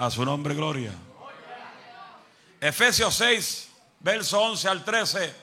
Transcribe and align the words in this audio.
A 0.00 0.12
su 0.12 0.24
nombre, 0.24 0.54
gloria. 0.54 0.92
Efesios 2.60 3.16
6, 3.16 3.68
verso 3.98 4.40
11 4.40 4.68
al 4.68 4.84
13. 4.84 5.34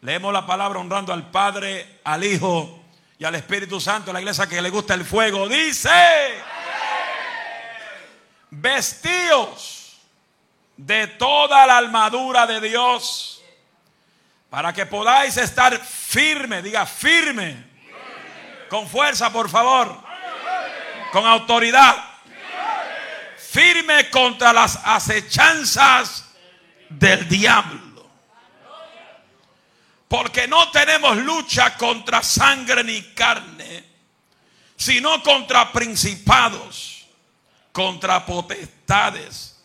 Leemos 0.00 0.32
la 0.32 0.44
palabra 0.44 0.80
honrando 0.80 1.12
al 1.12 1.30
Padre, 1.30 2.00
al 2.02 2.24
Hijo 2.24 2.82
y 3.16 3.24
al 3.24 3.36
Espíritu 3.36 3.80
Santo. 3.80 4.12
La 4.12 4.20
iglesia 4.20 4.48
que 4.48 4.60
le 4.60 4.70
gusta 4.70 4.94
el 4.94 5.04
fuego 5.04 5.48
dice: 5.48 5.88
Vestíos 8.50 10.00
de 10.76 11.06
toda 11.06 11.64
la 11.64 11.78
armadura 11.78 12.48
de 12.48 12.60
Dios 12.60 13.40
para 14.50 14.72
que 14.72 14.84
podáis 14.84 15.36
estar 15.36 15.78
firme. 15.78 16.60
Diga 16.60 16.86
firme. 16.86 17.70
Con 18.68 18.88
fuerza, 18.88 19.32
por 19.32 19.48
favor. 19.48 19.96
Con 21.12 21.24
autoridad. 21.24 22.09
Firme 23.50 24.08
contra 24.10 24.52
las 24.52 24.78
acechanzas 24.84 26.24
del 26.88 27.28
diablo. 27.28 28.08
Porque 30.06 30.46
no 30.46 30.70
tenemos 30.70 31.16
lucha 31.16 31.76
contra 31.76 32.22
sangre 32.22 32.84
ni 32.84 33.02
carne, 33.12 33.84
sino 34.76 35.20
contra 35.24 35.72
principados, 35.72 37.06
contra 37.72 38.24
potestades, 38.24 39.60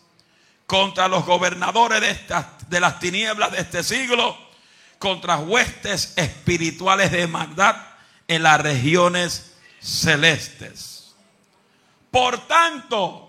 contra 0.66 1.08
los 1.08 1.24
gobernadores 1.24 2.02
de, 2.02 2.10
estas, 2.10 2.68
de 2.68 2.80
las 2.80 3.00
tinieblas 3.00 3.52
de 3.52 3.60
este 3.60 3.84
siglo, 3.84 4.36
contra 4.98 5.38
huestes 5.38 6.14
espirituales 6.16 7.12
de 7.12 7.28
maldad 7.28 7.76
en 8.28 8.42
las 8.42 8.60
regiones 8.62 9.56
celestes. 9.80 11.14
Por 12.10 12.48
tanto, 12.48 13.25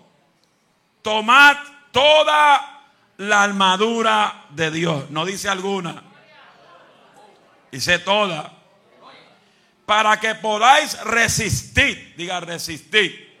tomad 1.07 1.55
toda 1.93 2.83
la 3.15 3.43
armadura 3.43 4.43
de 4.49 4.71
Dios. 4.71 5.09
No 5.09 5.25
dice 5.25 5.47
alguna. 5.47 6.03
Dice 7.71 7.99
toda. 7.99 8.51
Para 9.85 10.19
que 10.19 10.35
podáis 10.35 11.01
resistir. 11.05 12.13
Diga 12.17 12.41
resistir. 12.41 13.39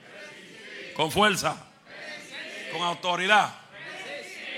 Con 0.95 1.11
fuerza. 1.11 1.57
Con 2.71 2.83
autoridad. 2.83 3.53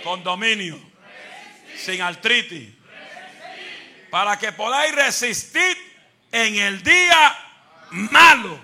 Con 0.04 0.24
dominio. 0.24 0.80
Sin 1.78 2.04
artritis. 2.04 2.70
Para 4.12 4.38
que 4.38 4.52
podáis 4.52 4.94
resistir 4.94 5.76
en 6.32 6.58
el 6.58 6.84
día 6.84 7.36
malo. 7.90 8.60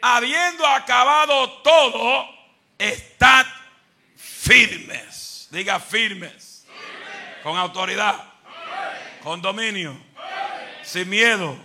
Habiendo 0.00 0.64
acabado 0.64 1.50
todo, 1.62 2.39
estad 2.80 3.46
firmes. 4.16 5.48
Diga 5.50 5.78
firmes. 5.78 6.64
Con 7.42 7.56
autoridad. 7.56 8.16
Con 9.22 9.40
dominio. 9.40 9.96
Sin 10.82 11.08
miedo. 11.08 11.56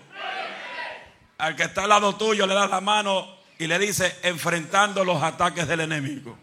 Al 1.38 1.56
que 1.56 1.64
está 1.64 1.84
al 1.84 1.90
lado 1.90 2.16
tuyo 2.16 2.46
le 2.46 2.54
da 2.54 2.68
la 2.68 2.82
mano 2.82 3.28
y 3.58 3.68
le 3.68 3.80
dice 3.80 4.16
enfrentando 4.24 5.04
los 5.04 5.22
ataques 5.24 5.68
del 5.68 5.82
enemigo. 5.82 6.38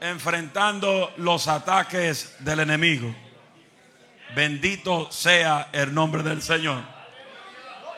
Enfrentando 0.00 1.12
los 1.16 1.48
ataques 1.48 2.36
del 2.40 2.60
enemigo. 2.60 3.14
Bendito 4.34 5.10
sea 5.10 5.68
el 5.72 5.92
nombre 5.92 6.22
del 6.22 6.42
Señor. 6.42 7.01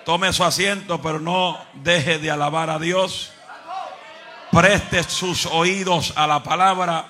Tome 0.04 0.32
su 0.32 0.44
asiento, 0.44 1.00
pero 1.00 1.18
no 1.18 1.58
deje 1.74 2.18
de 2.18 2.30
alabar 2.30 2.68
a 2.68 2.78
Dios. 2.78 3.32
Preste 4.50 5.02
sus 5.04 5.46
oídos 5.46 6.12
a 6.16 6.26
la 6.26 6.42
palabra, 6.42 7.06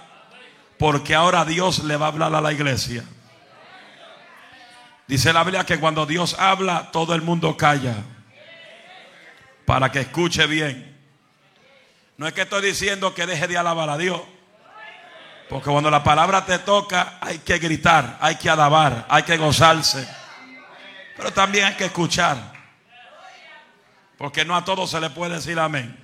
porque 0.78 1.15
ahora 1.15 1.44
Dios 1.44 1.84
le 1.84 1.97
va 1.97 2.06
a 2.06 2.09
hablar 2.10 2.34
a 2.34 2.41
la 2.41 2.53
iglesia. 2.53 3.04
Dice 5.06 5.33
la 5.33 5.43
Biblia 5.43 5.66
que 5.66 5.78
cuando 5.78 6.06
Dios 6.06 6.37
habla, 6.38 6.91
todo 6.93 7.15
el 7.15 7.22
mundo 7.22 7.56
calla. 7.56 7.97
Para 9.66 9.91
que 9.91 10.00
escuche 10.00 10.47
bien. 10.47 10.97
No 12.16 12.28
es 12.28 12.33
que 12.33 12.43
estoy 12.43 12.62
diciendo 12.62 13.12
que 13.12 13.27
deje 13.27 13.49
de 13.49 13.59
alabar 13.59 13.91
a 13.91 13.99
Dios. 13.99 14.21
Porque 15.49 15.69
cuando 15.69 15.91
la 15.91 16.03
palabra 16.03 16.47
te 16.47 16.60
toca, 16.60 17.19
hay 17.21 17.38
que 17.38 17.59
gritar, 17.59 18.19
hay 18.21 18.37
que 18.37 18.49
alabar, 18.49 19.04
hay 19.09 19.25
que 19.25 19.37
gozarse. 19.37 20.09
Pero 21.16 21.33
también 21.33 21.66
hay 21.66 21.75
que 21.75 21.87
escuchar. 21.87 22.53
Porque 24.24 24.42
no 24.42 24.56
a 24.56 24.64
todos 24.64 24.90
se 24.90 24.98
le 25.02 25.10
puede 25.10 25.34
decir 25.34 25.58
amén. 25.58 25.94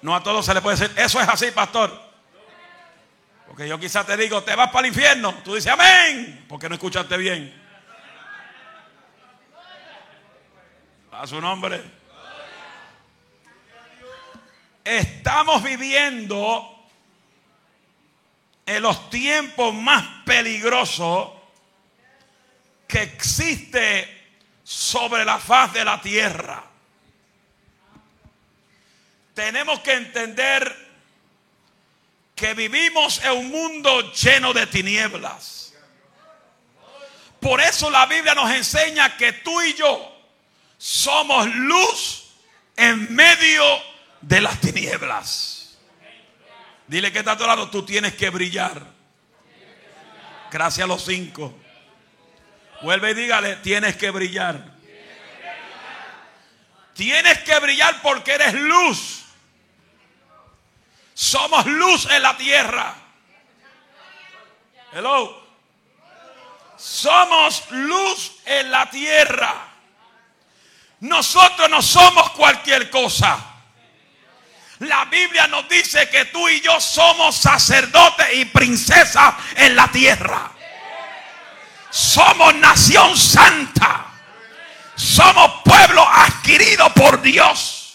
No 0.00 0.14
a 0.14 0.22
todos 0.22 0.46
se 0.46 0.54
le 0.54 0.62
puede 0.62 0.76
decir, 0.76 0.96
eso 0.96 1.20
es 1.20 1.28
así, 1.28 1.50
pastor. 1.50 1.90
Porque 3.48 3.66
yo 3.66 3.80
quizás 3.80 4.06
te 4.06 4.16
digo, 4.16 4.44
te 4.44 4.54
vas 4.54 4.70
para 4.70 4.86
el 4.86 4.94
infierno. 4.94 5.34
Tú 5.42 5.56
dices 5.56 5.72
amén, 5.72 6.46
porque 6.48 6.68
no 6.68 6.76
escuchaste 6.76 7.16
bien. 7.16 7.52
A 11.10 11.26
su 11.26 11.40
nombre. 11.40 11.82
Estamos 14.84 15.64
viviendo 15.64 16.86
en 18.66 18.82
los 18.84 19.10
tiempos 19.10 19.74
más 19.74 20.04
peligrosos 20.24 21.28
que 22.86 23.02
existe 23.02 24.15
sobre 24.66 25.24
la 25.24 25.38
faz 25.38 25.72
de 25.72 25.84
la 25.84 26.00
tierra. 26.00 26.60
Tenemos 29.32 29.78
que 29.78 29.92
entender 29.92 30.86
que 32.34 32.52
vivimos 32.52 33.22
en 33.22 33.30
un 33.30 33.48
mundo 33.48 34.12
lleno 34.12 34.52
de 34.52 34.66
tinieblas. 34.66 35.72
Por 37.38 37.60
eso 37.60 37.88
la 37.90 38.06
Biblia 38.06 38.34
nos 38.34 38.50
enseña 38.50 39.16
que 39.16 39.34
tú 39.34 39.62
y 39.62 39.74
yo 39.74 40.12
somos 40.76 41.46
luz 41.54 42.24
en 42.74 43.14
medio 43.14 43.62
de 44.20 44.40
las 44.40 44.60
tinieblas. 44.60 45.78
Dile 46.88 47.12
que 47.12 47.20
está 47.20 47.32
a 47.32 47.38
tu 47.38 47.46
lado, 47.46 47.70
tú 47.70 47.84
tienes 47.84 48.14
que 48.14 48.30
brillar. 48.30 48.84
Gracias 50.50 50.84
a 50.84 50.88
los 50.88 51.04
cinco. 51.04 51.54
Vuelve 52.82 53.10
y 53.12 53.14
dígale, 53.14 53.56
tienes 53.56 53.96
que 53.96 54.10
brillar. 54.10 54.76
Tienes 56.94 57.38
que 57.40 57.58
brillar 57.58 58.00
porque 58.02 58.32
eres 58.32 58.54
luz. 58.54 59.24
Somos 61.14 61.66
luz 61.66 62.08
en 62.10 62.22
la 62.22 62.36
tierra. 62.36 62.94
Hello. 64.92 65.44
Somos 66.76 67.70
luz 67.70 68.32
en 68.44 68.70
la 68.70 68.88
tierra. 68.90 69.54
Nosotros 71.00 71.68
no 71.68 71.82
somos 71.82 72.30
cualquier 72.30 72.90
cosa. 72.90 73.38
La 74.80 75.06
Biblia 75.06 75.46
nos 75.46 75.68
dice 75.68 76.08
que 76.08 76.26
tú 76.26 76.48
y 76.48 76.60
yo 76.60 76.80
somos 76.80 77.36
sacerdotes 77.36 78.26
y 78.34 78.44
princesas 78.46 79.34
en 79.56 79.74
la 79.74 79.88
tierra. 79.88 80.52
Somos 81.96 82.54
nación 82.56 83.16
santa. 83.16 84.04
Somos 84.96 85.62
pueblo 85.64 86.06
adquirido 86.06 86.92
por 86.92 87.22
Dios. 87.22 87.94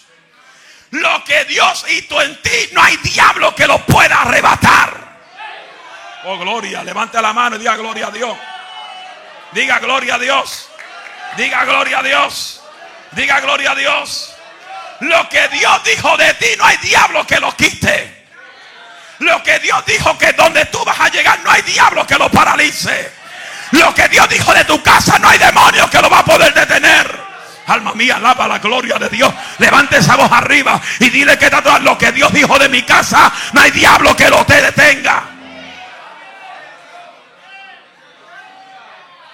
Lo 0.90 1.22
que 1.22 1.44
Dios 1.44 1.84
hizo 1.88 2.20
en 2.20 2.42
ti, 2.42 2.70
no 2.72 2.82
hay 2.82 2.96
diablo 2.96 3.54
que 3.54 3.64
lo 3.64 3.78
pueda 3.86 4.22
arrebatar. 4.22 5.20
Oh, 6.24 6.36
gloria. 6.36 6.82
Levante 6.82 7.22
la 7.22 7.32
mano 7.32 7.54
y 7.54 7.60
diga 7.60 7.76
gloria 7.76 8.08
a 8.08 8.10
Dios. 8.10 8.36
Diga 9.52 9.78
gloria 9.78 10.16
a 10.16 10.18
Dios. 10.18 10.68
Diga 11.36 11.64
gloria 11.64 12.00
a 12.00 12.02
Dios. 12.02 12.60
Diga 13.12 13.38
gloria 13.38 13.70
a 13.70 13.74
Dios. 13.76 14.34
Lo 14.98 15.28
que 15.28 15.46
Dios 15.46 15.84
dijo 15.84 16.16
de 16.16 16.34
ti, 16.34 16.46
no 16.58 16.64
hay 16.64 16.76
diablo 16.78 17.24
que 17.24 17.38
lo 17.38 17.56
quite. 17.56 18.26
Lo 19.20 19.40
que 19.44 19.60
Dios 19.60 19.86
dijo 19.86 20.18
que 20.18 20.32
donde 20.32 20.64
tú 20.66 20.84
vas 20.84 20.98
a 20.98 21.08
llegar, 21.08 21.38
no 21.44 21.52
hay 21.52 21.62
diablo 21.62 22.04
que 22.04 22.18
lo 22.18 22.28
paralice. 22.28 23.21
Lo 23.72 23.94
que 23.94 24.08
Dios 24.08 24.28
dijo 24.28 24.52
de 24.54 24.64
tu 24.64 24.82
casa, 24.82 25.18
no 25.18 25.28
hay 25.28 25.38
demonio 25.38 25.88
que 25.90 26.00
lo 26.00 26.08
va 26.08 26.20
a 26.20 26.24
poder 26.24 26.52
detener. 26.54 27.22
Alma 27.66 27.94
mía, 27.94 28.16
alaba 28.16 28.48
la 28.48 28.58
gloria 28.58 28.98
de 28.98 29.08
Dios. 29.08 29.32
Levante 29.58 29.98
esa 29.98 30.16
voz 30.16 30.30
arriba 30.30 30.80
y 30.98 31.08
dile 31.10 31.38
que 31.38 31.50
lo 31.82 31.96
que 31.96 32.12
Dios 32.12 32.32
dijo 32.32 32.58
de 32.58 32.68
mi 32.68 32.82
casa, 32.82 33.32
no 33.52 33.60
hay 33.60 33.70
diablo 33.70 34.16
que 34.16 34.28
lo 34.28 34.44
te 34.44 34.60
detenga. 34.60 35.24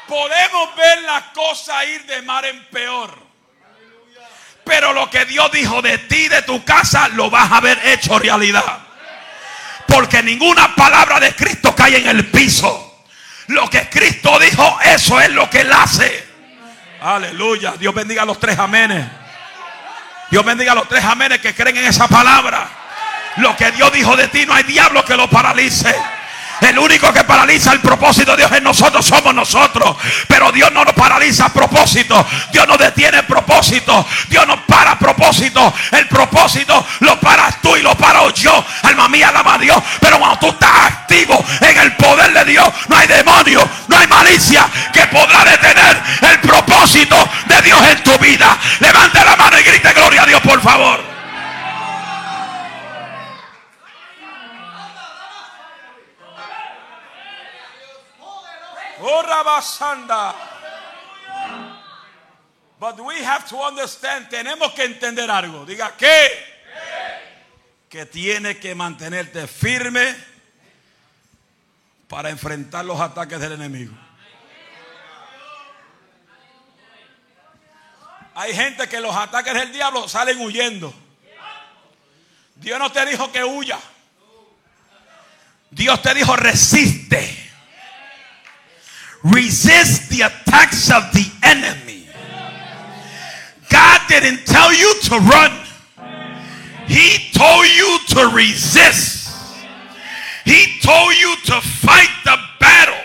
Podemos 0.07 0.75
ver 0.77 1.03
las 1.03 1.23
cosas 1.35 1.85
ir 1.87 2.07
de 2.07 2.23
mar 2.23 2.45
en 2.47 2.65
peor. 2.67 3.29
Pero 4.65 4.93
lo 4.93 5.11
que 5.11 5.25
Dios 5.25 5.51
dijo 5.51 5.83
de 5.83 5.99
ti, 5.99 6.29
de 6.29 6.43
tu 6.43 6.65
casa, 6.65 7.09
lo 7.09 7.31
vas 7.31 7.51
a 7.51 7.57
haber 7.57 7.79
hecho 7.87 8.19
realidad. 8.19 8.79
Porque 9.87 10.23
ninguna 10.23 10.75
palabra 10.75 11.19
de 11.19 11.35
Cristo 11.35 11.75
cae 11.75 11.97
en 11.97 12.09
el 12.09 12.27
piso. 12.31 12.88
Lo 13.49 13.69
que 13.69 13.89
Cristo 13.89 14.39
dijo, 14.39 14.79
eso 14.83 15.21
es 15.21 15.31
lo 15.31 15.49
que 15.49 15.61
Él 15.61 15.73
hace. 15.73 16.27
Aleluya. 17.01 17.75
Dios 17.79 17.95
bendiga 17.95 18.23
a 18.23 18.27
los 18.27 18.39
tres 18.39 18.59
amenes. 18.59 19.07
Dios 20.31 20.45
bendiga 20.45 20.73
a 20.73 20.75
los 20.75 20.89
tres 20.89 21.05
amenes 21.05 21.41
que 21.41 21.55
creen 21.55 21.79
en 21.79 21.85
esa 21.87 22.09
palabra. 22.09 22.69
Lo 23.37 23.57
que 23.57 23.71
Dios 23.73 23.93
dijo 23.93 24.17
de 24.17 24.29
ti, 24.29 24.45
no 24.47 24.55
hay 24.55 24.65
diablo 24.65 25.05
que 25.05 25.17
lo 25.17 25.31
paralice. 25.31 25.95
El 26.61 26.79
único 26.79 27.13
que 27.13 27.25
paraliza 27.25 27.73
el 27.73 27.81
propósito 27.81 28.33
de 28.33 28.39
Dios 28.39 28.53
en 28.53 28.65
nosotros 28.65 29.07
somos 29.07 29.35
nosotros. 29.35 29.97
Pero 30.27 30.51
Dios 30.53 30.73
no 30.73 30.85
nos 30.85 30.95
paraliza 30.95 31.47
a 31.47 31.53
propósito. 31.53 32.27
Dios 32.53 32.67
no 32.67 32.77
detiene 32.77 33.23
propósito. 33.23 34.07
Dios 34.29 34.47
no 34.47 34.65
para 34.67 34.99
propósito. 34.99 35.73
El 35.93 36.09
propósito 36.09 36.87
lo 37.01 37.19
paras 37.21 37.61
tú 37.63 37.77
y 37.77 37.83
lo 37.83 37.97
paro 37.97 38.31
yo. 38.35 38.65
Alma 38.83 39.09
mía, 39.09 39.29
alma 39.29 39.55
a 39.55 39.59
Dios. 39.59 39.83
Pero 40.01 40.19
cuando 40.19 40.39
tú 40.39 40.49
estás 40.49 40.71
activo 40.87 41.45
en 41.61 41.79
el 41.79 41.97
poder 41.97 42.33
de 42.33 42.45
Dios, 42.45 42.69
no 42.89 42.97
hay 42.97 43.07
demonio, 43.07 43.69
no 43.89 43.97
hay 43.97 44.07
malicia 44.07 44.67
que 44.93 45.07
podrá 45.07 45.45
detener 45.45 46.03
el 46.23 46.41
propósito 46.41 47.17
de 47.47 47.63
Dios 47.63 47.81
en 47.85 48.03
tu 48.03 48.19
vida. 48.19 48.57
Levante 48.81 49.25
la 49.25 49.37
mano 49.37 49.59
y 49.59 49.63
grite 49.63 49.93
gloria 49.93 50.23
a 50.23 50.27
Dios, 50.27 50.41
por 50.41 50.61
favor. 50.61 51.18
But 62.81 63.01
we 63.01 63.25
have 63.25 63.49
to 63.49 63.57
understand, 63.57 64.29
tenemos 64.29 64.73
que 64.73 64.85
entender 64.85 65.31
algo. 65.31 65.67
Diga 65.67 65.97
que 65.97 66.49
que 67.89 68.05
tiene 68.05 68.59
que 68.59 68.75
mantenerte 68.75 69.47
firme 69.47 70.15
para 72.07 72.31
enfrentar 72.31 72.85
los 72.85 73.01
ataques 73.01 73.41
del 73.41 73.53
enemigo. 73.53 73.95
Hay 78.35 78.55
gente 78.55 78.89
que 78.89 79.01
los 79.01 79.17
ataques 79.17 79.55
del 79.55 79.73
diablo 79.73 80.07
salen 80.09 80.39
huyendo. 80.41 80.95
Dios 82.57 82.79
no 82.79 82.93
te 82.93 83.05
dijo 83.07 83.33
que 83.33 83.43
huya. 83.43 83.79
Dios 85.71 86.01
te 86.03 86.15
dijo 86.15 86.37
resiste. 86.37 87.38
Resist 89.25 90.11
the 90.11 90.23
attacks 90.23 90.91
of 90.91 91.03
the 91.13 91.27
enemy. 91.43 92.07
God 93.69 94.01
didn't 94.09 94.47
tell 94.47 94.73
you 94.73 94.95
to 95.03 95.19
run. 95.19 95.53
He 96.87 97.31
told 97.33 97.67
you 97.67 97.99
to 98.09 98.35
resist. 98.35 99.29
He 100.45 100.81
told 100.81 101.15
you 101.15 101.37
to 101.47 101.61
fight 101.61 102.09
the 102.25 102.37
battle. 102.59 103.05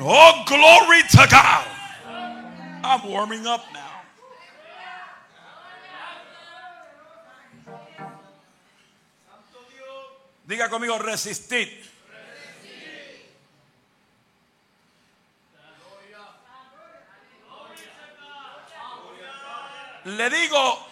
Oh, 0.00 0.44
glory 0.46 1.02
to 1.10 1.28
God. 1.30 1.66
I'm 2.82 3.10
warming 3.10 3.46
up 3.46 3.64
now. 3.72 3.82
Diga 10.46 10.68
conmigo, 10.68 10.96
resistir. 10.98 11.68
Le 20.06 20.30
digo 20.30 20.88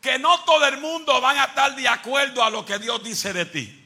que 0.00 0.18
no 0.18 0.40
todo 0.40 0.66
el 0.66 0.78
mundo 0.78 1.20
van 1.20 1.38
a 1.38 1.44
estar 1.44 1.74
de 1.76 1.86
acuerdo 1.86 2.42
a 2.42 2.50
lo 2.50 2.64
que 2.64 2.78
Dios 2.80 3.04
dice 3.04 3.32
de 3.32 3.46
ti. 3.46 3.80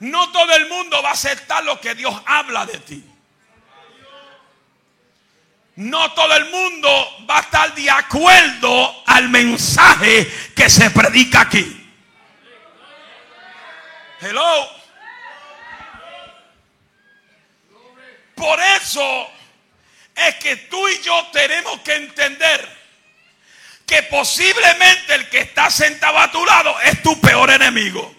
No 0.00 0.30
todo 0.32 0.52
el 0.56 0.68
mundo 0.68 1.00
va 1.02 1.10
a 1.10 1.12
aceptar 1.12 1.62
lo 1.62 1.80
que 1.80 1.94
Dios 1.94 2.20
habla 2.26 2.66
de 2.66 2.78
ti. 2.78 3.04
No 5.76 6.12
todo 6.12 6.34
el 6.34 6.50
mundo 6.50 6.88
va 7.30 7.38
a 7.38 7.42
estar 7.42 7.74
de 7.76 7.88
acuerdo 7.88 9.04
al 9.06 9.28
mensaje 9.28 10.50
que 10.54 10.68
se 10.68 10.90
predica 10.90 11.42
aquí. 11.42 11.92
Hello. 14.20 14.75
Por 18.36 18.60
eso 18.60 19.30
es 20.14 20.34
que 20.36 20.56
tú 20.56 20.88
y 20.88 21.00
yo 21.00 21.26
tenemos 21.32 21.80
que 21.80 21.94
entender 21.94 22.76
que 23.86 24.02
posiblemente 24.04 25.14
el 25.14 25.28
que 25.30 25.40
está 25.40 25.70
sentado 25.70 26.18
a 26.18 26.30
tu 26.30 26.44
lado 26.44 26.78
es 26.82 27.02
tu 27.02 27.18
peor 27.20 27.50
enemigo. 27.50 28.14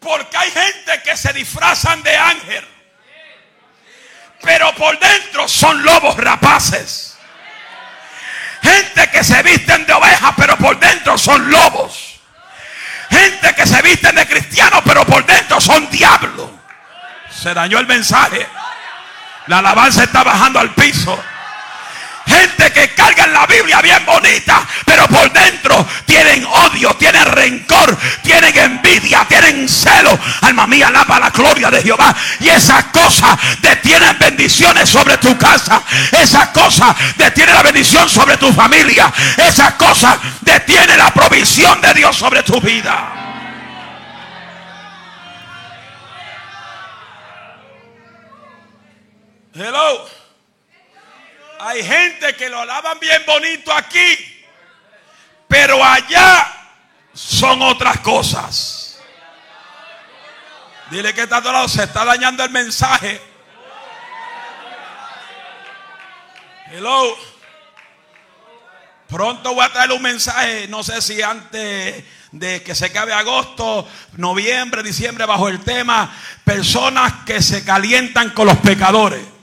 Porque 0.00 0.36
hay 0.36 0.50
gente 0.50 1.02
que 1.02 1.16
se 1.16 1.32
disfrazan 1.32 2.02
de 2.02 2.16
ángel, 2.16 2.66
pero 4.42 4.74
por 4.74 4.98
dentro 4.98 5.46
son 5.46 5.82
lobos 5.84 6.16
rapaces. 6.16 7.16
Gente 8.62 9.10
que 9.10 9.22
se 9.22 9.42
visten 9.44 9.86
de 9.86 9.92
ovejas, 9.92 10.34
pero 10.36 10.56
por 10.56 10.78
dentro 10.80 11.16
son 11.16 11.48
lobos. 11.50 12.17
Gente 13.10 13.54
que 13.54 13.66
se 13.66 13.82
visten 13.82 14.14
de 14.14 14.26
cristianos, 14.26 14.82
pero 14.84 15.04
por 15.04 15.24
dentro 15.24 15.60
son 15.60 15.88
diablos. 15.90 16.50
Se 17.30 17.54
dañó 17.54 17.78
el 17.78 17.86
mensaje. 17.86 18.46
La 19.46 19.58
alabanza 19.58 20.04
está 20.04 20.22
bajando 20.22 20.58
al 20.58 20.74
piso. 20.74 21.18
Gente 22.38 22.72
que 22.72 22.94
carga 22.94 23.24
en 23.24 23.32
la 23.32 23.46
Biblia 23.46 23.80
bien 23.82 24.04
bonita, 24.06 24.64
pero 24.84 25.08
por 25.08 25.32
dentro 25.32 25.84
tienen 26.04 26.46
odio, 26.46 26.94
tienen 26.94 27.24
rencor, 27.24 27.98
tienen 28.22 28.56
envidia, 28.56 29.24
tienen 29.28 29.68
celo. 29.68 30.16
Alma 30.42 30.68
mía, 30.68 30.86
alaba 30.86 31.18
la 31.18 31.30
gloria 31.30 31.68
de 31.68 31.82
Jehová. 31.82 32.14
Y 32.38 32.48
esas 32.48 32.84
cosas 32.84 33.36
detienen 33.60 34.16
bendiciones 34.20 34.88
sobre 34.88 35.18
tu 35.18 35.36
casa. 35.36 35.82
Esas 36.12 36.50
cosas 36.50 36.94
detienen 37.16 37.56
la 37.56 37.62
bendición 37.62 38.08
sobre 38.08 38.36
tu 38.36 38.52
familia. 38.52 39.12
Esas 39.36 39.74
cosas 39.74 40.18
detienen 40.42 40.96
la 40.96 41.12
provisión 41.12 41.80
de 41.80 41.92
Dios 41.94 42.16
sobre 42.16 42.44
tu 42.44 42.60
vida. 42.60 43.14
Hello. 49.54 50.17
Hay 51.60 51.82
gente 51.82 52.36
que 52.36 52.48
lo 52.48 52.60
alaban 52.60 52.98
bien 53.00 53.22
bonito 53.26 53.72
aquí, 53.72 54.46
pero 55.48 55.82
allá 55.84 56.52
son 57.12 57.62
otras 57.62 57.98
cosas. 57.98 59.00
Dile 60.90 61.12
que 61.12 61.22
está 61.22 61.42
tu 61.42 61.50
lado, 61.50 61.68
se 61.68 61.82
está 61.82 62.04
dañando 62.04 62.44
el 62.44 62.50
mensaje. 62.50 63.20
Hello. 66.70 67.16
Pronto 69.08 69.54
voy 69.54 69.64
a 69.64 69.72
traer 69.72 69.92
un 69.92 70.02
mensaje, 70.02 70.68
no 70.68 70.82
sé 70.82 71.00
si 71.00 71.22
antes 71.22 72.04
de 72.30 72.62
que 72.62 72.74
se 72.74 72.86
acabe 72.86 73.14
agosto, 73.14 73.88
noviembre, 74.12 74.82
diciembre, 74.82 75.24
bajo 75.24 75.48
el 75.48 75.60
tema 75.60 76.14
personas 76.44 77.24
que 77.24 77.42
se 77.42 77.64
calientan 77.64 78.30
con 78.30 78.46
los 78.46 78.58
pecadores. 78.58 79.37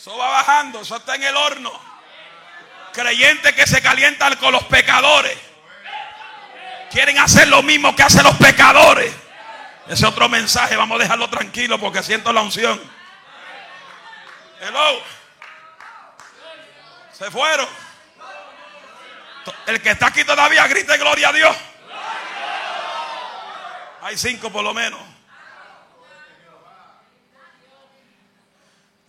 Eso 0.00 0.16
va 0.16 0.30
bajando, 0.30 0.80
eso 0.80 0.96
está 0.96 1.14
en 1.16 1.24
el 1.24 1.36
horno. 1.36 1.70
Creyentes 2.94 3.52
que 3.52 3.66
se 3.66 3.82
calientan 3.82 4.34
con 4.36 4.50
los 4.50 4.64
pecadores. 4.64 5.36
Quieren 6.90 7.18
hacer 7.18 7.48
lo 7.48 7.62
mismo 7.62 7.94
que 7.94 8.02
hacen 8.02 8.22
los 8.22 8.34
pecadores. 8.36 9.12
Ese 9.88 10.06
otro 10.06 10.26
mensaje, 10.30 10.74
vamos 10.74 10.98
a 10.98 11.02
dejarlo 11.02 11.28
tranquilo 11.28 11.78
porque 11.78 12.02
siento 12.02 12.32
la 12.32 12.40
unción. 12.40 12.80
Hello. 14.62 15.02
Se 17.12 17.30
fueron. 17.30 17.68
El 19.66 19.82
que 19.82 19.90
está 19.90 20.06
aquí 20.06 20.24
todavía 20.24 20.66
grite 20.66 20.96
gloria 20.96 21.28
a 21.28 21.32
Dios. 21.34 21.56
Hay 24.00 24.16
cinco 24.16 24.50
por 24.50 24.64
lo 24.64 24.72
menos. 24.72 25.09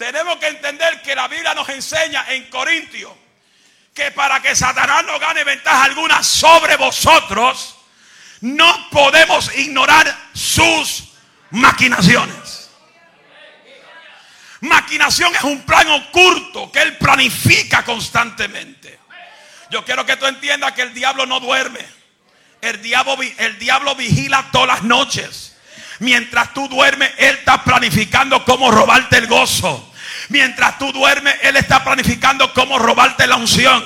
Tenemos 0.01 0.37
que 0.37 0.47
entender 0.47 0.99
que 1.03 1.13
la 1.13 1.27
Biblia 1.27 1.53
nos 1.53 1.69
enseña 1.69 2.25
en 2.29 2.49
Corintios 2.49 3.13
que 3.93 4.09
para 4.09 4.41
que 4.41 4.55
Satanás 4.55 5.05
no 5.05 5.19
gane 5.19 5.43
ventaja 5.43 5.83
alguna 5.83 6.23
sobre 6.23 6.75
vosotros, 6.75 7.75
no 8.39 8.89
podemos 8.89 9.55
ignorar 9.59 10.11
sus 10.33 11.03
maquinaciones. 11.51 12.71
Maquinación 14.61 15.35
es 15.35 15.43
un 15.43 15.61
plan 15.61 15.87
oculto 15.89 16.71
que 16.71 16.81
él 16.81 16.97
planifica 16.97 17.83
constantemente. 17.83 18.99
Yo 19.69 19.85
quiero 19.85 20.03
que 20.03 20.17
tú 20.17 20.25
entiendas 20.25 20.71
que 20.71 20.81
el 20.81 20.95
diablo 20.95 21.27
no 21.27 21.39
duerme. 21.39 21.85
El 22.61 22.81
diablo, 22.81 23.17
el 23.37 23.59
diablo 23.59 23.93
vigila 23.93 24.49
todas 24.51 24.67
las 24.67 24.81
noches. 24.81 25.57
Mientras 25.99 26.55
tú 26.55 26.67
duermes, 26.69 27.11
él 27.19 27.35
está 27.35 27.63
planificando 27.63 28.43
cómo 28.45 28.71
robarte 28.71 29.19
el 29.19 29.27
gozo. 29.27 29.89
Mientras 30.29 30.77
tú 30.77 30.91
duermes, 30.91 31.35
Él 31.41 31.57
está 31.57 31.83
planificando 31.83 32.53
cómo 32.53 32.79
robarte 32.79 33.27
la 33.27 33.35
unción. 33.35 33.83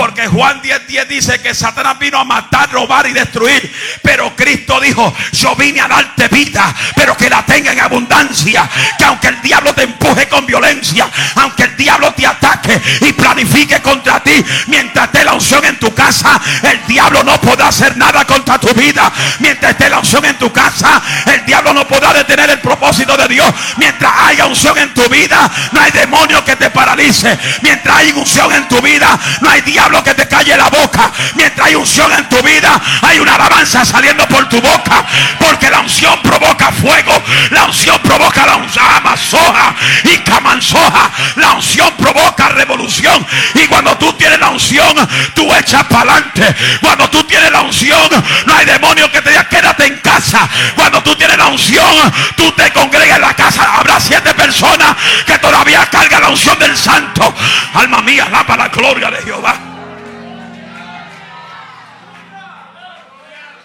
Porque 0.00 0.26
Juan 0.28 0.62
10:10 0.62 0.86
10 0.86 1.08
dice 1.08 1.42
que 1.42 1.54
Satanás 1.54 1.98
vino 1.98 2.18
a 2.18 2.24
matar, 2.24 2.72
robar 2.72 3.06
y 3.06 3.12
destruir. 3.12 3.70
Pero 4.00 4.34
Cristo 4.34 4.80
dijo, 4.80 5.14
yo 5.32 5.54
vine 5.56 5.82
a 5.82 5.88
darte 5.88 6.26
vida, 6.28 6.74
pero 6.96 7.14
que 7.14 7.28
la 7.28 7.44
tenga 7.44 7.72
en 7.72 7.80
abundancia. 7.80 8.66
Que 8.96 9.04
aunque 9.04 9.28
el 9.28 9.42
diablo 9.42 9.74
te 9.74 9.82
empuje 9.82 10.26
con 10.26 10.46
violencia, 10.46 11.06
aunque 11.34 11.64
el 11.64 11.76
diablo 11.76 12.14
te 12.14 12.26
ataque 12.26 12.80
y 13.02 13.12
planifique 13.12 13.82
contra 13.82 14.22
ti, 14.22 14.42
mientras 14.68 15.04
esté 15.04 15.22
la 15.22 15.34
unción 15.34 15.62
en 15.66 15.78
tu 15.78 15.92
casa, 15.94 16.40
el 16.62 16.86
diablo 16.86 17.22
no 17.22 17.38
podrá 17.38 17.68
hacer 17.68 17.94
nada 17.98 18.24
contra 18.24 18.58
tu 18.58 18.72
vida. 18.72 19.12
Mientras 19.40 19.72
esté 19.72 19.90
la 19.90 19.98
unción 19.98 20.24
en 20.24 20.38
tu 20.38 20.50
casa, 20.50 21.02
el 21.26 21.44
diablo 21.44 21.74
no 21.74 21.86
podrá 21.86 22.14
detener 22.14 22.48
el 22.48 22.60
propósito 22.60 23.18
de 23.18 23.28
Dios. 23.28 23.52
Mientras 23.76 24.10
haya 24.18 24.46
unción 24.46 24.78
en 24.78 24.94
tu 24.94 25.06
vida, 25.10 25.50
no 25.72 25.80
hay 25.82 25.90
demonio 25.90 26.42
que 26.42 26.56
te 26.56 26.70
paralice. 26.70 27.38
Mientras 27.60 27.98
hay 27.98 28.12
unción 28.12 28.50
en 28.54 28.66
tu 28.66 28.80
vida, 28.80 29.20
no 29.42 29.50
hay 29.50 29.60
diablo 29.60 29.89
que 30.02 30.14
te 30.14 30.28
calle 30.28 30.56
la 30.56 30.68
boca. 30.68 31.10
Mientras 31.34 31.66
hay 31.66 31.74
unción 31.74 32.10
en 32.12 32.28
tu 32.28 32.40
vida, 32.42 32.80
hay 33.02 33.18
una 33.18 33.34
alabanza 33.34 33.84
saliendo 33.84 34.26
por 34.28 34.48
tu 34.48 34.60
boca. 34.60 35.04
Porque 35.38 35.70
la 35.70 35.80
unción 35.80 36.20
provoca 36.22 36.70
fuego. 36.72 37.12
La 37.50 37.64
unción 37.64 37.98
provoca 38.02 38.46
la 38.46 38.56
unción 38.56 38.84
soja 39.16 39.74
y 40.04 40.18
camanzoja. 40.18 41.10
La 41.36 41.52
unción 41.52 41.92
provoca 41.96 42.48
revolución. 42.50 43.26
Y 43.54 43.66
cuando 43.66 43.96
tú 43.98 44.12
tienes 44.14 44.38
la 44.40 44.50
unción, 44.50 44.94
tú 45.34 45.52
echas 45.54 45.84
para 45.84 46.12
adelante. 46.12 46.54
Cuando 46.80 47.08
tú 47.10 47.22
tienes 47.24 47.50
la 47.50 47.62
unción, 47.62 48.08
no 48.46 48.54
hay 48.54 48.66
demonio 48.66 49.10
que 49.10 49.22
te 49.22 49.30
diga 49.30 49.48
quédate 49.48 49.86
en 49.86 49.98
casa. 49.98 50.48
Cuando 50.74 51.02
tú 51.02 51.14
tienes 51.16 51.36
la 51.36 51.46
unción, 51.46 52.12
tú 52.36 52.50
te 52.52 52.72
congregas 52.72 53.16
en 53.16 53.22
la 53.22 53.34
casa. 53.34 53.76
Habrá 53.76 54.00
siete 54.00 54.34
personas 54.34 54.96
que 55.26 55.38
todavía 55.38 55.86
cargan 55.86 56.22
la 56.22 56.28
unción 56.28 56.58
del 56.58 56.76
santo. 56.76 57.34
Alma 57.74 58.00
mía, 58.02 58.28
la 58.30 58.46
para 58.46 58.64
la 58.64 58.68
gloria 58.68 59.10
de 59.10 59.22
Jehová. 59.22 59.79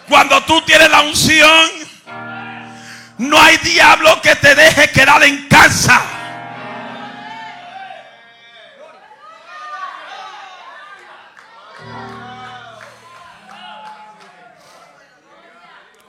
Cuando 0.07 0.43
tú 0.43 0.61
tienes 0.61 0.89
la 0.89 1.01
unción, 1.01 1.69
no 3.17 3.41
hay 3.41 3.57
diablo 3.57 4.21
que 4.21 4.35
te 4.35 4.53
deje 4.53 4.91
quedar 4.91 5.23
en 5.23 5.47
casa. 5.47 6.03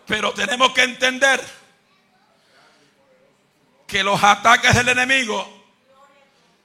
Pero 0.06 0.32
tenemos 0.32 0.72
que 0.72 0.82
entender 0.82 1.42
que 3.86 4.02
los 4.02 4.22
ataques 4.22 4.74
del 4.74 4.88
enemigo 4.88 5.66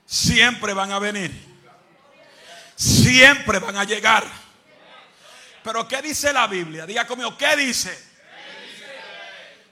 siempre 0.05 0.73
van 0.73 0.91
a 0.91 0.99
venir. 0.99 1.31
Siempre 2.75 3.59
van 3.59 3.77
a 3.77 3.83
llegar. 3.83 4.40
Pero 5.63 5.87
¿qué 5.87 6.01
dice 6.01 6.33
la 6.33 6.47
Biblia? 6.47 6.85
Diga 6.85 7.05
conmigo, 7.05 7.37
¿qué 7.37 7.55
dice? 7.55 8.11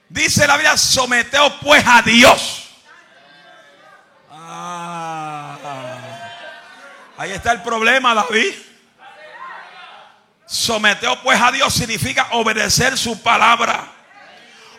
Dice 0.07 0.47
la 0.47 0.55
Biblia, 0.55 0.77
someteos 0.77 1.53
pues 1.61 1.83
a 1.85 2.01
Dios. 2.01 2.69
Ah, 4.31 5.57
ahí 7.17 7.31
está 7.31 7.51
el 7.51 7.61
problema, 7.61 8.13
David. 8.13 8.53
Someteos 10.45 11.19
pues 11.19 11.39
a 11.39 11.51
Dios 11.51 11.73
significa 11.73 12.29
obedecer 12.31 12.97
su 12.97 13.21
palabra 13.21 13.98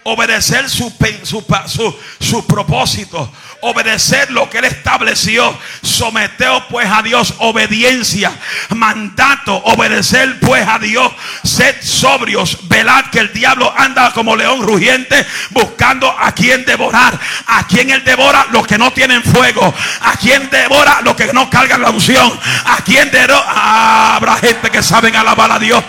obedecer 0.04 0.69
su, 0.69 0.92
su, 1.25 1.97
su, 2.19 2.47
propósito, 2.47 3.33
obedecer 3.61 4.30
lo 4.30 4.49
que 4.49 4.59
Él 4.59 4.64
estableció. 4.64 5.57
Someteos 5.83 6.64
pues 6.71 6.88
a 6.90 7.02
Dios, 7.02 7.35
obediencia, 7.38 8.33
mandato, 8.71 9.54
obedecer 9.57 10.40
pues 10.40 10.66
a 10.66 10.78
Dios. 10.78 11.12
Sed 11.45 11.76
sobrios, 11.83 12.69
velad 12.69 13.07
que 13.07 13.19
el 13.21 13.33
diablo 13.33 13.73
anda 13.76 14.12
como 14.12 14.37
león 14.37 14.62
rugiente 14.62 15.26
buscando 15.50 16.11
a 16.19 16.33
quien 16.33 16.64
devorar. 16.64 17.19
A 17.47 17.66
quien 17.66 17.90
Él 17.90 18.04
devora 18.04 18.47
los 18.52 18.66
que 18.66 18.78
no 18.78 18.92
tienen 18.92 19.23
fuego. 19.23 19.75
A 20.02 20.16
quien 20.16 20.49
devora 20.50 21.00
los 21.02 21.14
que 21.14 21.33
no 21.33 21.50
cargan 21.50 21.83
la 21.83 21.90
unción. 21.90 22.38
A 22.64 22.78
quien 22.78 23.11
devora. 23.11 24.16
Habrá 24.16 24.37
gente 24.37 24.71
que 24.71 24.83
saben 24.83 25.14
alabar 25.16 25.52
a 25.52 25.59
Dios. 25.59 25.83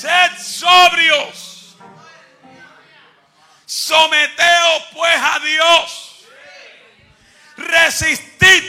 Sed 0.00 0.38
sobrios. 0.38 1.76
Someteos 3.66 4.82
pues 4.94 5.14
a 5.14 5.38
Dios. 5.40 6.24
Resistid. 7.58 8.64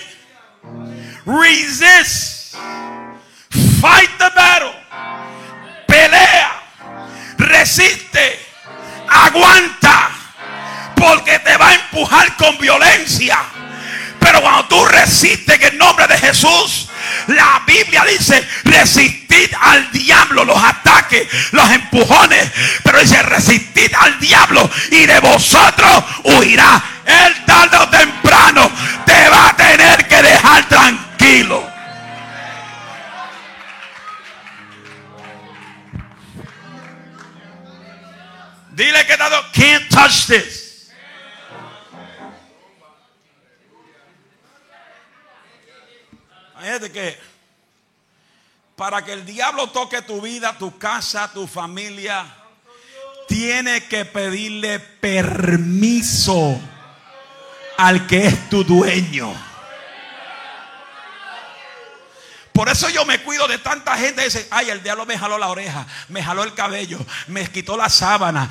Resist. 1.25 2.55
Fight 3.79 4.09
the 4.17 4.29
battle. 4.35 4.75
Pelea. 5.87 6.51
Resiste. 7.37 8.37
Aguanta. 9.07 10.09
Porque 10.97 11.39
te 11.39 11.55
va 11.55 11.69
a 11.69 11.75
empujar 11.75 12.35
con 12.35 12.57
violencia. 12.57 13.39
Pero 14.21 14.39
cuando 14.39 14.65
tú 14.65 14.85
resistes 14.85 15.55
en 15.55 15.63
el 15.63 15.77
nombre 15.79 16.05
de 16.07 16.17
Jesús, 16.17 16.87
la 17.27 17.63
Biblia 17.65 18.05
dice, 18.05 18.47
resistid 18.63 19.51
al 19.59 19.91
diablo 19.91 20.45
los 20.45 20.63
ataques, 20.63 21.27
los 21.51 21.69
empujones. 21.71 22.51
Pero 22.83 22.99
dice, 22.99 23.21
resistid 23.23 23.91
al 23.99 24.19
diablo 24.19 24.69
y 24.91 25.07
de 25.07 25.19
vosotros 25.19 26.03
huirá. 26.23 26.81
El 27.03 27.45
tarde 27.45 27.77
o 27.77 27.89
temprano 27.89 28.71
te 29.05 29.29
va 29.29 29.49
a 29.49 29.57
tener 29.57 30.07
que 30.07 30.21
dejar 30.21 30.69
tranquilo. 30.69 31.67
Dile 38.69 39.05
que 39.05 39.17
dado, 39.17 39.43
can't 39.51 39.89
touch 39.89 40.27
this. 40.27 40.60
Para 48.75 49.03
que 49.03 49.13
el 49.13 49.25
diablo 49.25 49.69
toque 49.69 50.01
tu 50.01 50.21
vida, 50.21 50.57
tu 50.57 50.77
casa, 50.77 51.31
tu 51.31 51.47
familia, 51.47 52.25
tiene 53.27 53.85
que 53.85 54.05
pedirle 54.05 54.79
permiso 54.79 56.59
al 57.77 58.07
que 58.07 58.27
es 58.27 58.49
tu 58.49 58.63
dueño. 58.63 59.33
Por 62.53 62.69
eso 62.69 62.89
yo 62.89 63.05
me 63.05 63.21
cuido 63.23 63.47
de 63.47 63.57
tanta 63.57 63.95
gente 63.97 64.17
que 64.17 64.25
dice, 64.25 64.47
ay, 64.51 64.69
el 64.69 64.83
diablo 64.83 65.05
me 65.05 65.17
jaló 65.17 65.37
la 65.37 65.47
oreja, 65.47 65.87
me 66.09 66.21
jaló 66.21 66.43
el 66.43 66.53
cabello, 66.53 66.99
me 67.27 67.49
quitó 67.49 67.77
la 67.77 67.89
sábana, 67.89 68.49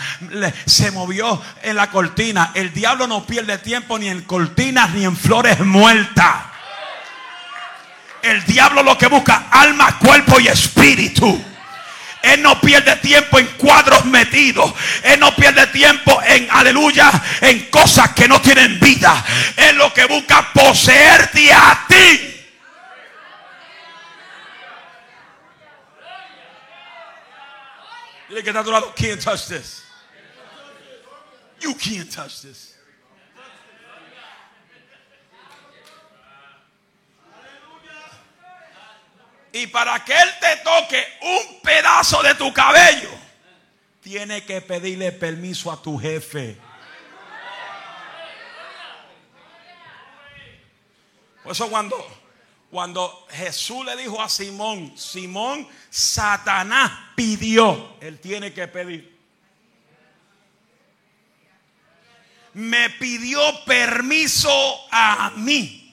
se 0.67 0.91
movió 0.91 1.41
en 1.63 1.77
la 1.77 1.91
cortina. 1.91 2.51
El 2.55 2.73
diablo 2.73 3.07
no 3.07 3.27
pierde 3.27 3.59
tiempo 3.59 3.99
ni 3.99 4.09
en 4.09 4.23
cortinas 4.23 4.91
ni 4.95 5.05
en 5.05 5.17
flores 5.17 5.61
muertas. 5.61 6.45
El 8.23 8.45
diablo 8.45 8.83
lo 8.83 8.99
que 8.99 9.07
busca, 9.07 9.49
alma, 9.51 9.99
cuerpo 9.99 10.39
y 10.41 10.49
espíritu. 10.49 11.45
Él 12.23 12.43
no 12.43 12.61
pierde 12.61 12.97
tiempo 12.97 13.39
en 13.39 13.47
cuadros 13.57 14.05
metidos. 14.05 14.73
Él 15.03 15.19
no 15.21 15.35
pierde 15.35 15.67
tiempo 15.69 16.21
en, 16.23 16.49
aleluya, 16.51 17.11
en 17.41 17.71
cosas 17.71 18.13
que 18.13 18.29
no 18.29 18.41
tienen 18.43 18.79
vida. 18.79 19.25
Él 19.57 19.77
lo 19.77 19.93
que 19.95 20.05
busca 20.05 20.53
poseerte 20.53 21.53
a 21.53 21.87
ti. 21.89 22.27
Dile 28.29 28.45
que 28.45 28.51
está 28.51 28.61
a 28.61 28.65
tu 28.65 28.71
lado, 28.71 28.95
can't 28.95 29.21
touch 29.21 29.47
this. 29.49 29.83
You 31.61 31.75
can't 31.75 32.09
touch 32.11 32.43
this. 32.43 32.70
Y 39.53 39.67
para 39.67 40.05
que 40.05 40.13
Él 40.13 40.29
te 40.41 40.57
toque 40.59 41.05
un 41.23 41.61
pedazo 41.61 42.23
de 42.23 42.35
tu 42.35 42.53
cabello, 42.53 43.11
tiene 44.01 44.45
que 44.45 44.61
pedirle 44.61 45.13
permiso 45.13 45.71
a 45.71 45.81
tu 45.81 45.99
jefe. 45.99 46.57
Por 51.43 51.53
eso 51.53 51.69
cuando, 51.69 51.97
cuando 52.71 53.27
Jesús 53.31 53.85
le 53.85 53.97
dijo 53.97 54.23
a 54.23 54.29
Simón, 54.29 54.97
Simón, 54.97 55.67
Satanás 55.89 56.93
pidió, 57.17 57.97
Él 58.01 58.21
tiene 58.21 58.53
que 58.53 58.69
pedir. 58.69 59.19
Me 62.53 62.91
pidió 62.91 63.41
permiso 63.65 64.51
a 64.91 65.33
mí 65.37 65.90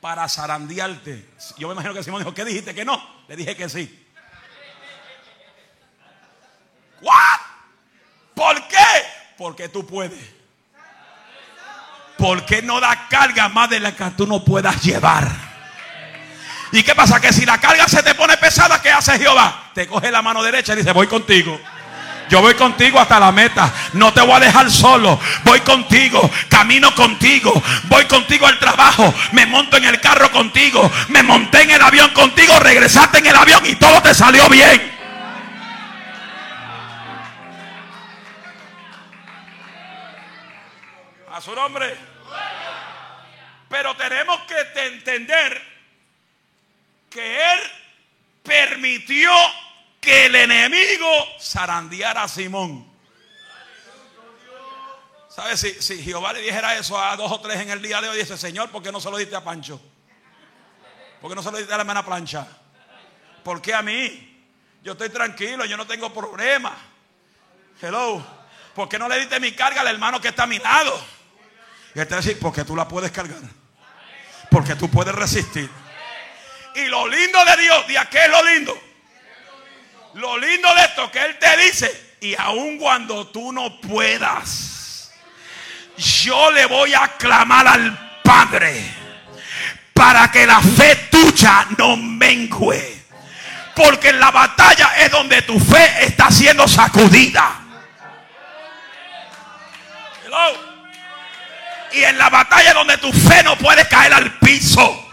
para 0.00 0.28
zarandearte. 0.28 1.28
Yo 1.56 1.68
me 1.68 1.74
imagino 1.74 1.94
que 1.94 2.02
Simón 2.02 2.20
dijo, 2.20 2.34
¿qué 2.34 2.44
dijiste? 2.44 2.74
Que 2.74 2.84
no. 2.84 3.02
Le 3.28 3.36
dije 3.36 3.56
que 3.56 3.68
sí. 3.68 4.06
¿What? 7.00 7.40
¿Por 8.34 8.68
qué? 8.68 8.76
Porque 9.36 9.68
tú 9.68 9.86
puedes. 9.86 10.38
¿Por 12.16 12.44
qué 12.46 12.62
no 12.62 12.80
da 12.80 13.06
carga 13.08 13.48
más 13.48 13.70
de 13.70 13.80
la 13.80 13.94
que 13.94 14.04
tú 14.16 14.26
no 14.26 14.44
puedas 14.44 14.82
llevar? 14.82 15.30
¿Y 16.72 16.82
qué 16.82 16.94
pasa? 16.94 17.20
Que 17.20 17.32
si 17.32 17.46
la 17.46 17.58
carga 17.58 17.86
se 17.88 18.02
te 18.02 18.14
pone 18.14 18.36
pesada, 18.36 18.82
¿qué 18.82 18.90
hace 18.90 19.18
Jehová? 19.18 19.70
Te 19.74 19.86
coge 19.86 20.10
la 20.10 20.20
mano 20.22 20.42
derecha 20.42 20.74
y 20.74 20.76
dice, 20.76 20.92
voy 20.92 21.06
contigo. 21.06 21.58
Yo 22.28 22.42
voy 22.42 22.54
contigo 22.54 23.00
hasta 23.00 23.18
la 23.18 23.32
meta. 23.32 23.72
No 23.94 24.12
te 24.12 24.20
voy 24.20 24.32
a 24.32 24.40
dejar 24.40 24.70
solo. 24.70 25.18
Voy 25.44 25.60
contigo. 25.60 26.30
Camino 26.48 26.94
contigo. 26.94 27.52
Voy 27.84 28.04
contigo 28.04 28.46
al 28.46 28.58
trabajo. 28.58 29.12
Me 29.32 29.46
monto 29.46 29.76
en 29.76 29.84
el 29.84 30.00
carro 30.00 30.30
contigo. 30.30 30.90
Me 31.08 31.22
monté 31.22 31.62
en 31.62 31.70
el 31.70 31.82
avión 31.82 32.10
contigo. 32.10 32.58
Regresaste 32.60 33.18
en 33.18 33.26
el 33.26 33.36
avión 33.36 33.64
y 33.66 33.76
todo 33.76 34.02
te 34.02 34.14
salió 34.14 34.48
bien. 34.48 34.98
A 41.32 41.40
su 41.40 41.54
nombre. 41.54 41.96
Pero 43.68 43.94
tenemos 43.96 44.40
que 44.42 44.86
entender 44.86 45.62
que 47.10 47.36
Él 47.52 47.60
permitió 48.42 49.30
que 50.00 50.26
el 50.26 50.34
enemigo 50.34 51.08
zarandeara 51.40 52.22
a 52.22 52.28
Simón. 52.28 52.86
¿Sabes? 55.28 55.60
Si, 55.60 55.82
si, 55.82 56.02
Jehová 56.02 56.32
le 56.32 56.40
dijera 56.40 56.76
eso 56.76 57.00
a 57.00 57.16
dos 57.16 57.30
o 57.30 57.40
tres 57.40 57.60
en 57.60 57.70
el 57.70 57.80
día 57.80 58.00
de 58.00 58.08
hoy, 58.08 58.18
dice, 58.18 58.36
Señor, 58.36 58.70
¿por 58.70 58.82
qué 58.82 58.90
no 58.90 59.00
se 59.00 59.10
lo 59.10 59.16
diste 59.16 59.36
a 59.36 59.44
Pancho? 59.44 59.80
¿Por 61.20 61.30
qué 61.30 61.34
no 61.34 61.42
se 61.42 61.50
lo 61.50 61.58
diste 61.58 61.72
a 61.72 61.76
la 61.76 61.82
hermana 61.82 62.04
Plancha? 62.04 62.46
¿Por 63.42 63.60
qué 63.60 63.74
a 63.74 63.82
mí? 63.82 64.24
Yo 64.82 64.92
estoy 64.92 65.10
tranquilo, 65.10 65.64
yo 65.64 65.76
no 65.76 65.86
tengo 65.86 66.12
problema. 66.12 66.76
Hello. 67.80 68.24
¿Por 68.74 68.88
qué 68.88 68.98
no 68.98 69.08
le 69.08 69.18
diste 69.18 69.40
mi 69.40 69.52
carga 69.52 69.80
al 69.80 69.88
hermano 69.88 70.20
que 70.20 70.28
está 70.28 70.44
a 70.44 70.46
mi 70.46 70.58
lado? 70.58 70.98
Y 71.94 71.98
él 71.98 72.06
te 72.06 72.14
va 72.14 72.20
a 72.20 72.22
decir, 72.22 72.38
porque 72.38 72.64
tú 72.64 72.76
la 72.76 72.86
puedes 72.86 73.10
cargar. 73.10 73.40
Porque 74.50 74.76
tú 74.76 74.88
puedes 74.88 75.14
resistir. 75.14 75.68
Y 76.74 76.86
lo 76.86 77.08
lindo 77.08 77.44
de 77.44 77.62
Dios, 77.62 77.86
¿de 77.88 77.94
qué 78.10 78.24
es 78.24 78.30
lo 78.30 78.42
lindo? 78.44 78.87
Lo 80.14 80.38
lindo 80.38 80.74
de 80.74 80.82
esto 80.82 81.10
que 81.10 81.20
Él 81.20 81.38
te 81.38 81.56
dice, 81.58 82.16
y 82.20 82.34
aun 82.34 82.78
cuando 82.78 83.28
tú 83.28 83.52
no 83.52 83.80
puedas, 83.80 85.12
yo 85.96 86.50
le 86.50 86.66
voy 86.66 86.94
a 86.94 87.08
clamar 87.16 87.66
al 87.66 88.20
Padre 88.22 88.94
para 89.92 90.30
que 90.30 90.46
la 90.46 90.60
fe 90.60 91.08
tuya 91.10 91.66
no 91.76 91.96
mengue. 91.96 92.98
Porque 93.74 94.08
en 94.08 94.18
la 94.18 94.30
batalla 94.30 94.92
es 94.96 95.10
donde 95.10 95.42
tu 95.42 95.58
fe 95.58 96.04
está 96.04 96.30
siendo 96.30 96.66
sacudida. 96.66 97.60
Y 101.92 102.04
en 102.04 102.18
la 102.18 102.28
batalla 102.28 102.68
es 102.70 102.74
donde 102.74 102.98
tu 102.98 103.12
fe 103.12 103.42
no 103.42 103.56
puede 103.56 103.86
caer 103.88 104.12
al 104.12 104.38
piso. 104.38 105.07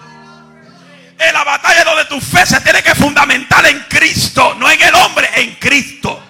En 1.18 1.34
la 1.34 1.44
batalla 1.44 1.84
donde 1.84 2.06
tu 2.06 2.20
fe 2.20 2.46
se 2.46 2.60
tiene 2.62 2.84
que 2.84 2.94
fundamentar 2.94 3.66
en 3.66 3.80
Cristo, 3.90 4.56
no 4.56 4.70
en 4.70 4.82
el 4.82 4.94
hombre, 4.96 5.30
en 5.36 5.56
Cristo. 5.56 6.22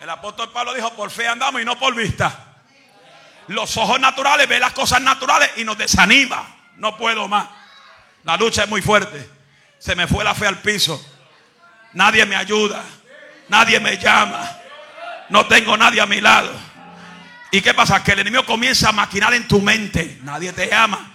El 0.00 0.08
apóstol 0.08 0.50
Pablo 0.50 0.74
dijo, 0.74 0.94
por 0.94 1.10
fe 1.10 1.28
andamos 1.28 1.60
y 1.60 1.64
no 1.64 1.78
por 1.78 1.94
vista. 1.94 2.46
Los 3.48 3.76
ojos 3.76 3.98
naturales 4.00 4.48
ven 4.48 4.60
las 4.60 4.72
cosas 4.72 5.00
naturales 5.00 5.50
y 5.56 5.64
nos 5.64 5.76
desanima. 5.76 6.46
No 6.76 6.96
puedo 6.96 7.28
más. 7.28 7.48
La 8.24 8.36
lucha 8.36 8.64
es 8.64 8.68
muy 8.68 8.82
fuerte. 8.82 9.28
Se 9.78 9.94
me 9.94 10.06
fue 10.06 10.24
la 10.24 10.34
fe 10.34 10.46
al 10.46 10.58
piso. 10.60 11.04
Nadie 11.94 12.24
me 12.26 12.36
ayuda. 12.36 12.82
Nadie 13.48 13.80
me 13.80 13.98
llama. 13.98 14.58
No 15.28 15.46
tengo 15.46 15.76
nadie 15.76 16.00
a 16.00 16.06
mi 16.06 16.20
lado. 16.20 16.50
¿Y 17.50 17.60
qué 17.60 17.74
pasa? 17.74 18.02
Que 18.02 18.12
el 18.12 18.20
enemigo 18.20 18.44
comienza 18.46 18.90
a 18.90 18.92
maquinar 18.92 19.34
en 19.34 19.48
tu 19.48 19.60
mente. 19.60 20.18
Nadie 20.22 20.52
te 20.52 20.68
llama. 20.68 21.09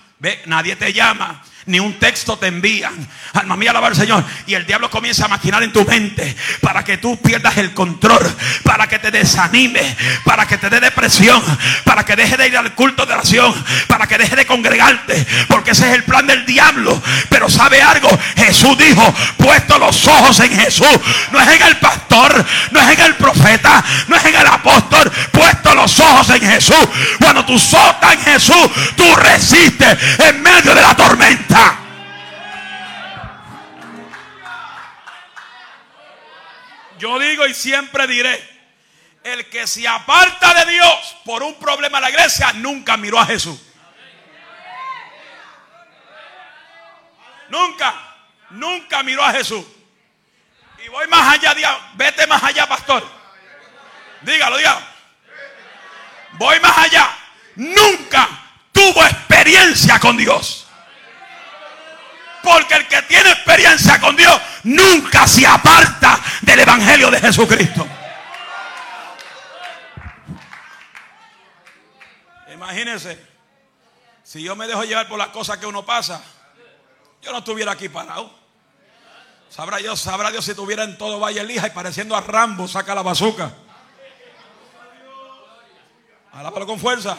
Nadie 0.46 0.76
te 0.76 0.92
llama 0.92 1.44
ni 1.66 1.80
un 1.80 1.98
texto 2.00 2.38
te 2.38 2.48
envían. 2.48 2.94
Alma 3.34 3.58
mía, 3.58 3.72
alabar 3.72 3.92
al 3.92 3.98
Señor. 3.98 4.24
Y 4.46 4.54
el 4.54 4.66
diablo 4.66 4.90
comienza 4.90 5.26
a 5.26 5.28
maquinar 5.28 5.64
en 5.64 5.74
tu 5.74 5.84
mente 5.86 6.36
para 6.62 6.84
que 6.84 6.98
tú 6.98 7.20
pierdas 7.22 7.58
el 7.58 7.74
control, 7.74 8.36
para 8.64 8.88
que 8.88 9.00
te 9.00 9.12
desanime, 9.12 9.96
para 10.24 10.48
que 10.48 10.58
te 10.58 10.70
dé 10.70 10.80
depresión, 10.80 11.42
para 11.84 12.06
que 12.06 12.16
deje 12.16 12.38
de 12.38 12.48
ir 12.48 12.58
al 12.58 12.74
culto 12.76 13.06
de 13.06 13.14
oración, 13.14 13.54
para 13.88 14.08
que 14.08 14.18
deje 14.18 14.36
de 14.36 14.46
congregarte, 14.46 15.26
porque 15.48 15.72
ese 15.72 15.88
es 15.90 15.96
el 15.96 16.04
plan 16.04 16.28
del 16.28 16.46
diablo. 16.46 17.02
Pero 17.30 17.50
sabe 17.50 17.82
algo, 17.82 18.10
Jesús 18.36 18.78
dijo, 18.78 19.14
puesto 19.38 19.80
los 19.80 20.08
ojos 20.08 20.40
en 20.40 20.56
Jesús, 20.58 21.00
no 21.32 21.42
es 21.42 21.48
en 21.48 21.62
el 21.64 21.78
pastor, 21.78 22.46
no 22.72 22.80
es 22.80 23.00
en 23.00 23.06
el 23.06 23.16
profeta, 23.16 23.84
no 24.08 24.16
es 24.16 24.26
en 24.26 24.36
el 24.36 24.48
apóstol, 24.48 25.12
puesto 25.32 25.74
los 25.74 26.00
ojos 26.00 26.30
en 26.30 26.42
Jesús. 26.42 26.88
Cuando 27.20 27.44
tú 27.46 27.58
sotas 27.58 28.14
en 28.14 28.22
Jesús, 28.22 28.70
tú 28.96 29.16
resistes 29.16 29.98
en 30.20 30.42
medio 30.42 30.76
de 30.76 30.82
la 30.82 30.96
tormenta. 30.96 31.55
Yo 36.98 37.20
digo 37.20 37.46
y 37.46 37.54
siempre 37.54 38.08
diré, 38.08 38.56
el 39.24 39.50
que 39.50 39.68
se 39.68 39.88
aparta 39.88 40.54
de 40.54 40.72
Dios 40.72 41.18
por 41.26 41.44
un 41.44 41.56
problema 41.56 41.98
en 41.98 42.04
la 42.04 42.10
iglesia 42.10 42.54
nunca 42.54 42.96
miró 42.96 43.20
a 43.20 43.26
Jesús. 43.26 43.60
Nunca, 47.50 47.94
nunca 48.52 49.04
miró 49.04 49.24
a 49.24 49.32
Jesús. 49.32 49.66
Y 50.84 50.88
voy 50.90 51.08
más 51.08 51.34
allá, 51.34 51.54
vete 51.96 52.28
más 52.28 52.44
allá, 52.44 52.68
pastor. 52.68 53.06
Dígalo, 54.22 54.58
dígalo. 54.58 54.82
Voy 56.34 56.60
más 56.60 56.78
allá. 56.78 57.18
Nunca 57.56 58.28
tuvo 58.72 59.04
experiencia 59.06 60.00
con 60.00 60.18
Dios. 60.18 60.65
Porque 62.46 62.76
el 62.76 62.88
que 62.88 63.02
tiene 63.02 63.32
experiencia 63.32 64.00
con 64.00 64.16
Dios 64.16 64.40
nunca 64.64 65.28
se 65.28 65.48
aparta 65.48 66.22
del 66.42 66.60
Evangelio 66.60 67.10
de 67.10 67.20
Jesucristo. 67.20 67.88
Imagínense, 72.54 73.20
si 74.24 74.44
yo 74.44 74.56
me 74.56 74.68
dejo 74.68 74.84
llevar 74.84 75.08
por 75.08 75.18
las 75.18 75.30
cosas 75.30 75.58
que 75.58 75.66
uno 75.66 75.84
pasa, 75.84 76.22
yo 77.24 77.32
no 77.32 77.40
estuviera 77.40 77.72
aquí 77.72 77.90
parado. 77.90 78.32
Sabrá 79.50 79.78
Dios, 79.78 80.00
sabrá 80.00 80.30
Dios 80.30 80.46
si 80.46 80.52
estuviera 80.52 80.84
en 80.84 81.00
todo 81.00 81.20
Valle 81.20 81.44
Lija 81.44 81.66
y 81.66 81.72
pareciendo 81.72 82.16
a 82.16 82.22
Rambo, 82.22 82.68
saca 82.68 82.94
la 82.94 83.02
bazuca. 83.02 83.52
Alábalo 86.32 86.68
con 86.68 86.80
fuerza. 86.80 87.18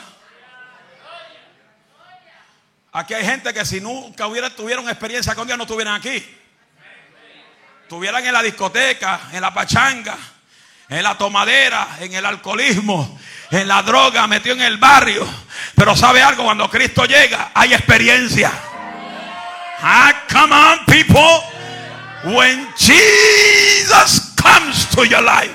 Aquí 2.96 3.12
hay 3.12 3.26
gente 3.26 3.52
que 3.52 3.62
si 3.66 3.78
nunca 3.78 4.26
hubiera, 4.26 4.48
tuvieron 4.48 4.88
experiencia 4.88 5.34
con 5.34 5.46
Dios 5.46 5.58
no 5.58 5.64
estuvieran 5.64 5.96
aquí. 5.96 6.24
Estuvieran 7.82 8.24
en 8.24 8.32
la 8.32 8.42
discoteca, 8.42 9.20
en 9.34 9.42
la 9.42 9.52
pachanga, 9.52 10.16
en 10.88 11.02
la 11.02 11.18
tomadera, 11.18 11.98
en 12.00 12.14
el 12.14 12.24
alcoholismo, 12.24 13.20
en 13.50 13.68
la 13.68 13.82
droga, 13.82 14.26
metido 14.26 14.54
en 14.54 14.62
el 14.62 14.78
barrio. 14.78 15.28
Pero 15.74 15.94
sabe 15.94 16.22
algo, 16.22 16.44
cuando 16.44 16.70
Cristo 16.70 17.04
llega 17.04 17.50
hay 17.52 17.74
experiencia. 17.74 18.50
Ah, 19.82 20.22
come 20.32 20.54
on, 20.54 20.78
people. 20.86 21.42
When 22.34 22.66
Jesus 22.78 24.32
comes 24.36 24.88
to 24.94 25.04
your 25.04 25.20
life, 25.20 25.54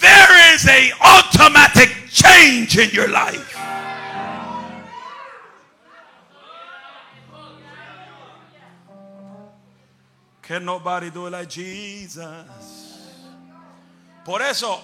there 0.00 0.54
is 0.54 0.66
a 0.66 0.90
automatic 1.02 2.08
change 2.10 2.78
in 2.78 2.88
your 2.92 3.10
life. 3.10 3.57
Can 10.48 10.64
nobody 10.64 11.10
do 11.10 11.26
it 11.26 11.32
like 11.32 11.50
Jesus? 11.50 12.24
Por 14.24 14.40
eso, 14.40 14.82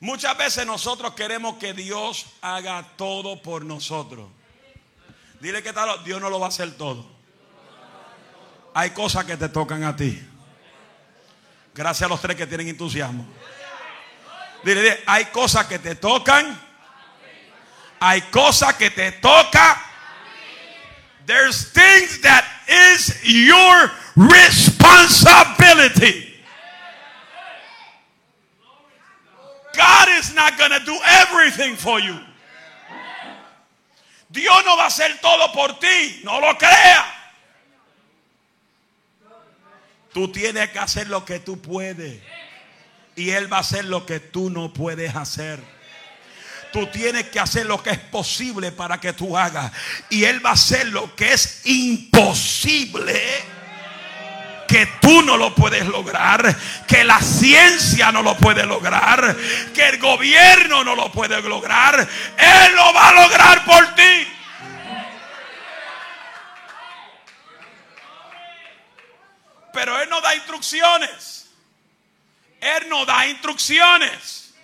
muchas 0.00 0.34
veces 0.38 0.64
nosotros 0.64 1.12
queremos 1.14 1.58
que 1.58 1.74
Dios 1.74 2.24
haga 2.40 2.82
todo 2.96 3.42
por 3.42 3.62
nosotros. 3.62 4.30
Dile 5.38 5.62
que 5.62 5.74
tal, 5.74 6.02
Dios 6.04 6.18
no 6.18 6.30
lo 6.30 6.40
va 6.40 6.46
a 6.46 6.48
hacer 6.48 6.70
todo. 6.78 7.04
Hay 8.72 8.88
cosas 8.90 9.26
que 9.26 9.36
te 9.36 9.50
tocan 9.50 9.84
a 9.84 9.94
ti. 9.94 10.18
Gracias 11.74 12.06
a 12.06 12.08
los 12.08 12.22
tres 12.22 12.34
que 12.34 12.46
tienen 12.46 12.68
entusiasmo. 12.68 13.26
Dile, 14.64 14.80
dile 14.80 15.00
hay 15.04 15.26
cosas 15.26 15.66
que 15.66 15.78
te 15.78 15.94
tocan. 15.94 16.58
Hay 18.00 18.22
cosas 18.22 18.76
que 18.76 18.90
te 18.90 19.12
tocan. 19.12 19.76
There's 21.26 21.70
things 21.70 22.22
that 22.22 22.44
is 22.66 23.22
your 23.24 23.90
responsibility. 24.16 26.28
God 29.74 30.08
is 30.18 30.34
not 30.34 30.58
going 30.58 30.72
to 30.72 30.80
do 30.84 30.98
everything 31.04 31.76
for 31.76 32.00
you. 32.00 32.18
Dios 34.30 34.64
no 34.64 34.76
va 34.76 34.84
a 34.84 34.86
hacer 34.86 35.20
todo 35.20 35.52
por 35.52 35.78
ti, 35.78 36.22
no 36.24 36.40
lo 36.40 36.54
creas. 36.54 37.04
Tú 40.12 40.28
tienes 40.28 40.70
que 40.70 40.78
hacer 40.78 41.08
lo 41.08 41.24
que 41.24 41.38
tú 41.38 41.60
puedes. 41.60 42.20
Y 43.14 43.30
Él 43.30 43.52
va 43.52 43.58
a 43.58 43.60
hacer 43.60 43.84
lo 43.84 44.06
que 44.06 44.20
tú 44.20 44.50
no 44.50 44.72
puedes 44.72 45.14
hacer. 45.14 45.60
Tú 46.72 46.86
tienes 46.86 47.28
que 47.28 47.40
hacer 47.40 47.66
lo 47.66 47.82
que 47.82 47.90
es 47.90 47.98
posible 47.98 48.72
para 48.72 48.98
que 48.98 49.12
tú 49.12 49.36
hagas. 49.36 49.70
Y 50.08 50.24
Él 50.24 50.44
va 50.44 50.50
a 50.50 50.54
hacer 50.54 50.88
lo 50.88 51.14
que 51.14 51.32
es 51.32 51.66
imposible 51.66 53.20
que 54.72 54.86
tú 55.02 55.20
no 55.20 55.36
lo 55.36 55.54
puedes 55.54 55.84
lograr, 55.84 56.56
que 56.88 57.04
la 57.04 57.20
ciencia 57.20 58.10
no 58.10 58.22
lo 58.22 58.38
puede 58.38 58.64
lograr, 58.64 59.36
que 59.74 59.86
el 59.86 59.98
gobierno 59.98 60.82
no 60.82 60.96
lo 60.96 61.12
puede 61.12 61.42
lograr. 61.42 62.08
Él 62.38 62.74
lo 62.74 62.94
va 62.94 63.10
a 63.10 63.12
lograr 63.12 63.64
por 63.66 63.94
ti. 63.94 64.28
Pero 69.74 70.00
Él 70.00 70.08
no 70.08 70.22
da 70.22 70.34
instrucciones. 70.36 71.50
Él 72.58 72.88
no 72.88 73.04
da 73.04 73.26
instrucciones. 73.26 74.54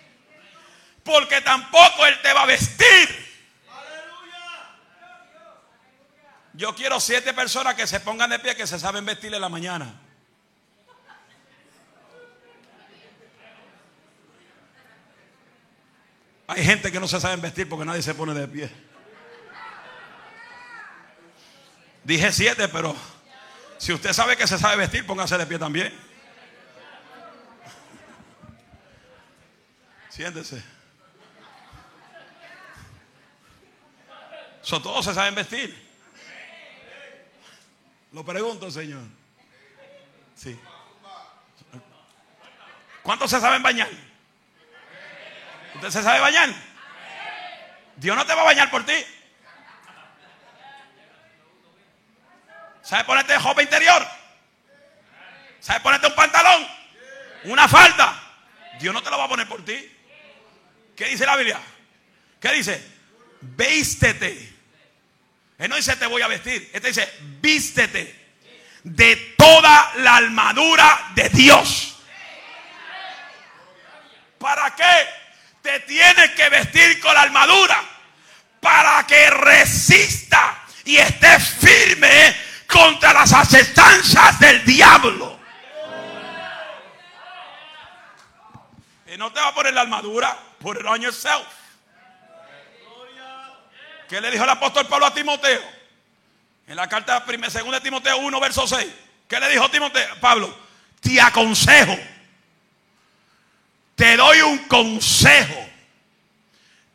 Porque 1.03 1.39
tampoco 1.41 2.03
Él 2.07 2.19
te 2.23 2.33
va 2.33 2.41
a 2.41 2.47
vestir. 2.47 3.28
Yo 6.59 6.75
quiero 6.75 6.99
siete 6.99 7.33
personas 7.33 7.73
que 7.75 7.87
se 7.87 8.01
pongan 8.01 8.29
de 8.31 8.37
pie 8.37 8.53
que 8.53 8.67
se 8.67 8.77
saben 8.77 9.05
vestir 9.05 9.33
en 9.33 9.39
la 9.39 9.47
mañana. 9.47 9.97
Hay 16.47 16.61
gente 16.65 16.91
que 16.91 16.99
no 16.99 17.07
se 17.07 17.17
sabe 17.21 17.37
vestir 17.37 17.69
porque 17.69 17.85
nadie 17.85 18.01
se 18.01 18.13
pone 18.13 18.33
de 18.33 18.45
pie. 18.45 18.69
Dije 22.03 22.29
siete, 22.33 22.67
pero 22.67 22.93
si 23.77 23.93
usted 23.93 24.11
sabe 24.11 24.35
que 24.35 24.45
se 24.45 24.59
sabe 24.59 24.75
vestir, 24.75 25.05
póngase 25.05 25.37
de 25.37 25.45
pie 25.45 25.59
también. 25.59 25.97
Siéntese. 30.09 30.61
So, 34.61 34.81
todos 34.81 35.05
se 35.05 35.13
saben 35.13 35.35
vestir. 35.35 35.88
Lo 38.11 38.25
pregunto, 38.25 38.71
Señor. 38.71 39.03
Sí. 40.35 40.59
¿Cuántos 43.03 43.29
se 43.29 43.39
saben 43.39 43.61
bañar? 43.61 43.89
¿Usted 45.75 45.89
se 45.89 46.03
sabe 46.03 46.19
bañar? 46.19 46.49
Dios 47.95 48.15
no 48.15 48.25
te 48.25 48.33
va 48.33 48.41
a 48.41 48.45
bañar 48.45 48.71
por 48.71 48.85
ti. 48.85 48.93
¿Sabe 52.81 53.03
ponerte 53.03 53.37
ropa 53.37 53.61
interior? 53.61 54.07
¿Sabe 55.59 55.81
ponerte 55.81 56.07
un 56.07 56.15
pantalón? 56.15 56.65
Una 57.43 57.67
falda. 57.67 58.19
Dios 58.79 58.93
no 58.93 59.03
te 59.03 59.09
lo 59.09 59.17
va 59.17 59.25
a 59.25 59.29
poner 59.29 59.47
por 59.47 59.63
ti. 59.63 59.95
¿Qué 60.95 61.05
dice 61.05 61.25
la 61.25 61.35
Biblia? 61.35 61.59
¿Qué 62.39 62.53
dice? 62.53 62.99
Vístete 63.41 64.58
él 65.59 65.69
no 65.69 65.75
dice 65.75 65.95
te 65.97 66.07
voy 66.07 66.21
a 66.21 66.27
vestir. 66.27 66.71
Este 66.73 66.87
dice 66.87 67.13
vístete 67.41 68.15
de 68.83 69.15
toda 69.37 69.91
la 69.97 70.15
armadura 70.15 71.11
de 71.15 71.27
Dios. 71.29 71.97
¿Para 74.37 74.73
qué? 74.73 75.07
Te 75.61 75.81
tienes 75.81 76.31
que 76.31 76.47
vestir 76.47 77.01
con 77.01 77.13
la 77.13 77.23
armadura. 77.23 77.83
Para 78.61 79.05
que 79.05 79.29
resista 79.29 80.63
y 80.85 80.97
esté 80.97 81.39
firme 81.39 82.35
contra 82.65 83.13
las 83.13 83.33
acetancias 83.33 84.39
del 84.39 84.63
diablo. 84.63 85.39
Y 89.13 89.17
no 89.17 89.31
te 89.33 89.41
va 89.41 89.49
a 89.49 89.53
poner 89.53 89.73
la 89.73 89.81
armadura, 89.81 90.37
put 90.59 90.77
it 90.77 90.85
on 90.85 91.01
yourself. 91.01 91.58
¿Qué 94.09 94.19
le 94.19 94.31
dijo 94.31 94.43
el 94.43 94.49
apóstol 94.49 94.87
Pablo 94.87 95.05
a 95.05 95.13
Timoteo? 95.13 95.61
En 96.65 96.75
la 96.75 96.89
carta 96.89 97.23
primera, 97.23 97.51
segunda 97.51 97.77
de 97.77 97.83
Timoteo 97.83 98.17
1, 98.17 98.39
verso 98.39 98.67
6. 98.67 98.87
¿Qué 99.27 99.39
le 99.39 99.49
dijo 99.49 99.69
Timoteo? 99.69 100.19
Pablo, 100.19 100.57
te 100.99 101.21
aconsejo. 101.21 101.95
Te 103.93 104.17
doy 104.17 104.41
un 104.41 104.57
consejo. 104.67 105.69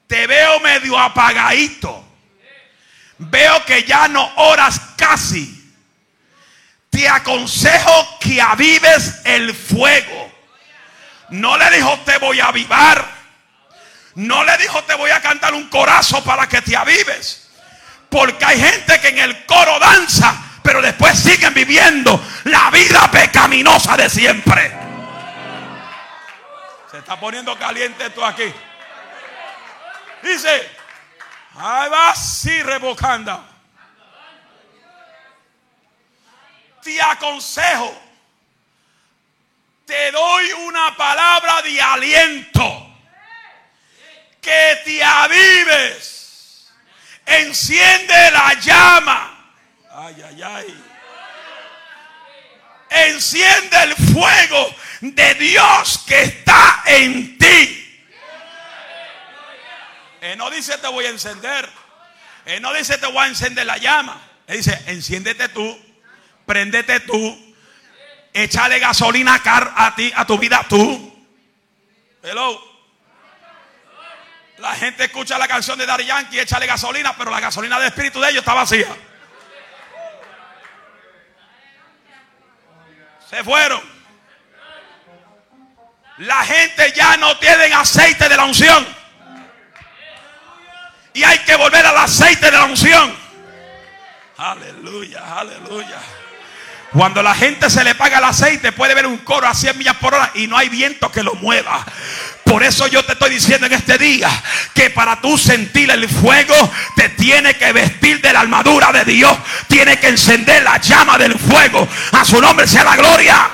Te 0.09 0.27
veo 0.27 0.59
medio 0.59 0.99
apagadito. 0.99 2.05
Veo 3.19 3.65
que 3.65 3.85
ya 3.85 4.09
no 4.09 4.33
oras 4.35 4.81
casi. 4.97 5.73
Te 6.91 7.09
aconsejo 7.09 8.19
que 8.19 8.41
avives 8.41 9.21
el 9.25 9.55
fuego. 9.55 10.33
No 11.31 11.57
le 11.59 11.71
dijo 11.71 11.97
te 12.05 12.19
voy 12.19 12.41
a 12.41 12.47
avivar. 12.47 13.24
No 14.17 14.45
le 14.45 14.57
dijo 14.59 14.83
te 14.85 14.95
voy 14.95 15.11
a 15.11 15.21
cantar 15.21 15.55
un 15.55 15.69
corazo 15.69 16.23
para 16.23 16.49
que 16.49 16.63
te 16.63 16.77
avives. 16.77 17.49
Porque 18.09 18.45
hay 18.45 18.61
gente 18.61 19.01
que 19.01 19.09
en 19.09 19.19
el 19.19 19.45
coro 19.45 19.79
danza, 19.81 20.37
pero 20.63 20.81
después 20.81 21.19
siguen 21.19 21.53
viviendo 21.53 22.25
la 22.45 22.71
vida 22.71 23.11
pecaminosa 23.11 23.97
de 23.97 24.09
siempre. 24.09 24.73
Se 26.91 26.99
está 26.99 27.19
poniendo 27.19 27.59
caliente 27.59 28.07
esto 28.07 28.25
aquí. 28.25 28.53
Dice, 30.23 30.71
ahí 31.57 31.91
va 31.91 32.11
así 32.11 32.63
revocando. 32.63 33.45
Te 36.85 37.03
aconsejo, 37.03 38.01
te 39.87 40.13
doy 40.13 40.53
una 40.53 40.97
palabra 40.97 41.63
de 41.63 41.83
aliento 41.83 42.94
que 44.45 44.81
te 44.85 45.03
avives. 45.03 46.71
Enciende 47.27 48.31
la 48.31 48.55
llama. 48.61 49.53
Ay, 49.91 50.23
ay, 50.27 50.43
ay. 50.43 50.85
Enciende 52.91 53.83
el 53.83 53.95
fuego 54.13 54.75
de 55.01 55.35
Dios 55.35 56.05
que 56.07 56.23
está 56.23 56.83
en 56.87 57.39
ti. 57.39 57.81
Él 60.21 60.39
no 60.39 60.51
dice 60.51 60.77
te 60.79 60.89
voy 60.89 61.07
a 61.07 61.11
encender. 61.11 61.69
Él 62.45 62.63
no 62.63 62.73
dice 62.75 62.99
te 62.99 63.07
voy 63.07 63.25
a 63.25 63.29
encender 63.29 63.67
la 63.67 63.79
llama. 63.79 64.21
Él 64.47 64.59
dice 64.59 64.79
enciéndete 64.87 65.49
tú, 65.49 65.79
préndete 66.47 67.01
tú, 67.01 67.55
échale 68.33 68.79
gasolina 68.79 69.41
a 69.45 69.95
ti, 69.97 70.13
a 70.15 70.27
tu 70.27 70.39
vida 70.39 70.65
tú. 70.69 71.13
Hello. 72.23 72.74
La 74.59 74.75
gente 74.75 75.05
escucha 75.05 75.37
la 75.37 75.49
canción 75.49 75.79
de 75.79 75.87
Daddy 75.87 76.07
Yankee, 76.07 76.39
échale 76.39 76.67
gasolina, 76.67 77.17
pero 77.17 77.31
la 77.31 77.41
gasolina 77.41 77.79
del 77.79 77.89
espíritu 77.89 78.21
de 78.21 78.31
ellos 78.31 78.41
está 78.41 78.55
vacía. 78.55 78.89
Se 83.29 83.43
fueron. 83.43 83.83
La 86.19 86.45
gente 86.45 86.93
ya 86.95 87.17
no 87.17 87.37
tiene 87.39 87.75
aceite 87.75 88.29
de 88.29 88.37
la 88.37 88.45
unción. 88.45 88.87
Y 91.13 91.25
hay 91.25 91.39
que 91.41 91.57
volver 91.57 91.85
al 91.85 91.97
aceite 91.97 92.51
de 92.51 92.57
la 92.57 92.65
unción. 92.65 93.17
Aleluya, 94.37 95.39
aleluya. 95.39 96.01
Cuando 96.95 97.25
la 97.25 97.35
gente 97.35 97.69
se 97.71 97.83
le 97.83 97.97
paga 97.97 98.19
el 98.19 98.25
aceite, 98.25 98.71
puede 98.71 98.95
ver 98.95 99.05
un 99.09 99.19
coro 99.19 99.49
a 99.49 99.55
100 99.55 99.77
millas 99.77 99.97
por 99.97 100.15
hora 100.15 100.31
y 100.37 100.47
no 100.47 100.57
hay 100.57 100.69
viento 100.69 101.11
que 101.11 101.25
lo 101.25 101.35
mueva. 101.35 101.85
Por 102.45 102.63
eso 102.63 102.87
yo 102.87 103.05
te 103.05 103.15
estoy 103.15 103.31
diciendo 103.31 103.67
en 103.67 103.73
este 103.73 103.99
día 103.99 104.31
que 104.75 104.91
para 104.91 105.21
tú 105.21 105.37
sentir 105.37 105.91
el 105.91 106.09
fuego 106.09 106.55
te 106.95 107.09
tiene 107.09 107.55
que 107.55 107.73
vestir 107.73 108.21
de 108.21 108.33
la 108.33 108.43
armadura 108.43 108.93
de 108.93 109.05
Dios. 109.05 109.37
Tiene 109.67 109.99
que 109.99 110.07
encender 110.07 110.63
la 110.63 110.81
llama 110.81 111.19
del 111.19 111.37
fuego. 111.37 111.89
A 112.13 112.25
su 112.25 112.41
nombre 112.41 112.69
sea 112.69 112.85
la 112.85 112.95
gloria. 112.95 113.51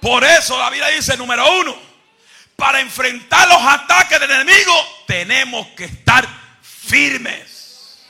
Por 0.00 0.24
eso 0.24 0.58
la 0.58 0.70
Biblia 0.70 0.88
dice, 0.88 1.16
número 1.16 1.60
uno, 1.60 1.76
para 2.56 2.80
enfrentar 2.80 3.46
los 3.46 3.62
ataques 3.62 4.18
del 4.18 4.30
enemigo 4.32 5.04
tenemos 5.06 5.68
que 5.68 5.84
estar 5.84 6.43
firmes. 6.84 8.04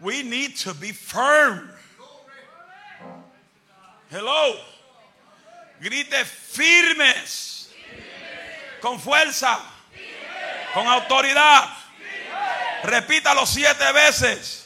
We 0.00 0.22
need 0.22 0.56
to 0.58 0.74
be 0.74 0.92
firm. 0.92 1.70
Hello. 4.10 4.56
Grite 5.80 6.24
firmes. 6.24 7.70
Con 8.80 8.98
fuerza. 8.98 9.58
Con 10.74 10.86
autoridad. 10.86 11.68
Repítalo 12.82 13.46
siete 13.46 13.92
veces. 13.92 14.61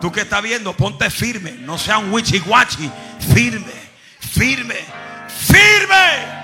Tú 0.00 0.12
que 0.12 0.20
estás 0.20 0.42
viendo, 0.42 0.76
ponte 0.76 1.10
firme, 1.10 1.52
no 1.52 1.76
sea 1.76 1.98
un 1.98 2.12
wichihuachi, 2.12 2.88
firme, 3.34 3.72
firme, 4.20 4.76
firme. 5.28 6.38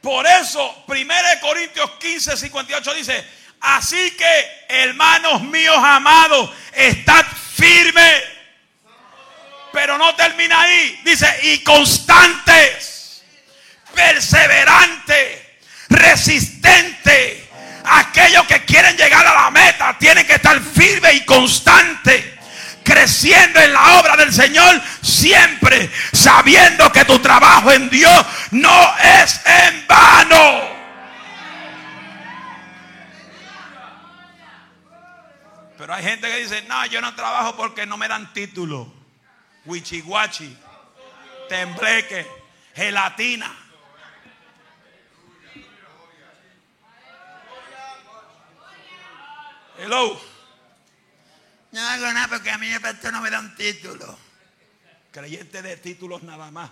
Por 0.00 0.24
eso, 0.26 0.84
1 0.86 1.14
Corintios 1.40 1.90
15, 1.98 2.36
58 2.36 2.94
dice, 2.94 3.26
así 3.60 4.12
que 4.12 4.64
hermanos 4.68 5.42
míos 5.42 5.76
amados, 5.76 6.50
estad 6.72 7.26
firmes. 7.54 8.22
Pero 9.72 9.98
no 9.98 10.14
termina 10.14 10.62
ahí. 10.62 11.00
Dice, 11.04 11.26
y 11.42 11.64
constantes, 11.64 13.22
perseverantes, 13.92 15.47
resistentes. 15.88 17.48
Aquellos 17.84 18.46
que 18.46 18.64
quieren 18.64 18.96
llegar 18.96 19.26
a 19.26 19.34
la 19.34 19.50
meta 19.50 19.96
tienen 19.98 20.26
que 20.26 20.34
estar 20.34 20.60
firmes 20.60 21.14
y 21.14 21.24
constantes 21.24 22.38
creciendo 22.88 23.60
en 23.60 23.72
la 23.74 23.98
obra 23.98 24.16
del 24.16 24.32
Señor, 24.32 24.80
siempre 25.02 25.90
sabiendo 26.12 26.90
que 26.90 27.04
tu 27.04 27.18
trabajo 27.18 27.70
en 27.70 27.90
Dios 27.90 28.26
no 28.50 28.94
es 28.98 29.40
en 29.44 29.86
vano. 29.86 30.78
Pero 35.76 35.94
hay 35.94 36.02
gente 36.02 36.28
que 36.28 36.36
dice, 36.38 36.62
no, 36.62 36.86
yo 36.86 37.00
no 37.02 37.14
trabajo 37.14 37.54
porque 37.56 37.86
no 37.86 37.98
me 37.98 38.08
dan 38.08 38.32
título. 38.32 38.92
Wichihuachi, 39.66 40.56
tembleque, 41.48 42.26
gelatina. 42.74 43.54
Hello. 49.78 50.20
No 51.70 51.80
hago 51.80 52.12
nada 52.12 52.26
porque 52.26 52.50
a 52.50 52.58
mí 52.58 52.66
el 52.66 52.80
pastor 52.80 53.12
no 53.12 53.20
me 53.20 53.30
da 53.30 53.38
un 53.38 53.54
título. 53.54 54.18
Creyente 55.12 55.62
de 55.62 55.76
títulos 55.76 56.24
nada 56.24 56.50
más. 56.50 56.68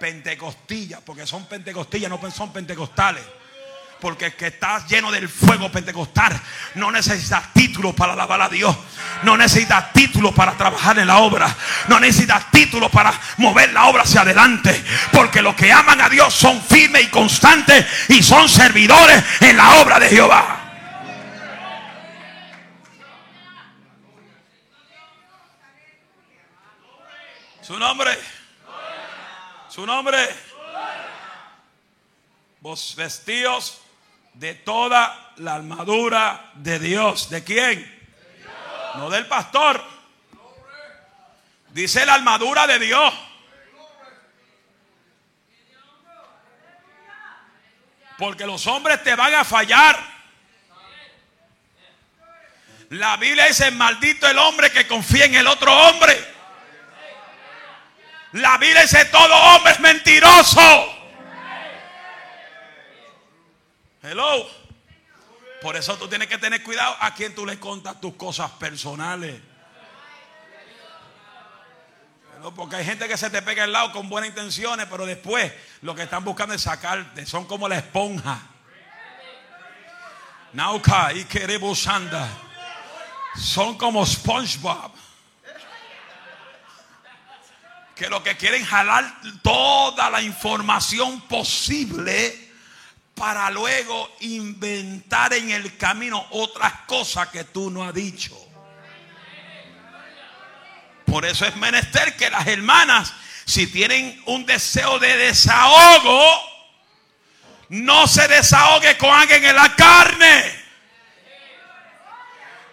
Pentecostillas, 0.00 1.00
porque 1.02 1.26
son 1.26 1.46
pentecostillas, 1.46 2.10
no 2.10 2.30
son 2.30 2.52
pentecostales. 2.52 3.22
Porque 4.00 4.26
el 4.26 4.34
que 4.34 4.48
está 4.48 4.84
lleno 4.86 5.12
del 5.12 5.28
fuego 5.28 5.70
pentecostal 5.70 6.38
no 6.74 6.90
necesita 6.90 7.50
títulos 7.54 7.94
para 7.94 8.14
alabar 8.14 8.42
a 8.42 8.48
Dios. 8.48 8.76
No 9.22 9.36
necesita 9.36 9.92
títulos 9.92 10.34
para 10.34 10.56
trabajar 10.56 10.98
en 10.98 11.06
la 11.06 11.18
obra. 11.18 11.54
No 11.88 12.00
necesita 12.00 12.48
títulos 12.50 12.90
para 12.90 13.12
mover 13.36 13.72
la 13.72 13.86
obra 13.86 14.02
hacia 14.02 14.22
adelante. 14.22 14.84
Porque 15.12 15.40
los 15.40 15.54
que 15.54 15.72
aman 15.72 16.00
a 16.00 16.08
Dios 16.08 16.34
son 16.34 16.60
firmes 16.62 17.04
y 17.04 17.10
constantes 17.10 17.86
y 18.08 18.22
son 18.24 18.48
servidores 18.48 19.22
en 19.40 19.56
la 19.56 19.80
obra 19.80 20.00
de 20.00 20.08
Jehová. 20.08 20.65
Su 27.66 27.76
nombre. 27.80 28.16
Su 29.68 29.84
nombre. 29.84 30.28
Vos 32.60 32.94
vestidos 32.94 33.80
de 34.34 34.54
toda 34.54 35.32
la 35.38 35.56
armadura 35.56 36.52
de 36.54 36.78
Dios. 36.78 37.28
¿De 37.28 37.42
quién? 37.42 38.08
No 38.94 39.10
del 39.10 39.26
pastor. 39.26 39.82
Dice 41.70 42.06
la 42.06 42.14
armadura 42.14 42.68
de 42.68 42.78
Dios. 42.78 43.12
Porque 48.16 48.46
los 48.46 48.64
hombres 48.68 49.02
te 49.02 49.16
van 49.16 49.34
a 49.34 49.44
fallar. 49.44 49.98
La 52.90 53.16
Biblia 53.16 53.46
dice, 53.46 53.72
maldito 53.72 54.28
el 54.28 54.38
hombre 54.38 54.70
que 54.70 54.86
confía 54.86 55.24
en 55.24 55.34
el 55.34 55.48
otro 55.48 55.76
hombre. 55.76 56.35
La 58.32 58.58
Biblia 58.58 58.82
dice 58.82 59.04
todo 59.06 59.34
hombre 59.34 59.72
es 59.72 59.80
mentiroso. 59.80 60.92
Hello. 64.02 64.46
Por 65.62 65.76
eso 65.76 65.96
tú 65.96 66.08
tienes 66.08 66.28
que 66.28 66.38
tener 66.38 66.62
cuidado 66.62 66.96
a 67.00 67.14
quien 67.14 67.34
tú 67.34 67.46
le 67.46 67.58
contas 67.58 68.00
tus 68.00 68.14
cosas 68.14 68.50
personales. 68.52 69.40
Porque 72.54 72.76
hay 72.76 72.84
gente 72.84 73.08
que 73.08 73.16
se 73.16 73.30
te 73.30 73.42
pega 73.42 73.64
al 73.64 73.72
lado 73.72 73.92
con 73.92 74.08
buenas 74.08 74.28
intenciones, 74.28 74.86
pero 74.90 75.06
después 75.06 75.52
lo 75.80 75.94
que 75.94 76.02
están 76.02 76.24
buscando 76.24 76.54
es 76.54 76.62
sacarte. 76.62 77.26
Son 77.26 77.46
como 77.46 77.68
la 77.68 77.78
esponja. 77.78 78.40
Nauka 80.52 81.12
y 81.12 81.26
anda. 81.88 82.28
Son 83.36 83.76
como 83.76 84.04
SpongeBob 84.06 85.05
que 87.96 88.10
lo 88.10 88.22
que 88.22 88.36
quieren 88.36 88.62
jalar 88.62 89.10
toda 89.42 90.10
la 90.10 90.20
información 90.20 91.22
posible 91.22 92.46
para 93.14 93.50
luego 93.50 94.14
inventar 94.20 95.32
en 95.32 95.50
el 95.50 95.78
camino 95.78 96.24
otras 96.30 96.74
cosas 96.86 97.28
que 97.28 97.44
tú 97.44 97.70
no 97.70 97.82
has 97.82 97.94
dicho. 97.94 98.36
Por 101.06 101.24
eso 101.24 101.46
es 101.46 101.56
menester 101.56 102.14
que 102.16 102.28
las 102.28 102.46
hermanas, 102.46 103.14
si 103.46 103.66
tienen 103.66 104.22
un 104.26 104.44
deseo 104.44 104.98
de 104.98 105.16
desahogo, 105.16 106.30
no 107.70 108.06
se 108.06 108.28
desahogue 108.28 108.98
con 108.98 109.08
alguien 109.08 109.42
en 109.42 109.56
la 109.56 109.74
carne. 109.74 110.64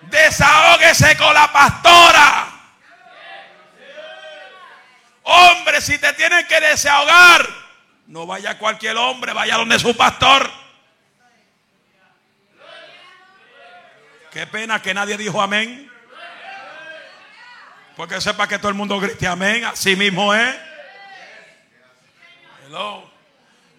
Desahóguese 0.02 1.16
con 1.16 1.34
la 1.34 1.50
pastora. 1.54 2.53
Hombre, 5.24 5.82
si 5.82 5.98
te 5.98 6.14
tienen 6.14 6.46
que 6.48 6.60
desahogar, 6.60 7.48
no 8.08 8.26
vaya 8.26 8.58
cualquier 8.58 8.98
hombre, 8.98 9.34
vaya 9.34 9.58
donde 9.58 9.80
su 9.80 9.96
pastor. 9.96 10.50
Qué 14.32 14.48
pena 14.48 14.82
que 14.82 14.94
nadie 14.94 15.18
dijo 15.18 15.42
amén. 15.42 15.92
Porque 17.96 18.20
sepa 18.20 18.48
que 18.48 18.58
todo 18.58 18.70
el 18.70 18.76
mundo 18.76 19.00
grite 19.00 19.28
amén. 19.28 19.64
Así 19.66 19.96
mismo 19.96 20.34
es. 20.34 20.56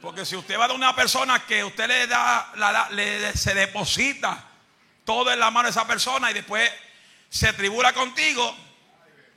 Porque 0.00 0.24
si 0.24 0.36
usted 0.36 0.58
va 0.58 0.68
de 0.68 0.74
una 0.74 0.94
persona 0.94 1.44
que 1.46 1.64
usted 1.64 1.88
le 1.88 2.06
da, 2.06 2.52
le, 2.90 3.36
se 3.36 3.54
deposita 3.54 4.44
todo 5.04 5.32
en 5.32 5.40
la 5.40 5.50
mano 5.50 5.66
de 5.66 5.70
esa 5.70 5.86
persona 5.86 6.30
y 6.30 6.34
después 6.34 6.70
se 7.28 7.52
tribula 7.54 7.92
contigo, 7.92 8.54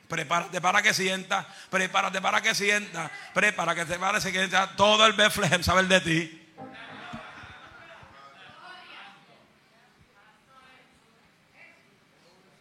Prepárate 0.08 0.60
para 0.60 0.80
que 0.80 0.94
sienta, 0.94 1.46
prepárate 1.68 2.22
para 2.22 2.40
que 2.40 2.54
sienta, 2.54 3.10
prepárate 3.34 3.98
para 3.98 4.20
que 4.20 4.30
sienta. 4.30 4.74
Todo 4.74 5.06
el 5.06 5.12
Bethlehem 5.12 5.62
sabe 5.62 5.82
de 5.82 6.00
ti. 6.00 6.48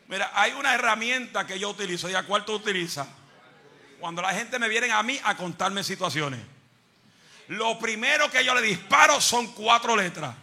Mira, 0.10 0.32
hay 0.34 0.54
una 0.54 0.74
herramienta 0.74 1.48
que 1.48 1.58
yo 1.58 1.70
utilizo 1.70 2.10
y 2.10 2.16
a 2.16 2.24
cuál 2.24 2.46
tú 2.46 2.54
utilizas. 2.54 3.08
Cuando 4.00 4.22
la 4.22 4.34
gente 4.34 4.60
me 4.60 4.70
viene 4.70 4.92
a 4.92 5.02
mí 5.04 5.20
a 5.24 5.36
contarme 5.36 5.84
situaciones. 5.84 6.40
Lo 7.48 7.80
primero 7.80 8.30
que 8.30 8.44
yo 8.44 8.54
le 8.54 8.62
disparo 8.62 9.22
son 9.22 9.54
cuatro 9.54 9.96
letras. 9.96 10.36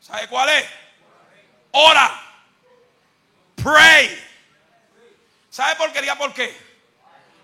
¿Sabe 0.00 0.28
cuál 0.28 0.48
es? 0.50 0.64
Ora. 1.72 2.20
Pray. 3.56 4.29
¿Sabe 5.50 5.74
por 5.74 5.92
qué? 5.92 6.00
¿Por 6.16 6.32
qué? 6.32 6.70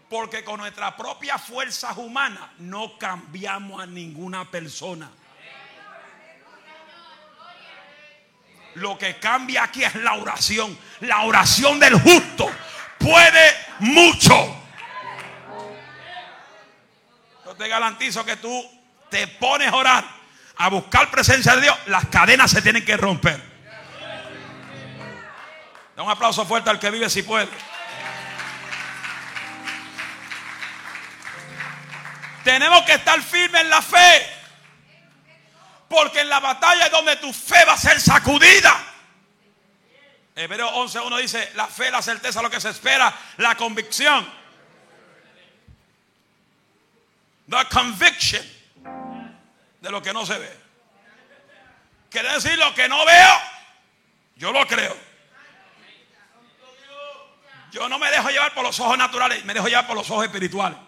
Porque 0.09 0.45
con 0.45 0.61
nuestra 0.61 0.97
propia 0.97 1.39
fuerza 1.39 1.93
humana 1.95 2.53
no 2.59 2.97
cambiamos 2.97 3.83
a 3.83 3.87
ninguna 3.87 4.49
persona. 4.49 5.11
Lo 8.75 8.97
que 8.97 9.17
cambia 9.17 9.65
aquí 9.65 9.83
es 9.83 9.95
la 9.97 10.15
oración. 10.15 10.79
La 11.01 11.23
oración 11.23 11.81
del 11.81 11.95
justo 12.01 12.49
puede 12.99 13.57
mucho. 13.81 14.57
Yo 17.45 17.55
te 17.57 17.69
garantizo 17.69 18.25
que 18.25 18.37
tú 18.37 18.71
te 19.11 19.27
pones 19.27 19.69
a 19.69 19.77
orar, 19.77 20.05
a 20.59 20.69
buscar 20.69 21.11
presencia 21.11 21.57
de 21.57 21.63
Dios, 21.63 21.77
las 21.87 22.07
cadenas 22.07 22.51
se 22.51 22.63
tienen 22.63 22.85
que 22.85 22.97
romper. 22.97 23.43
Da 25.97 26.03
un 26.03 26.11
aplauso 26.11 26.45
fuerte 26.45 26.71
al 26.71 26.79
que 26.79 26.91
vive 26.91 27.09
si 27.09 27.23
puede. 27.23 27.49
Tenemos 32.47 32.83
que 32.85 32.93
estar 32.93 33.21
firmes 33.23 33.61
en 33.61 33.69
la 33.69 33.83
fe. 33.83 34.25
Porque 35.89 36.21
en 36.21 36.29
la 36.29 36.39
batalla 36.39 36.87
es 36.87 36.93
donde 36.93 37.17
tu 37.17 37.33
fe 37.33 37.65
va 37.65 37.73
a 37.73 37.77
ser 37.77 38.01
sacudida. 38.01 38.73
Hebreo 40.37 40.71
11.1 40.71 41.23
dice, 41.23 41.51
la 41.57 41.67
fe, 41.67 41.91
la 41.91 42.01
certeza, 42.01 42.41
lo 42.43 42.49
que 42.49 42.61
se 42.61 42.71
espera, 42.71 43.13
la 43.39 43.57
convicción. 43.57 44.33
The 47.51 47.65
conviction 47.69 48.47
de 49.81 49.91
lo 49.91 50.01
que 50.01 50.13
no 50.13 50.25
se 50.25 50.39
ve. 50.39 50.57
Quiere 52.09 52.33
decir 52.33 52.57
lo 52.59 52.73
que 52.77 52.89
no 52.89 53.05
veo, 53.05 53.41
yo 54.37 54.53
lo 54.53 54.65
creo. 54.69 54.97
Yo 57.73 57.89
no 57.89 57.99
me 57.99 58.09
dejo 58.09 58.29
llevar 58.29 58.55
por 58.55 58.63
los 58.63 58.79
ojos 58.79 58.97
naturales, 58.97 59.45
me 59.45 59.53
dejo 59.53 59.67
llevar 59.67 59.89
por 59.89 59.97
los 59.97 60.09
ojos 60.11 60.27
espirituales. 60.27 60.86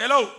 Hello. 0.00 0.34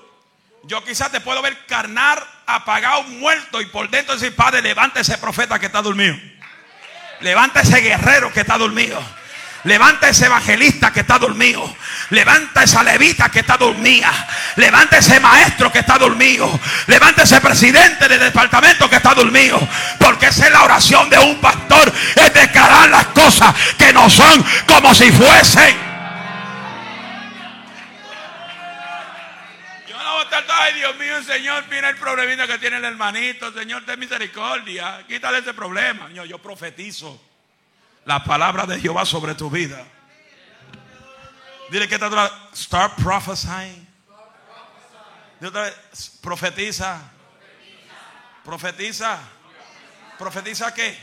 Yo 0.63 0.84
quizás 0.84 1.12
te 1.12 1.21
puedo 1.21 1.39
ver 1.43 1.56
carnar, 1.67 2.26
apagado, 2.47 3.04
muerto 3.04 3.62
y 3.62 3.67
por 3.67 3.91
dentro 3.91 4.15
decir, 4.15 4.36
Padre, 4.36 4.60
levanta 4.63 5.02
ese 5.02 5.19
profeta 5.19 5.60
que 5.60 5.67
está 5.67 5.84
dormido. 5.84 6.17
Levanta 7.19 7.62
ese 7.62 7.78
guerrero 7.80 8.34
que 8.34 8.39
está 8.39 8.58
dormido. 8.58 9.00
Levanta 9.65 10.10
ese 10.10 10.26
evangelista 10.26 10.91
que 10.91 11.02
está 11.02 11.19
dormido. 11.19 11.76
Levanta 12.10 12.63
esa 12.63 12.82
levita 12.82 13.30
que 13.30 13.41
está 13.41 13.56
dormida. 13.56 14.12
Levanta 14.56 14.97
ese 14.97 15.19
maestro 15.19 15.71
que 15.71 15.80
está 15.80 16.00
dormido. 16.00 16.60
Levanta 16.88 17.21
ese 17.21 17.39
presidente 17.39 18.08
del 18.08 18.19
departamento 18.19 18.89
que 18.89 18.95
está 18.95 19.13
dormido. 19.13 19.60
Porque 20.00 20.26
esa 20.26 20.47
es 20.47 20.52
la 20.54 20.63
oración 20.63 21.08
de 21.08 21.19
un 21.19 21.39
pastor. 21.39 21.93
Es 22.15 22.34
declarar 22.34 22.89
las 22.89 23.06
cosas 23.08 23.54
que 23.78 23.93
no 23.93 24.10
son 24.10 24.43
como 24.65 24.95
si 24.95 25.12
fuesen. 25.12 25.90
Ay 30.50 30.74
Dios 30.76 30.96
mío, 30.98 31.24
Señor, 31.24 31.65
mira 31.70 31.89
el 31.89 31.98
problemita 31.98 32.48
que 32.48 32.58
tiene 32.58 32.78
el 32.78 32.86
hermanito. 32.86 33.52
Señor, 33.54 33.86
ten 33.86 34.00
misericordia. 34.00 35.06
Quítale 35.08 35.39
ese 35.39 35.54
problema. 35.54 36.10
Yo, 36.12 36.26
yo 36.26 36.38
profetizo 36.39 37.20
la 38.06 38.24
palabra 38.24 38.65
de 38.65 38.80
Jehová 38.80 39.06
sobre 39.06 39.36
tu 39.36 39.50
vida. 39.50 39.86
Dile 41.70 41.88
que 41.88 41.96
está 41.96 42.50
Start 42.54 42.96
prophesying. 43.02 43.88
Profetiza. 46.22 47.00
Profetiza. 48.44 49.20
Profetiza 50.17 50.74
qué? 50.74 50.98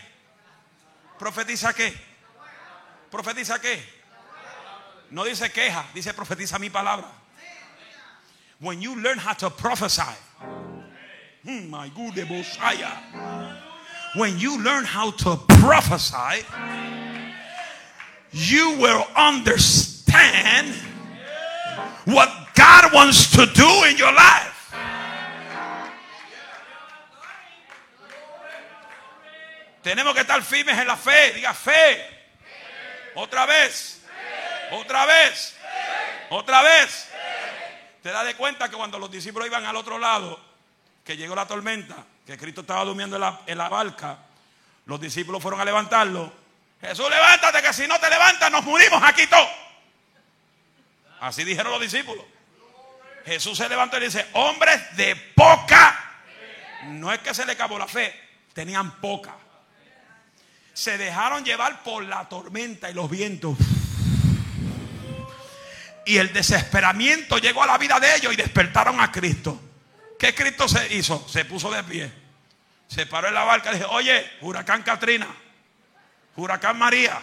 Profetiza 1.19 1.75
qué? 1.75 1.93
Profetiza 3.11 3.61
qué? 3.61 3.99
No 5.11 5.25
dice 5.25 5.51
queja, 5.51 5.87
dice 5.95 6.12
profetiza 6.12 6.59
mi 6.59 6.71
palabra. 6.71 7.09
When 8.61 8.83
you 8.83 9.01
learn 9.01 9.18
how 9.18 9.35
to 9.35 9.51
prophesy, 9.51 10.03
hmm, 11.44 11.71
my 11.71 11.90
good 11.90 12.29
Messiah. 12.29 12.92
When 14.16 14.38
you 14.38 14.62
learn 14.62 14.85
how 14.85 15.12
to 15.12 15.37
prophesy, 15.61 16.44
you 18.33 18.77
will 18.79 19.07
understand 19.14 20.75
what 22.05 22.29
God 22.55 22.92
wants 22.92 23.31
to 23.37 23.47
do 23.47 23.85
in 23.85 23.97
your 23.97 24.12
life. 24.12 24.75
Tenemos 29.85 30.12
que 30.14 30.23
estar 30.23 30.42
firmes 30.42 30.77
en 30.77 30.87
la 30.87 30.97
fe. 30.97 31.33
Diga 31.35 31.55
fe. 31.55 31.97
Otra 33.14 33.47
vez. 33.47 34.01
Otra 34.73 35.07
vez. 35.07 35.55
Otra 36.31 36.62
vez. 36.62 37.09
Te 38.09 38.12
das 38.12 38.25
de 38.25 38.37
cuenta 38.37 38.71
que 38.71 38.77
cuando 38.77 38.99
los 38.99 39.11
discípulos 39.11 39.47
iban 39.49 39.66
al 39.66 39.77
otro 39.77 39.99
lado, 39.99 40.40
que 41.05 41.14
llegó 41.14 41.35
la 41.35 41.47
tormenta, 41.47 42.07
que 42.25 42.38
Cristo 42.38 42.62
estaba 42.62 42.83
durmiendo 42.83 43.16
en 43.47 43.59
la, 43.59 43.68
barca, 43.68 44.16
los 44.87 44.99
discípulos 44.99 45.42
fueron 45.42 45.61
a 45.61 45.64
levantarlo. 45.66 46.33
Jesús, 46.81 47.11
levántate, 47.11 47.61
que 47.61 47.71
si 47.75 47.87
no 47.87 48.01
te 48.01 48.09
levantas 48.09 48.51
nos 48.51 48.64
morimos 48.64 49.03
aquí 49.03 49.27
todos. 49.27 49.51
Así 51.21 51.44
dijeron 51.44 51.71
los 51.71 51.83
discípulos. 51.83 52.25
Jesús 53.27 53.59
se 53.59 53.68
levantó 53.68 53.99
y 53.99 54.05
dice, 54.05 54.27
hombres 54.33 54.97
de 54.97 55.14
poca. 55.35 56.23
No 56.85 57.12
es 57.12 57.18
que 57.18 57.35
se 57.35 57.44
le 57.44 57.53
acabó 57.53 57.79
la 57.79 57.88
fe, 57.88 58.18
tenían 58.55 58.90
poca. 59.03 59.37
Se 60.73 60.97
dejaron 60.97 61.44
llevar 61.44 61.83
por 61.83 62.03
la 62.05 62.27
tormenta 62.27 62.88
y 62.90 62.94
los 62.94 63.11
vientos. 63.11 63.59
Y 66.09 66.16
el 66.16 66.33
desesperamiento 66.33 67.37
llegó 67.37 67.62
a 67.62 67.66
la 67.66 67.77
vida 67.77 68.01
de 68.01 68.16
ellos 68.16 68.33
y 68.33 68.37
despertaron 68.37 68.99
a 68.99 69.12
Cristo. 69.12 69.61
¿Qué 70.18 70.35
Cristo 70.35 70.66
se 70.66 70.94
hizo? 70.94 71.29
Se 71.29 71.44
puso 71.44 71.71
de 71.71 71.85
pie. 71.85 72.11
Se 72.87 73.05
paró 73.05 73.29
en 73.29 73.35
la 73.35 73.44
barca 73.44 73.73
y 73.73 73.77
dijo, 73.77 73.90
oye, 73.90 74.27
huracán 74.40 74.83
Katrina, 74.83 75.27
huracán 76.37 76.79
María. 76.79 77.21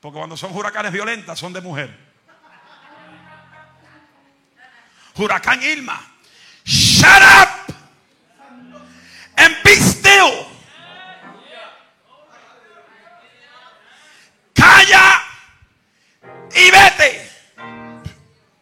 Porque 0.00 0.18
cuando 0.18 0.36
son 0.36 0.52
huracanes 0.56 0.90
violentas 0.90 1.38
son 1.38 1.52
de 1.52 1.60
mujer. 1.60 1.96
Huracán 5.14 5.62
Irma. 5.62 6.00
Shut 6.64 7.22
up 7.22 7.47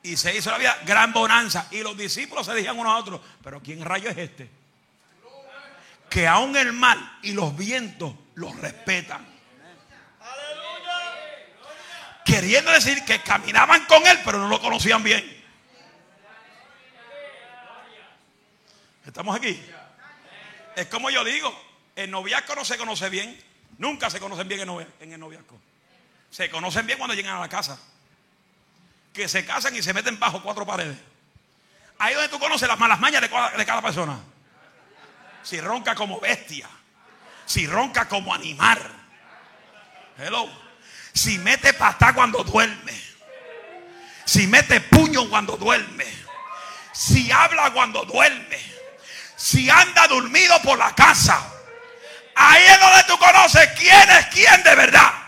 y 0.07 0.17
se 0.17 0.37
hizo 0.37 0.53
la 0.53 0.59
vida 0.59 0.79
gran 0.85 1.13
bonanza. 1.13 1.67
Y 1.73 1.83
los 1.83 1.97
discípulos 1.97 2.47
se 2.47 2.55
decían 2.55 2.79
unos 2.79 2.93
a 2.93 2.99
otros, 2.99 3.21
pero 3.43 3.61
¿quién 3.61 3.85
rayo 3.85 4.09
es 4.09 4.17
este? 4.17 4.49
Que 6.09 6.29
aún 6.29 6.57
el 6.57 6.73
mal 6.73 7.19
y 7.23 7.33
los 7.33 7.57
vientos 7.57 8.15
los 8.35 8.55
respetan. 8.57 9.27
Queriendo 12.25 12.71
decir 12.71 13.05
que 13.05 13.21
caminaban 13.21 13.85
con 13.87 14.07
él, 14.07 14.21
pero 14.25 14.39
no 14.39 14.49
lo 14.49 14.61
conocían 14.61 15.03
bien. 15.03 15.45
¿Estamos 19.05 19.37
aquí? 19.37 19.61
Es 20.77 20.87
como 20.87 21.11
yo 21.11 21.25
digo, 21.25 21.53
el 21.97 22.11
noviazgo 22.11 22.55
no 22.55 22.65
se 22.65 22.77
conoce 22.77 23.09
bien. 23.09 23.37
Nunca 23.79 24.09
se 24.09 24.21
conocen 24.21 24.47
bien 24.47 24.69
en 25.01 25.13
el 25.13 25.19
noviazgo. 25.19 25.61
Se 26.31 26.49
conocen 26.49 26.87
bien 26.87 26.99
cuando 26.99 27.15
llegan 27.15 27.37
a 27.37 27.41
la 27.41 27.49
casa 27.49 27.79
que 29.17 29.29
se 29.29 29.47
casan 29.47 29.75
y 29.75 29.83
se 29.83 29.95
meten 29.95 30.19
bajo 30.19 30.43
cuatro 30.43 30.67
paredes. 30.67 30.97
Ahí 31.99 32.13
donde 32.13 32.29
tú 32.29 32.39
conoces 32.39 32.69
las 32.69 32.79
malas 32.79 33.01
mañas 33.01 33.23
de 33.23 33.31
cada, 33.31 33.81
persona. 33.81 34.19
Si 35.43 35.59
ronca 35.59 35.95
como 35.95 36.21
bestia. 36.21 36.69
Si 37.47 37.67
ronca 37.67 38.07
como 38.07 38.35
animal. 38.35 38.79
Hello. 40.19 40.49
Si 41.15 41.39
mete 41.39 41.73
patá 41.73 42.13
cuando 42.13 42.45
duerme. 42.45 43.01
Si 44.27 44.47
mete 44.47 44.83
puño 44.83 45.31
cuando 45.31 45.57
duerme. 45.57 46.07
Si 46.93 47.33
habla 47.33 47.71
cuando 47.71 48.05
duerme. 48.05 48.61
Si 49.35 49.71
anda 49.71 50.07
dormido 50.09 50.61
por 50.61 50.79
la 50.79 50.95
casa. 50.95 51.41
Ahí 52.35 52.65
es 52.65 52.81
donde 52.81 53.05
tú 53.05 53.19
conoces 53.19 53.67
quién 53.79 54.11
es 54.11 54.27
quién 54.27 54.63
de 54.63 54.75
verdad. 54.75 55.26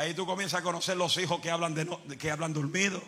Ahí 0.00 0.14
tú 0.14 0.24
comienzas 0.24 0.60
a 0.60 0.62
conocer 0.62 0.96
los 0.96 1.14
hijos 1.18 1.42
que 1.42 1.50
hablan, 1.50 1.74
de, 1.74 1.86
que 2.18 2.30
hablan 2.30 2.54
dormidos. 2.54 3.02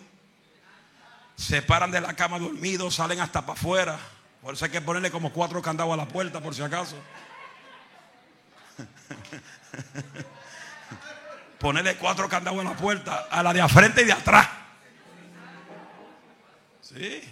Se 1.37 1.62
paran 1.62 1.90
de 1.90 2.02
la 2.02 2.12
cama 2.12 2.38
dormidos, 2.38 2.96
salen 2.96 3.18
hasta 3.18 3.40
para 3.40 3.59
afuera. 3.59 3.98
Por 4.42 4.52
eso 4.52 4.66
hay 4.66 4.70
que 4.70 4.83
ponerle 4.83 5.11
como 5.11 5.32
cuatro 5.32 5.62
candados 5.62 5.95
a 5.95 5.97
la 5.97 6.07
puerta, 6.07 6.43
por 6.43 6.55
si 6.55 6.61
acaso. 6.61 6.97
ponerle 11.59 11.97
cuatro 11.97 12.28
candados 12.28 12.61
a 12.61 12.64
la 12.64 12.76
puerta, 12.76 13.26
a 13.30 13.43
la 13.43 13.55
de 13.55 13.66
frente 13.70 14.03
y 14.03 14.05
de 14.05 14.12
atrás. 14.12 14.49
Sí. 16.82 17.22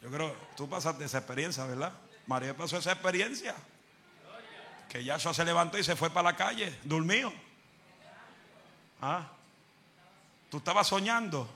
Yo 0.00 0.10
creo, 0.12 0.36
tú 0.56 0.68
pasaste 0.68 1.06
esa 1.06 1.18
experiencia, 1.18 1.66
¿verdad? 1.66 1.92
María 2.28 2.56
pasó 2.56 2.76
esa 2.76 2.92
experiencia. 2.92 3.56
Que 4.88 5.04
Yahshua 5.04 5.34
se 5.34 5.44
levantó 5.44 5.78
y 5.78 5.84
se 5.84 5.96
fue 5.96 6.10
para 6.10 6.30
la 6.30 6.36
calle, 6.36 6.78
durmió. 6.84 7.32
¿Ah? 9.00 9.26
Tú 10.50 10.58
estabas 10.58 10.86
soñando. 10.86 11.48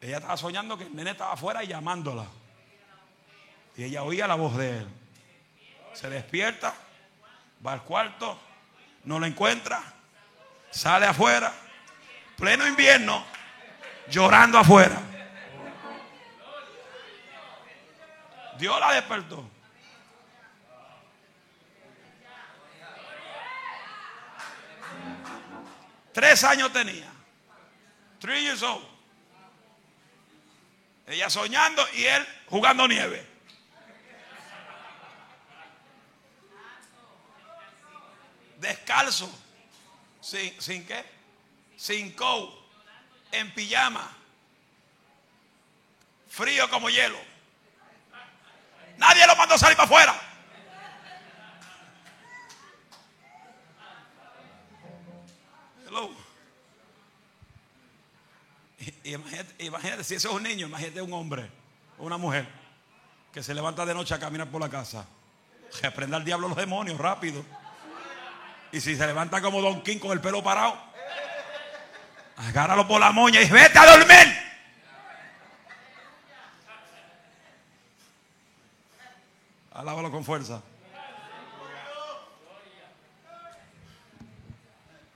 Ella 0.00 0.16
estaba 0.16 0.36
soñando 0.36 0.78
que 0.78 0.84
el 0.84 0.94
nene 0.94 1.10
estaba 1.10 1.32
afuera 1.32 1.64
y 1.64 1.68
llamándola. 1.68 2.26
Y 3.76 3.84
ella 3.84 4.02
oía 4.02 4.26
la 4.26 4.34
voz 4.34 4.56
de 4.56 4.78
él. 4.78 4.88
Se 5.94 6.08
despierta, 6.08 6.74
va 7.66 7.72
al 7.72 7.82
cuarto, 7.82 8.38
no 9.04 9.18
lo 9.18 9.26
encuentra, 9.26 9.82
sale 10.70 11.06
afuera, 11.06 11.52
pleno 12.36 12.66
invierno, 12.66 13.24
llorando 14.08 14.58
afuera. 14.58 15.00
Dios 18.58 18.78
la 18.78 18.92
despertó. 18.92 19.57
Tres 26.18 26.42
años 26.42 26.72
tenía. 26.72 27.08
Three 28.18 28.42
years 28.42 28.60
old. 28.64 28.84
Ella 31.06 31.30
soñando 31.30 31.86
y 31.94 32.06
él 32.06 32.26
jugando 32.46 32.88
nieve. 32.88 33.24
Descalzo. 38.56 39.30
¿Sin, 40.20 40.60
sin 40.60 40.84
qué? 40.84 41.04
Sin 41.76 42.10
coat. 42.16 42.50
En 43.30 43.54
pijama. 43.54 44.10
Frío 46.28 46.68
como 46.68 46.90
hielo. 46.90 47.20
Nadie 48.96 49.24
lo 49.24 49.36
mandó 49.36 49.54
a 49.54 49.58
salir 49.58 49.76
para 49.76 49.86
afuera. 49.86 50.27
Hello. 55.88 56.10
Imagínate, 59.04 60.04
si 60.04 60.14
ese 60.14 60.28
es 60.28 60.34
un 60.34 60.42
niño, 60.42 60.66
imagínate 60.66 61.00
un 61.00 61.12
hombre 61.14 61.50
o 61.98 62.04
una 62.04 62.18
mujer 62.18 62.46
que 63.32 63.42
se 63.42 63.54
levanta 63.54 63.86
de 63.86 63.94
noche 63.94 64.14
a 64.14 64.18
caminar 64.18 64.48
por 64.48 64.60
la 64.60 64.68
casa. 64.68 65.06
Reprenda 65.82 66.18
al 66.18 66.24
diablo 66.24 66.48
los 66.48 66.56
demonios 66.58 66.98
rápido. 66.98 67.42
Y 68.70 68.80
si 68.80 68.96
se 68.96 69.06
levanta 69.06 69.40
como 69.40 69.62
Don 69.62 69.82
King 69.82 69.98
con 69.98 70.12
el 70.12 70.20
pelo 70.20 70.42
parado, 70.42 70.78
agárralo 72.36 72.86
por 72.86 73.00
la 73.00 73.10
moña 73.10 73.40
y 73.40 73.48
vete 73.48 73.78
a 73.78 73.86
dormir. 73.86 74.36
Alábalo 79.72 80.10
con 80.10 80.22
fuerza. 80.22 80.60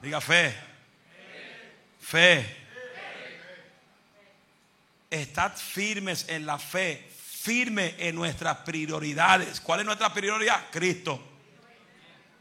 Diga 0.02 0.20
fe. 0.20 0.52
Fe. 2.00 2.56
Estad 5.08 5.52
firmes 5.56 6.26
en 6.28 6.44
la 6.44 6.58
fe, 6.58 7.08
firme 7.42 7.94
en 7.98 8.16
nuestras 8.16 8.58
prioridades. 8.58 9.60
¿Cuál 9.60 9.80
es 9.80 9.86
nuestra 9.86 10.12
prioridad? 10.12 10.64
Cristo. 10.72 11.22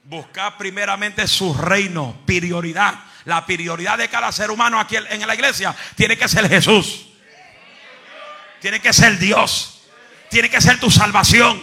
Buscar 0.03 0.57
primeramente 0.57 1.27
su 1.27 1.53
reino, 1.53 2.23
prioridad. 2.25 2.95
La 3.25 3.45
prioridad 3.45 3.99
de 3.99 4.09
cada 4.09 4.31
ser 4.31 4.49
humano 4.49 4.79
aquí 4.79 4.95
en 4.95 5.27
la 5.27 5.35
iglesia 5.35 5.75
tiene 5.95 6.17
que 6.17 6.27
ser 6.27 6.49
Jesús. 6.49 7.09
Tiene 8.59 8.79
que 8.79 8.91
ser 8.91 9.19
Dios. 9.19 9.83
Tiene 10.29 10.49
que 10.49 10.61
ser 10.61 10.79
tu 10.79 10.89
salvación. 10.89 11.61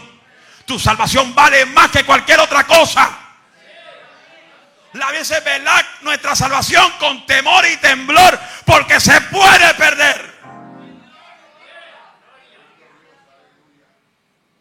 Tu 0.65 0.79
salvación 0.79 1.35
vale 1.35 1.67
más 1.67 1.91
que 1.91 2.05
cualquier 2.05 2.39
otra 2.39 2.65
cosa. 2.65 3.28
La 4.99 5.13
dice 5.13 5.39
velar 5.41 5.87
nuestra 6.03 6.35
salvación 6.35 6.91
con 6.99 7.25
temor 7.25 7.65
y 7.67 7.77
temblor 7.77 8.39
porque 8.67 8.99
se 8.99 9.21
puede 9.23 9.75
perder. 9.75 10.39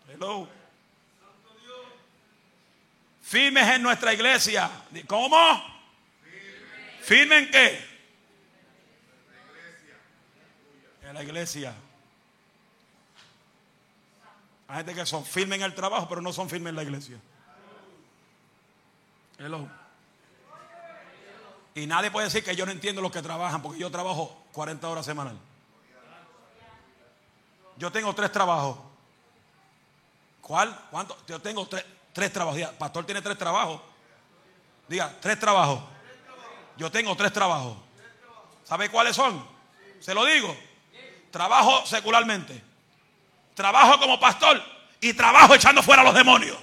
Hello. 0.10 0.48
Firmes 3.24 3.68
en 3.68 3.82
nuestra 3.82 4.14
iglesia. 4.14 4.70
¿Cómo? 5.08 5.38
¿Firme 7.02 7.40
en 7.40 7.52
qué? 7.52 7.88
En 11.02 11.14
la 11.16 11.24
iglesia. 11.24 11.74
Hay 14.68 14.78
gente 14.78 14.94
que 14.94 15.06
son 15.06 15.26
firmes 15.26 15.58
en 15.60 15.66
el 15.66 15.74
trabajo, 15.74 16.08
pero 16.08 16.22
no 16.22 16.32
son 16.32 16.48
firmes 16.48 16.70
en 16.70 16.76
la 16.76 16.84
iglesia. 16.84 17.18
Hello. 19.40 19.87
Y 21.78 21.86
nadie 21.86 22.10
puede 22.10 22.26
decir 22.26 22.44
que 22.44 22.56
yo 22.56 22.66
no 22.66 22.72
entiendo 22.72 23.02
los 23.02 23.12
que 23.12 23.22
trabajan, 23.22 23.62
porque 23.62 23.80
yo 23.80 23.92
trabajo 23.92 24.46
40 24.54 24.90
horas 24.90 25.06
semanal. 25.06 25.38
Yo 27.78 27.92
tengo 27.92 28.14
tres 28.16 28.32
trabajos. 28.32 28.78
¿Cuál? 30.42 30.76
¿Cuánto? 30.90 31.16
Yo 31.28 31.40
tengo 31.40 31.68
tres, 31.68 31.86
tres 32.14 32.34
trabajos. 32.34 32.60
pastor 32.80 33.06
tiene 33.06 33.22
tres 33.22 33.38
trabajos. 33.38 33.80
Diga, 34.88 35.14
tres 35.22 35.40
trabajos. 35.40 35.82
Yo 36.78 36.90
tengo 36.90 37.16
tres 37.16 37.32
trabajos. 37.32 37.78
¿Sabe 38.64 38.90
cuáles 38.90 39.16
son? 39.16 39.46
Se 40.00 40.16
lo 40.16 40.26
digo. 40.26 40.56
Trabajo 41.32 41.86
secularmente 41.86 42.68
trabajo 43.58 44.00
como 44.00 44.20
pastor 44.20 44.64
y 45.02 45.14
trabajo 45.14 45.56
echando 45.56 45.82
fuera 45.84 46.04
a 46.04 46.06
los 46.06 46.14
demonios. 46.14 46.58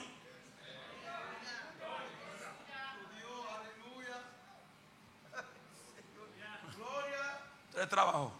Tres 7.74 7.88
trabajos. 7.88 8.32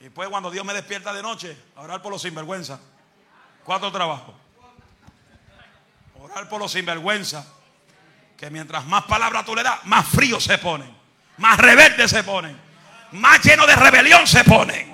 Y 0.00 0.04
después 0.04 0.28
cuando 0.28 0.50
Dios 0.50 0.64
me 0.64 0.74
despierta 0.74 1.12
de 1.12 1.22
noche, 1.22 1.56
orar 1.76 2.02
por 2.02 2.10
los 2.10 2.22
sinvergüenza. 2.22 2.80
Cuatro 3.64 3.92
trabajos. 3.92 4.34
Orar 6.20 6.48
por 6.48 6.60
los 6.60 6.72
sinvergüenza. 6.72 7.46
Que 8.36 8.50
mientras 8.50 8.84
más 8.86 9.04
palabras 9.04 9.44
tú 9.44 9.54
le 9.54 9.62
das, 9.62 9.84
más 9.84 10.06
frío 10.08 10.40
se 10.40 10.58
ponen. 10.58 10.92
Más 11.36 11.58
rebeldes 11.58 12.10
se 12.10 12.24
ponen. 12.24 12.58
Más 13.12 13.42
lleno 13.44 13.66
de 13.66 13.76
rebelión 13.76 14.26
se 14.26 14.42
ponen. 14.44 14.90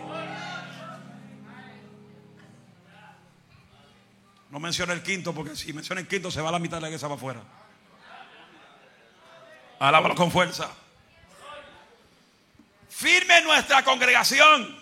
No 4.51 4.61
menciona 4.61 4.93
el 4.93 5.03
quinto 5.03 5.35
porque 5.35 5.55
si 5.55 5.73
menciona 5.73 6.01
el 6.01 6.09
quinto 6.09 6.31
se 6.31 6.41
va 6.41 6.49
a 6.49 6.53
la 6.53 6.59
mitad 6.59 6.79
de 6.79 6.83
la 6.83 6.89
iglesia 6.89 7.09
para 7.09 7.17
afuera. 7.17 7.41
Alábalo 9.79 10.15
con 10.15 10.31
fuerza. 10.31 10.71
Firme 12.97 13.43
nuestra 13.43 13.85
congregación. 13.85 14.75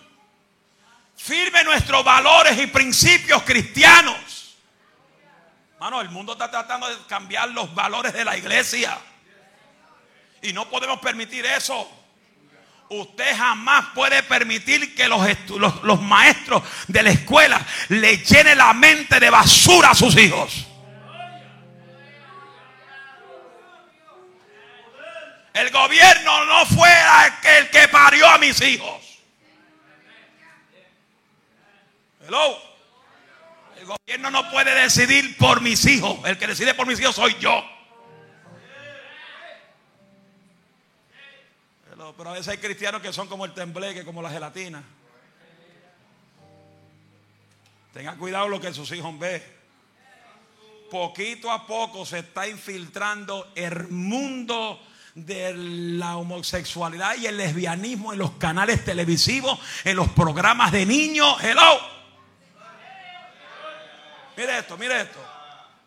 Firme 1.17 1.65
nuestros 1.65 2.01
valores 2.01 2.57
y 2.57 2.67
principios 2.67 3.43
cristianos. 3.43 4.55
Mano, 5.81 5.99
el 5.99 6.09
mundo 6.09 6.31
está 6.31 6.49
tratando 6.49 6.87
de 6.87 6.95
cambiar 7.07 7.49
los 7.49 7.75
valores 7.75 8.13
de 8.13 8.23
la 8.23 8.37
iglesia. 8.37 8.97
Y 10.41 10.53
no 10.53 10.69
podemos 10.69 10.99
permitir 10.99 11.45
eso. 11.45 11.91
Usted 12.87 13.35
jamás 13.35 13.87
puede 13.93 14.23
permitir 14.23 14.95
que 14.95 15.09
los, 15.09 15.19
los, 15.83 16.01
maestros 16.01 16.63
de 16.87 17.03
la 17.03 17.09
escuela 17.09 17.59
le 17.89 18.17
llenen 18.19 18.57
la 18.57 18.71
mente 18.73 19.19
de 19.19 19.29
basura 19.29 19.89
a 19.89 19.95
sus 19.95 20.15
hijos. 20.15 20.65
El 25.55 25.71
gobierno 25.71 26.43
no 26.43 26.65
fue 26.65 26.89
el 27.57 27.69
que 27.69 27.87
parió 27.87 28.27
a 28.27 28.37
mis 28.37 28.59
hijos. 28.59 29.19
Hello. 32.27 32.57
El 33.77 33.85
gobierno 33.85 34.31
no 34.31 34.51
puede 34.51 34.75
decidir 34.75 35.37
por 35.37 35.61
mis 35.61 35.85
hijos. 35.85 36.19
El 36.25 36.37
que 36.37 36.47
decide 36.47 36.73
por 36.73 36.85
mis 36.85 36.99
hijos 36.99 37.15
soy 37.15 37.37
yo. 37.39 37.63
pero 42.17 42.29
a 42.29 42.33
veces 42.33 42.49
hay 42.49 42.57
cristianos 42.57 43.01
que 43.01 43.11
son 43.11 43.27
como 43.27 43.45
el 43.45 43.53
tembleque, 43.53 44.05
como 44.05 44.21
la 44.21 44.29
gelatina. 44.29 44.83
Tenga 47.93 48.15
cuidado 48.15 48.47
lo 48.49 48.59
que 48.59 48.73
sus 48.73 48.91
hijos 48.91 49.17
ven. 49.17 49.41
Poquito 50.91 51.49
a 51.49 51.65
poco 51.65 52.05
se 52.05 52.19
está 52.19 52.47
infiltrando 52.47 53.51
el 53.55 53.87
mundo 53.87 54.79
de 55.15 55.53
la 55.55 56.17
homosexualidad 56.17 57.15
y 57.15 57.25
el 57.25 57.37
lesbianismo 57.37 58.11
en 58.11 58.19
los 58.19 58.31
canales 58.31 58.83
televisivos, 58.83 59.57
en 59.85 59.95
los 59.95 60.09
programas 60.09 60.73
de 60.73 60.85
niños. 60.85 61.37
Hello. 61.41 61.79
Mire 64.35 64.59
esto, 64.59 64.77
mire 64.77 65.01
esto. 65.01 65.19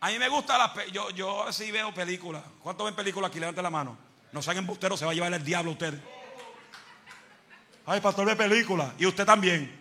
A 0.00 0.08
mí 0.08 0.18
me 0.18 0.28
gusta 0.28 0.56
la 0.56 0.72
yo 0.86 1.10
yo 1.10 1.42
así 1.46 1.70
veo 1.70 1.92
películas. 1.92 2.42
¿Cuántos 2.62 2.86
ven 2.86 2.94
películas 2.94 3.30
aquí? 3.30 3.38
Levanten 3.38 3.62
la 3.62 3.70
mano. 3.70 3.98
No 4.32 4.40
sean 4.40 4.56
embusteros, 4.56 4.98
se 4.98 5.04
va 5.04 5.10
a 5.10 5.14
llevar 5.14 5.32
el 5.32 5.44
diablo 5.44 5.70
a 5.70 5.74
ustedes. 5.74 6.00
Ay, 7.84 8.00
pastor 8.00 8.28
de 8.28 8.36
película. 8.36 8.94
Y 8.98 9.06
usted 9.06 9.26
también. 9.26 9.76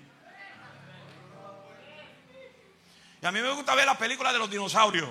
Y 3.22 3.26
a 3.26 3.32
mí 3.32 3.42
me 3.42 3.52
gusta 3.52 3.76
ver 3.76 3.86
las 3.86 3.98
películas 3.98 4.34
de 4.34 4.40
los 4.40 4.50
dinosaurios. 4.50 5.10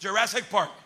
Jurassic 0.00 0.46
Park. 0.46 0.81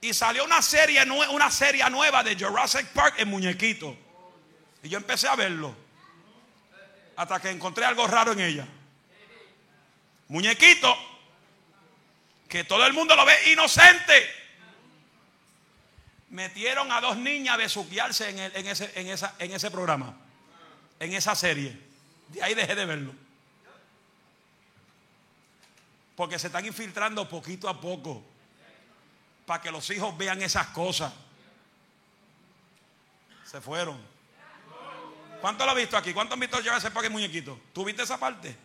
Y 0.00 0.14
salió 0.14 0.44
una 0.44 0.62
serie, 0.62 1.02
una 1.30 1.50
serie 1.50 1.88
nueva 1.90 2.22
de 2.22 2.36
Jurassic 2.36 2.86
Park 2.88 3.16
en 3.18 3.28
muñequito. 3.28 3.96
Y 4.82 4.88
yo 4.88 4.98
empecé 4.98 5.28
a 5.28 5.36
verlo. 5.36 5.74
Hasta 7.16 7.40
que 7.40 7.50
encontré 7.50 7.84
algo 7.84 8.06
raro 8.06 8.32
en 8.32 8.40
ella. 8.40 8.66
Muñequito. 10.28 10.96
Que 12.48 12.64
todo 12.64 12.86
el 12.86 12.92
mundo 12.92 13.14
lo 13.14 13.24
ve 13.24 13.52
inocente 13.52 14.40
metieron 16.30 16.90
a 16.92 17.00
dos 17.00 17.16
niñas 17.16 17.54
a 17.54 17.58
besuquearse 17.58 18.30
en, 18.30 18.38
en, 18.38 18.66
ese, 18.66 18.90
en, 18.94 19.08
esa, 19.08 19.34
en 19.38 19.52
ese 19.52 19.70
programa, 19.70 20.16
en 20.98 21.12
esa 21.12 21.34
serie. 21.34 21.76
De 22.28 22.42
ahí 22.42 22.54
dejé 22.54 22.74
de 22.74 22.84
verlo. 22.86 23.12
Porque 26.16 26.38
se 26.38 26.46
están 26.46 26.64
infiltrando 26.64 27.28
poquito 27.28 27.68
a 27.68 27.80
poco. 27.80 28.24
Para 29.50 29.60
que 29.60 29.72
los 29.72 29.90
hijos 29.90 30.16
vean 30.16 30.40
esas 30.42 30.68
cosas. 30.68 31.12
Se 33.44 33.60
fueron. 33.60 34.00
¿Cuánto 35.40 35.64
lo 35.64 35.72
ha 35.72 35.74
visto 35.74 35.96
aquí? 35.96 36.14
¿Cuántos 36.14 36.34
han 36.34 36.38
visto 36.38 36.60
llevar 36.60 36.78
ese 36.78 36.92
paquete 36.92 37.12
muñequito? 37.12 37.60
¿Tú 37.72 37.84
viste 37.84 38.04
esa 38.04 38.16
parte? 38.16 38.56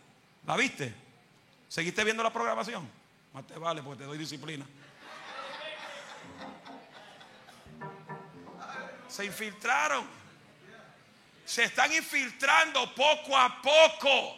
¿La 0.45 0.55
viste? 0.55 0.93
¿Seguiste 1.67 2.03
viendo 2.03 2.21
la 2.21 2.31
programación? 2.31 2.87
Más 3.33 3.47
te 3.47 3.57
vale 3.57 3.81
porque 3.81 4.03
te 4.03 4.05
doy 4.05 4.19
disciplina. 4.19 4.63
Se 9.07 9.25
infiltraron. 9.25 10.05
Se 11.45 11.63
están 11.63 11.91
infiltrando 11.93 12.93
poco 12.93 13.35
a 13.35 13.59
poco. 13.59 14.37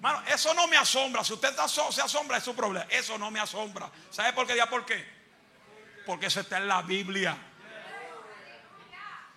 Mano, 0.00 0.22
eso 0.28 0.54
no 0.54 0.68
me 0.68 0.76
asombra. 0.76 1.24
Si 1.24 1.32
usted 1.32 1.56
se 1.56 2.02
asombra, 2.02 2.36
es 2.36 2.44
su 2.44 2.54
problema. 2.54 2.86
Eso 2.88 3.18
no 3.18 3.32
me 3.32 3.40
asombra. 3.40 3.90
¿Sabe 4.12 4.32
por 4.32 4.46
qué? 4.46 4.56
¿Ya 4.56 4.70
por 4.70 4.86
qué? 4.86 5.13
Porque 6.06 6.26
eso 6.26 6.40
está 6.40 6.58
en 6.58 6.68
la 6.68 6.82
Biblia. 6.82 7.36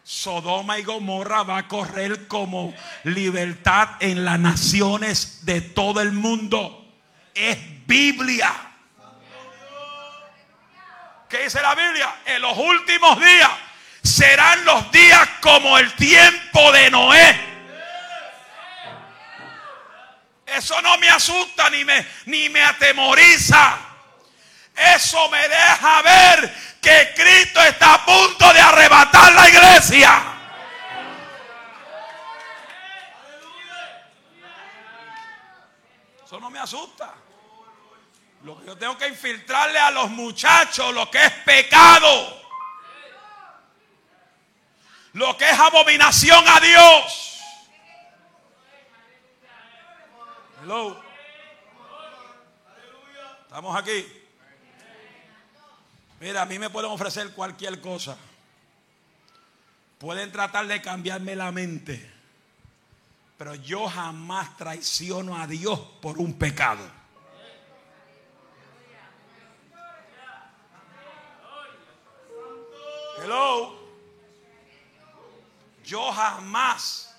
Sodoma 0.04 0.80
y 0.80 0.84
Gomorra 0.84 1.44
va 1.44 1.58
a 1.58 1.68
correr 1.68 2.28
como 2.28 2.74
libertad 3.04 3.90
en 4.00 4.24
las 4.24 4.40
naciones 4.40 5.46
de 5.46 5.62
todo 5.62 6.02
el 6.02 6.14
mundo. 6.14 6.96
Es 7.34 7.58
Biblia. 7.86 8.54
¿Qué 11.30 11.44
dice 11.44 11.62
la 11.62 11.76
Biblia? 11.76 12.16
En 12.26 12.42
los 12.42 12.58
últimos 12.58 13.20
días 13.20 13.52
serán 14.02 14.64
los 14.64 14.90
días 14.92 15.28
como 15.42 15.78
el 15.78 15.92
tiempo 15.94 16.72
de 16.72 16.90
Noé. 16.90 17.48
Eso 20.46 20.82
no 20.82 20.98
me 20.98 21.10
asusta 21.10 21.70
ni 21.70 21.84
me, 21.84 22.08
ni 22.26 22.48
me 22.50 22.64
atemoriza. 22.64 23.78
Eso 24.78 25.28
me 25.30 25.50
deja 25.50 26.02
ver 26.04 26.54
que 26.80 27.12
Cristo 27.16 27.60
está 27.64 27.96
a 27.96 28.06
punto 28.06 28.54
de 28.54 28.62
arrebatar 28.62 29.34
la 29.34 29.50
iglesia. 29.50 30.24
Eso 36.24 36.40
no 36.40 36.52
me 36.52 36.60
asusta. 36.60 37.12
Lo 38.44 38.60
que 38.60 38.68
yo 38.68 38.78
tengo 38.78 38.96
que 38.98 39.08
infiltrarle 39.08 39.80
a 39.80 39.90
los 39.90 40.12
muchachos, 40.12 40.94
lo 40.94 41.10
que 41.10 41.26
es 41.26 41.32
pecado, 41.44 42.42
lo 45.14 45.36
que 45.36 45.50
es 45.50 45.60
abominación 45.60 46.48
a 46.48 46.60
Dios. 46.60 47.42
Hello. 50.62 51.04
Estamos 53.48 53.76
aquí. 53.76 54.27
Mira, 56.20 56.42
a 56.42 56.46
mí 56.46 56.58
me 56.58 56.70
pueden 56.70 56.92
ofrecer 56.92 57.32
cualquier 57.34 57.80
cosa. 57.80 58.18
Pueden 60.00 60.32
tratar 60.32 60.68
de 60.68 60.82
cambiarme 60.82 61.36
la 61.36 61.52
mente. 61.52 62.14
Pero 63.38 63.54
yo 63.56 63.88
jamás 63.88 64.58
traiciono 64.58 65.38
a 65.38 65.46
Dios 65.46 65.80
por 66.02 66.18
un 66.18 66.34
pecado. 66.34 66.98
Hello. 73.24 73.76
Yo 75.84 76.12
jamás 76.12 77.16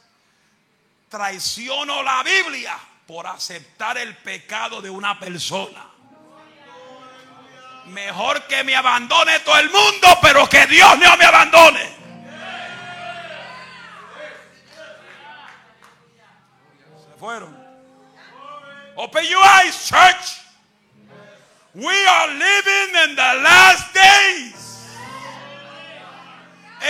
traiciono 1.08 2.02
la 2.02 2.22
Biblia 2.22 2.78
por 3.06 3.26
aceptar 3.26 3.96
el 3.96 4.16
pecado 4.16 4.82
de 4.82 4.90
una 4.90 5.18
persona. 5.18 5.87
Mejor 7.88 8.42
que 8.46 8.64
me 8.64 8.76
abandone 8.76 9.38
todo 9.40 9.58
el 9.58 9.70
mundo, 9.70 10.18
pero 10.20 10.48
que 10.48 10.66
Dios 10.66 10.98
no 10.98 11.16
me 11.16 11.24
abandone. 11.24 11.98
Se 17.04 17.18
fueron. 17.18 17.56
Open 18.96 19.24
your 19.24 19.42
eyes, 19.42 19.88
church. 19.88 20.40
We 21.74 22.06
are 22.06 22.28
living 22.28 22.96
in 23.04 23.14
the 23.14 23.34
last 23.42 23.94
days. 23.94 24.54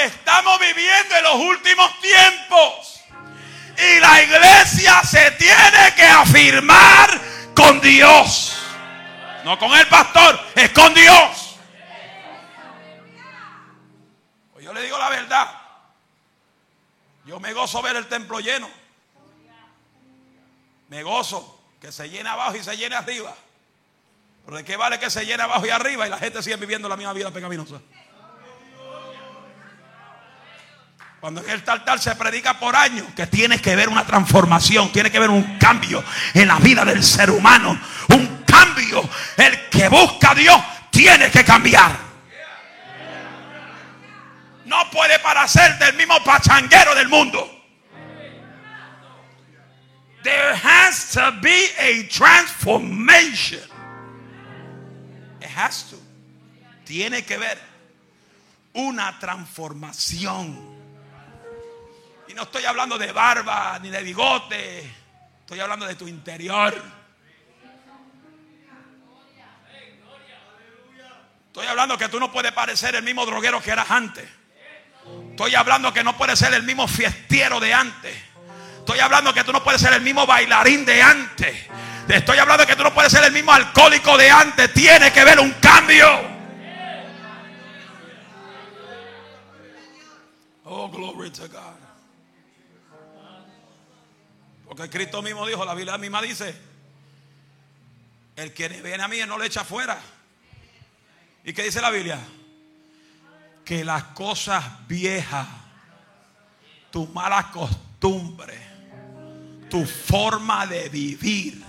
Estamos 0.05 0.59
viviendo 0.61 1.17
en 1.17 1.23
los 1.25 1.35
últimos 1.35 2.01
tiempos. 2.01 3.01
Y 3.77 4.01
la 4.01 4.23
iglesia 4.23 5.03
se 5.05 5.31
tiene 5.33 5.95
que 5.95 6.07
afirmar 6.07 7.21
con 7.55 7.81
Dios. 7.81 8.58
No 9.49 9.59
con 9.59 9.73
el 9.73 9.87
pastor, 9.87 10.39
es 10.55 10.69
con 10.73 10.93
Dios. 10.93 11.57
Pues 14.53 14.63
yo 14.63 14.75
le 14.75 14.83
digo 14.83 14.99
la 14.99 15.09
verdad. 15.09 15.49
Yo 17.25 17.41
me 17.41 17.55
gozo 17.55 17.81
ver 17.81 17.97
el 17.97 18.07
templo 18.09 18.41
lleno. 18.41 18.69
Me 20.91 21.03
gozo 21.03 21.63
que 21.81 21.91
se 21.91 22.11
llene 22.11 22.29
abajo 22.29 22.57
y 22.57 22.63
se 22.63 22.77
llene 22.77 22.95
arriba. 22.95 23.35
Pero 24.45 24.63
qué 24.67 24.77
vale 24.77 24.99
que 24.99 25.09
se 25.09 25.25
llene 25.25 25.45
abajo 25.45 25.65
y 25.65 25.71
arriba 25.71 26.07
y 26.07 26.11
la 26.11 26.19
gente 26.19 26.43
sigue 26.43 26.57
viviendo 26.57 26.87
la 26.87 26.99
misma 26.99 27.15
vida 27.15 27.31
pecaminosa. 27.31 27.81
Cuando 31.21 31.43
en 31.43 31.49
el 31.49 31.63
altar 31.67 31.99
se 31.99 32.15
predica 32.17 32.61
por 32.61 32.77
años 32.77 33.07
que 33.17 33.27
tiene 33.27 33.59
que 33.63 33.75
ver 33.75 33.89
una 33.89 34.05
transformación, 34.05 34.93
tiene 34.93 35.11
que 35.11 35.19
ver 35.19 35.31
un 35.31 35.57
cambio 35.57 36.05
en 36.35 36.49
la 36.49 36.59
vida 36.59 36.85
del 36.85 37.03
ser 37.03 37.31
humano, 37.31 37.81
cambio. 38.59 39.09
El 39.37 39.69
que 39.69 39.89
busca 39.89 40.31
a 40.33 40.35
Dios 40.35 40.61
tiene 40.91 41.31
que 41.31 41.45
cambiar. 41.45 42.09
No 44.65 44.91
puede 44.91 45.19
para 45.21 45.47
ser 45.49 45.79
del 45.79 45.97
mismo 45.97 46.23
pachanguero 46.23 46.95
del 46.95 47.09
mundo. 47.09 47.55
There 50.23 50.55
has 50.63 51.13
to 51.13 51.33
be 51.41 51.71
a 51.79 52.07
transformation. 52.09 53.63
It 55.41 55.49
has 55.57 55.85
to. 55.91 55.97
Tiene 56.85 57.25
que 57.25 57.39
ver 57.39 57.59
una 58.75 59.19
transformación. 59.19 60.77
Y 62.29 62.35
no 62.35 62.43
estoy 62.43 62.65
hablando 62.67 62.99
de 62.99 63.11
barba 63.13 63.79
ni 63.81 63.89
de 63.89 64.03
bigote. 64.03 64.81
Estoy 65.41 65.61
hablando 65.61 65.87
de 65.87 65.95
tu 65.95 66.07
interior. 66.09 66.98
Estoy 71.59 71.71
hablando 71.73 71.99
que 71.99 72.09
tú 72.09 72.21
no 72.21 72.31
puedes 72.31 72.53
parecer 72.53 72.95
el 72.95 73.03
mismo 73.03 73.27
droguero 73.27 73.61
que 73.61 73.73
eras 73.73 73.91
antes. 73.91 74.25
Estoy 75.31 75.57
hablando 75.57 75.93
que 75.93 76.05
no 76.05 76.17
puedes 76.17 76.39
ser 76.39 76.55
el 76.55 76.63
mismo 76.63 76.87
fiestiero 76.87 77.59
de 77.59 77.75
antes. 77.75 78.17
Estoy 78.79 79.01
hablando 79.01 79.35
que 79.35 79.43
tú 79.43 79.53
no 79.53 79.65
puedes 79.65 79.81
ser 79.81 79.93
el 79.93 80.03
mismo 80.03 80.25
bailarín 80.25 80.87
de 80.87 81.03
antes. 81.03 81.67
Estoy 82.09 82.39
hablando 82.39 82.65
que 82.65 82.77
tú 82.77 82.85
no 82.85 82.95
puedes 82.95 83.11
ser 83.11 83.25
el 83.25 83.33
mismo 83.33 83.53
alcohólico 83.53 84.17
de 84.17 84.31
antes. 84.31 84.73
Tiene 84.73 85.13
que 85.13 85.25
ver 85.25 85.41
un 85.41 85.51
cambio. 85.55 86.07
Oh, 90.63 90.89
glory 90.89 91.31
to 91.31 91.49
God. 91.49 91.75
Porque 94.65 94.89
Cristo 94.89 95.23
mismo 95.23 95.45
dijo, 95.45 95.65
la 95.65 95.75
Biblia 95.75 95.99
misma 95.99 96.23
dice, 96.23 96.55
el 98.37 98.55
que 98.55 98.69
viene 98.69 99.03
a 99.03 99.09
mí 99.09 99.19
no 99.27 99.37
le 99.37 99.47
echa 99.47 99.65
fuera. 99.65 99.99
¿Y 101.49 101.55
qué 101.55 101.63
dice 101.63 101.81
la 101.81 101.91
Biblia? 101.91 102.19
Que 103.65 103.83
las 103.83 104.03
cosas 104.03 104.63
viejas, 104.87 105.47
tu 106.91 107.07
mala 107.07 107.51
costumbre, 107.51 108.53
tu 109.71 109.87
forma 109.87 110.67
de 110.67 110.91
vivir 110.91 111.65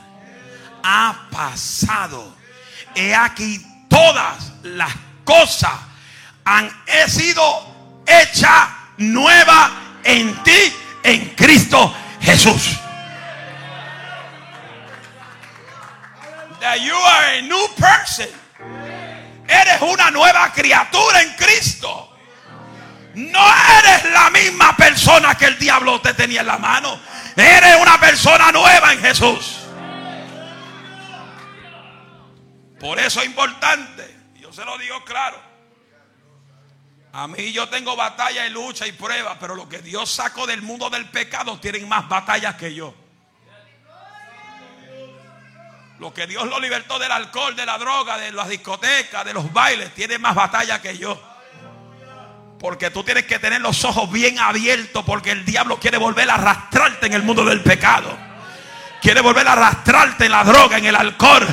ha 0.84 1.30
pasado. 1.32 2.36
He 2.94 3.16
aquí 3.16 3.66
todas 3.88 4.52
las 4.64 4.94
cosas 5.24 5.72
han 6.44 6.70
sido 7.08 7.42
hechas 8.06 8.68
nuevas 8.98 9.72
en 10.04 10.44
ti, 10.44 10.74
en 11.04 11.30
Cristo 11.36 11.96
Jesús. 12.20 12.78
That 16.60 16.82
you 16.82 16.96
are 16.96 17.38
a 17.38 17.42
new 17.44 17.68
person. 17.78 18.39
Eres 19.50 19.82
una 19.82 20.12
nueva 20.12 20.54
criatura 20.54 21.24
en 21.24 21.34
Cristo. 21.34 22.16
No 23.16 23.40
eres 23.80 24.12
la 24.12 24.30
misma 24.30 24.78
persona 24.78 25.36
que 25.36 25.46
el 25.46 25.58
diablo 25.58 26.00
te 26.00 26.14
tenía 26.14 26.42
en 26.42 26.48
la 26.48 26.60
mano. 26.60 27.00
Eres 27.36 27.76
una 27.82 28.00
persona 28.00 28.52
nueva 28.52 28.94
en 28.94 29.02
Jesús. 29.02 29.58
Por 32.80 33.00
eso 33.00 33.22
es 33.22 33.26
importante. 33.26 34.16
Yo 34.40 34.54
se 34.54 34.64
lo 34.64 34.78
digo 34.78 35.04
claro. 35.04 35.42
A 37.12 37.28
mí 37.28 37.52
yo 37.52 37.68
tengo 37.70 37.96
batalla 37.96 38.46
y 38.46 38.52
lucha 38.52 38.86
y 38.86 38.92
prueba, 38.92 39.38
pero 39.40 39.56
lo 39.56 39.68
que 39.68 39.80
Dios 39.80 40.12
sacó 40.12 40.46
del 40.46 40.62
mundo 40.62 40.92
del 40.92 41.10
pecado 41.10 41.60
tienen 41.60 41.90
más 41.90 42.08
batallas 42.08 42.54
que 42.54 42.76
yo. 42.76 42.94
Lo 46.00 46.14
que 46.14 46.28
Dios 46.28 46.48
lo 46.48 46.62
libertó 46.62 46.98
del 46.98 47.12
alcohol, 47.12 47.56
de 47.58 47.66
la 47.66 47.78
droga, 47.78 48.18
de 48.18 48.32
las 48.32 48.48
discotecas, 48.48 49.26
de 49.26 49.34
los 49.34 49.52
bailes, 49.52 49.94
tiene 49.94 50.18
más 50.18 50.34
batalla 50.34 50.82
que 50.82 50.98
yo. 50.98 51.22
Porque 52.58 52.90
tú 52.90 53.04
tienes 53.04 53.26
que 53.26 53.38
tener 53.38 53.60
los 53.60 53.84
ojos 53.84 54.10
bien 54.10 54.40
abiertos 54.40 55.04
porque 55.06 55.32
el 55.32 55.44
diablo 55.44 55.78
quiere 55.78 55.98
volver 55.98 56.30
a 56.30 56.36
arrastrarte 56.36 57.08
en 57.08 57.14
el 57.14 57.24
mundo 57.24 57.44
del 57.44 57.62
pecado. 57.62 58.18
Quiere 59.02 59.20
volver 59.20 59.46
a 59.48 59.54
arrastrarte 59.54 60.26
en 60.26 60.32
la 60.32 60.46
droga, 60.46 60.78
en 60.78 60.86
el 60.86 60.96
alcohol. 60.96 61.46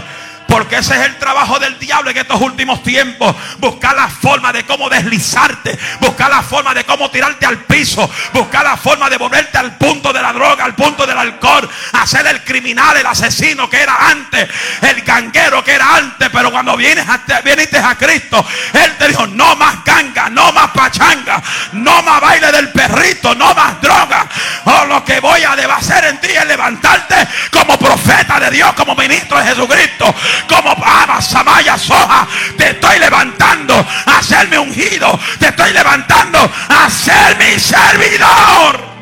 Porque 0.47 0.77
ese 0.77 0.95
es 0.95 1.07
el 1.07 1.17
trabajo 1.17 1.59
del 1.59 1.79
diablo 1.79 2.11
en 2.11 2.17
estos 2.17 2.41
últimos 2.41 2.83
tiempos. 2.83 3.35
Buscar 3.59 3.97
la 3.97 4.09
forma 4.09 4.53
de 4.53 4.65
cómo 4.65 4.89
deslizarte. 4.89 5.77
Buscar 6.01 6.31
la 6.31 6.43
forma 6.43 6.73
de 6.73 6.85
cómo 6.85 7.11
tirarte 7.11 7.47
al 7.47 7.59
piso. 7.65 8.09
Buscar 8.33 8.65
la 8.65 8.77
forma 8.77 9.11
de 9.11 9.17
volverte 9.17 9.59
al 9.59 9.77
punto 9.77 10.13
de 10.13 10.23
la 10.23 10.33
droga, 10.33 10.65
al 10.65 10.75
punto 10.75 11.07
del 11.07 11.19
alcohol. 11.19 11.69
Hacer 11.93 12.27
el 12.27 12.45
criminal, 12.45 12.97
el 12.97 13.07
asesino 13.07 13.69
que 13.69 13.81
era 13.81 14.11
antes. 14.11 14.49
El 14.83 15.03
ganguero 15.03 15.65
que 15.65 15.73
era 15.73 15.97
antes. 15.97 16.29
Pero 16.31 16.53
cuando 16.53 16.77
vienes 16.77 17.07
a, 17.09 17.15
a 17.15 17.99
Cristo, 17.99 18.47
Él 18.73 18.97
te 18.99 19.09
dijo, 19.09 19.27
no 19.27 19.57
más 19.57 19.85
ganga, 19.85 20.31
no 20.31 20.53
más 20.53 20.71
pachanga. 20.71 21.43
No 21.73 22.03
más 22.03 22.21
baile 22.21 22.53
del 22.53 22.71
perrito, 22.71 23.35
no 23.35 23.53
más 23.55 23.81
droga. 23.81 24.29
Oh, 24.65 24.85
lo 24.87 25.05
que 25.05 25.19
voy 25.21 25.43
a 25.43 25.53
hacer 25.77 26.05
en 26.05 26.21
ti 26.21 26.29
es 26.29 26.47
levantarte 26.47 27.17
como 27.51 27.79
profeta 27.79 28.39
de 28.39 28.51
Dios, 28.51 28.73
como 28.75 28.95
ministro 28.95 29.39
de 29.39 29.47
Jesucristo 29.47 30.15
como 30.49 30.71
Abba, 30.71 31.21
Samaya, 31.21 31.79
Soja. 31.79 32.27
Te 32.57 32.71
estoy 32.71 32.99
levantando 32.99 33.75
a 33.75 34.19
hacerme 34.19 34.59
ungido. 34.59 35.19
Te 35.39 35.49
estoy 35.49 35.73
levantando 35.73 36.39
a 36.69 36.91
ser 36.91 37.37
mi 37.37 37.59
servidor. 37.59 38.97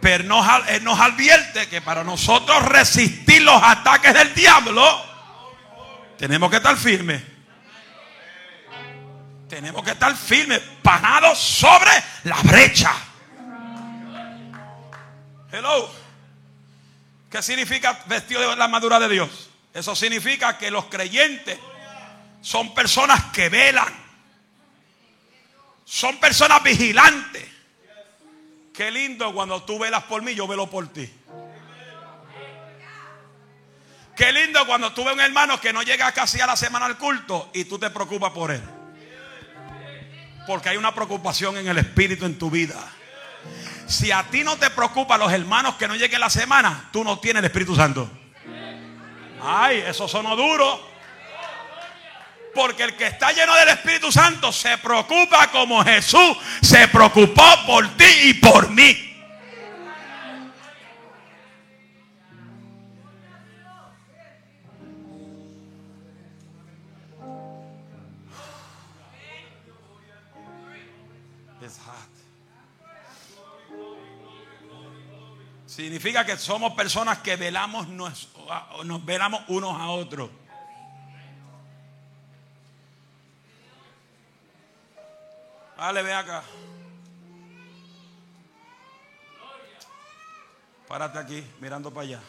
Pero 0.00 0.24
nos, 0.24 0.46
él 0.68 0.82
nos 0.82 0.98
advierte 0.98 1.68
que 1.68 1.80
para 1.82 2.02
nosotros 2.02 2.64
resistir 2.64 3.42
los 3.42 3.62
ataques 3.62 4.14
del 4.14 4.34
diablo, 4.34 5.04
tenemos 6.18 6.50
que 6.50 6.56
estar 6.56 6.76
firmes. 6.76 7.22
Tenemos 9.48 9.82
que 9.82 9.90
estar 9.90 10.14
firmes, 10.16 10.60
parados 10.82 11.38
sobre 11.38 11.90
la 12.24 12.36
brecha. 12.42 12.92
Hello. 15.52 15.99
¿Qué 17.30 17.42
significa 17.42 18.02
vestido 18.06 18.40
de 18.40 18.56
la 18.56 18.64
armadura 18.64 18.98
de 18.98 19.08
Dios? 19.08 19.50
Eso 19.72 19.94
significa 19.94 20.58
que 20.58 20.70
los 20.70 20.86
creyentes 20.86 21.58
son 22.40 22.74
personas 22.74 23.26
que 23.32 23.48
velan. 23.48 23.88
Son 25.84 26.18
personas 26.18 26.62
vigilantes. 26.62 27.46
Qué 28.72 28.90
lindo 28.90 29.32
cuando 29.32 29.62
tú 29.62 29.78
velas 29.78 30.04
por 30.04 30.22
mí, 30.22 30.34
yo 30.34 30.48
velo 30.48 30.68
por 30.68 30.88
ti. 30.88 31.08
Qué 34.16 34.32
lindo 34.32 34.66
cuando 34.66 34.92
tú 34.92 35.04
ves 35.04 35.14
un 35.14 35.20
hermano 35.20 35.60
que 35.60 35.72
no 35.72 35.82
llega 35.82 36.10
casi 36.12 36.40
a 36.40 36.46
la 36.46 36.56
semana 36.56 36.86
al 36.86 36.98
culto 36.98 37.50
y 37.54 37.64
tú 37.64 37.78
te 37.78 37.90
preocupas 37.90 38.32
por 38.32 38.50
él. 38.50 38.62
Porque 40.46 40.68
hay 40.68 40.76
una 40.76 40.94
preocupación 40.94 41.56
en 41.56 41.68
el 41.68 41.78
espíritu 41.78 42.26
en 42.26 42.38
tu 42.38 42.50
vida. 42.50 42.76
Si 43.90 44.12
a 44.12 44.22
ti 44.22 44.44
no 44.44 44.56
te 44.56 44.70
preocupa 44.70 45.18
los 45.18 45.32
hermanos 45.32 45.74
que 45.74 45.88
no 45.88 45.96
lleguen 45.96 46.20
la 46.20 46.30
semana, 46.30 46.88
tú 46.92 47.02
no 47.02 47.18
tienes 47.18 47.40
el 47.40 47.46
Espíritu 47.46 47.74
Santo. 47.74 48.08
Ay, 49.42 49.82
eso 49.84 50.06
sonó 50.06 50.36
duro. 50.36 50.88
Porque 52.54 52.84
el 52.84 52.94
que 52.94 53.08
está 53.08 53.32
lleno 53.32 53.52
del 53.56 53.70
Espíritu 53.70 54.12
Santo 54.12 54.52
se 54.52 54.78
preocupa 54.78 55.48
como 55.48 55.84
Jesús 55.84 56.36
se 56.62 56.86
preocupó 56.86 57.44
por 57.66 57.88
ti 57.96 58.04
y 58.24 58.34
por 58.34 58.70
mí. 58.70 59.09
Significa 75.80 76.26
que 76.26 76.36
somos 76.36 76.74
personas 76.74 77.20
que 77.20 77.36
velamos 77.36 77.88
nos, 77.88 78.28
nos 78.84 79.02
velamos 79.02 79.42
unos 79.48 79.80
a 79.80 79.88
otros. 79.88 80.28
Vale, 85.78 86.02
ve 86.02 86.12
acá. 86.12 86.42
Párate 90.86 91.18
aquí, 91.18 91.46
mirando 91.60 91.90
para 91.90 92.06
allá. 92.06 92.20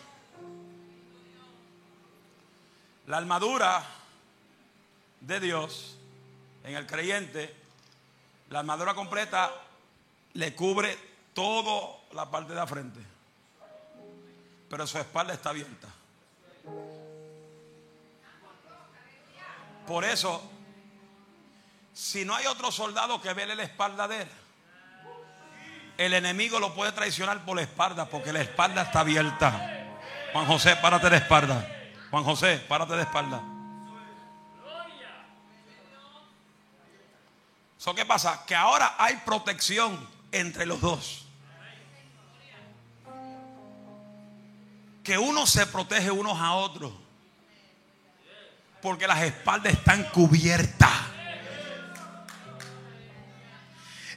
La 3.05 3.17
armadura 3.17 3.83
de 5.19 5.41
Dios 5.41 5.97
en 6.63 6.75
el 6.75 6.87
creyente, 6.87 7.53
la 8.49 8.59
armadura 8.59 8.93
completa 8.93 9.51
le 10.35 10.55
cubre 10.55 10.97
toda 11.33 11.97
la 12.13 12.31
parte 12.31 12.53
de 12.53 12.55
la 12.55 12.65
frente 12.65 13.10
pero 14.71 14.87
su 14.87 14.97
espalda 14.97 15.33
está 15.33 15.49
abierta. 15.49 15.89
Por 19.85 20.05
eso, 20.05 20.41
si 21.93 22.23
no 22.23 22.33
hay 22.33 22.45
otro 22.45 22.71
soldado 22.71 23.21
que 23.21 23.33
vele 23.33 23.53
la 23.53 23.63
espalda 23.63 24.07
de 24.07 24.21
él, 24.21 24.29
el 25.97 26.13
enemigo 26.13 26.57
lo 26.61 26.73
puede 26.73 26.93
traicionar 26.93 27.43
por 27.43 27.57
la 27.57 27.63
espalda, 27.63 28.05
porque 28.05 28.31
la 28.31 28.39
espalda 28.39 28.83
está 28.83 29.01
abierta. 29.01 29.89
Juan 30.31 30.45
José, 30.45 30.77
párate 30.77 31.09
de 31.09 31.17
espalda. 31.17 31.67
Juan 32.09 32.23
José, 32.23 32.63
párate 32.69 32.93
de 32.93 33.01
espalda. 33.01 33.43
¿Eso 37.77 37.93
qué 37.93 38.05
pasa? 38.05 38.45
Que 38.45 38.55
ahora 38.55 38.95
hay 38.97 39.17
protección 39.25 40.07
entre 40.31 40.65
los 40.65 40.79
dos. 40.79 41.20
Que 45.03 45.17
uno 45.17 45.45
se 45.45 45.65
protege 45.67 46.11
unos 46.11 46.39
a 46.39 46.53
otros. 46.53 46.91
Porque 48.81 49.07
las 49.07 49.21
espaldas 49.21 49.73
están 49.73 50.03
cubiertas. 50.05 50.91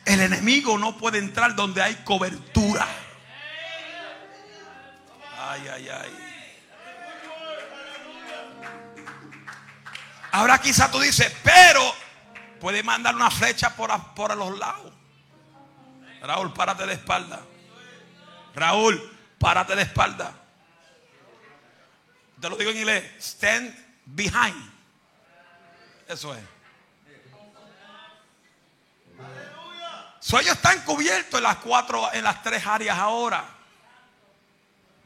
El 0.05 0.21
enemigo 0.21 0.79
no 0.79 0.97
puede 0.97 1.19
entrar 1.19 1.55
donde 1.55 1.83
hay 1.83 1.95
cobertura. 1.97 2.87
Ay, 5.39 5.69
ay, 5.69 5.89
ay. 5.89 6.19
Ahora 10.33 10.59
quizá 10.61 10.91
tú 10.91 10.99
dices, 10.99 11.33
pero 11.43 11.95
puede 12.61 12.83
mandar 12.83 13.15
una 13.15 13.31
flecha 13.31 13.75
por, 13.77 13.91
por 14.15 14.37
los 14.37 14.59
lados. 14.59 14.93
Raúl, 16.23 16.53
párate 16.53 16.87
de 16.87 16.95
espalda. 16.95 17.41
Raúl, 18.55 19.17
párate 19.39 19.77
de 19.77 19.83
espalda. 19.83 20.44
Te 22.45 22.51
lo 22.51 22.57
digo 22.59 22.73
en 22.73 22.77
inglés. 22.77 23.05
Stand 23.19 23.75
behind. 24.05 24.71
Eso 26.07 26.35
es. 26.35 26.43
So, 30.21 30.39
ellos 30.39 30.55
están 30.55 30.83
cubiertos 30.83 31.39
en 31.39 31.43
las 31.43 31.57
cuatro, 31.57 32.13
en 32.13 32.23
las 32.23 32.43
tres 32.43 32.67
áreas 32.67 32.99
ahora. 32.99 33.47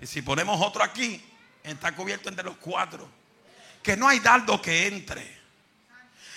Y 0.00 0.06
si 0.08 0.20
ponemos 0.20 0.60
otro 0.60 0.82
aquí, 0.82 1.24
está 1.62 1.94
cubierto 1.94 2.28
entre 2.28 2.42
los 2.42 2.56
cuatro. 2.56 3.08
Que 3.84 3.96
no 3.96 4.08
hay 4.08 4.18
dardo 4.18 4.60
que 4.60 4.88
entre. 4.88 5.40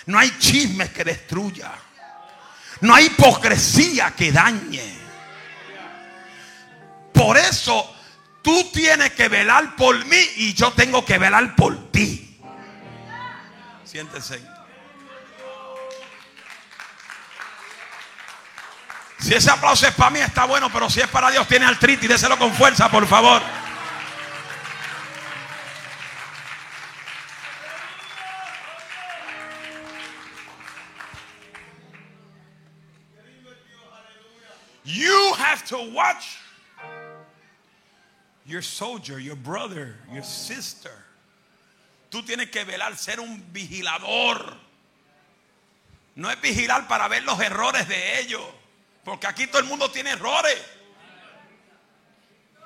No 0.06 0.20
hay 0.20 0.38
chismes 0.38 0.92
que 0.92 1.04
destruya. 1.04 1.72
No 2.82 2.94
hay 2.94 3.08
hipocresía 3.08 4.14
que 4.16 4.32
dañe. 4.32 5.00
Por 7.12 7.38
eso 7.38 8.01
Tú 8.42 8.72
tienes 8.72 9.12
que 9.12 9.28
velar 9.28 9.76
por 9.76 10.04
mí 10.06 10.18
y 10.38 10.54
yo 10.54 10.72
tengo 10.72 11.06
que 11.06 11.18
velar 11.18 11.56
por 11.56 11.92
ti. 11.92 12.40
Siéntese. 13.84 14.42
Si 19.20 19.36
ese 19.36 19.52
aplauso 19.52 19.88
es 19.88 19.94
para 19.94 20.10
mí, 20.10 20.20
está 20.20 20.46
bueno, 20.46 20.72
pero 20.72 20.90
si 20.90 21.00
es 21.00 21.08
para 21.08 21.30
Dios, 21.30 21.48
tiene 21.48 21.66
artritis, 21.66 22.10
déselo 22.10 22.40
con 22.40 22.52
fuerza, 22.54 22.90
por 22.90 23.06
favor. 23.06 23.42
You 34.84 35.34
have 35.38 35.64
to 35.68 35.78
watch 35.94 36.26
your 38.52 38.62
soldier, 38.62 39.18
your 39.18 39.38
brother, 39.38 39.96
your 40.12 40.24
sister. 40.24 40.92
Tú 42.10 42.24
tienes 42.24 42.52
que 42.52 42.66
velar, 42.66 42.98
ser 42.98 43.22
un 43.22 43.42
vigilador. 43.54 44.58
No 46.16 46.30
es 46.30 46.40
vigilar 46.42 46.88
para 46.88 47.08
ver 47.08 47.24
los 47.24 47.40
errores 47.40 47.88
de 47.88 48.20
ellos. 48.20 48.44
Porque 49.06 49.28
aquí 49.28 49.48
todo 49.48 49.60
el 49.60 49.66
mundo 49.68 49.90
tiene 49.90 50.12
errores. 50.12 50.62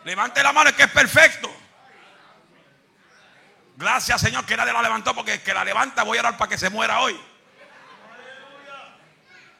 Levante 0.03 0.41
la 0.41 0.51
mano, 0.51 0.71
es 0.71 0.75
que 0.75 0.83
es 0.83 0.91
perfecto. 0.91 1.49
Gracias, 3.77 4.21
Señor, 4.21 4.45
que 4.45 4.57
nadie 4.57 4.73
la 4.73 4.81
levantó, 4.81 5.13
porque 5.13 5.33
el 5.33 5.41
que 5.41 5.53
la 5.53 5.63
levanta 5.63 6.03
voy 6.03 6.17
a 6.17 6.21
orar 6.21 6.37
para 6.37 6.49
que 6.49 6.57
se 6.57 6.69
muera 6.69 7.01
hoy. 7.01 7.19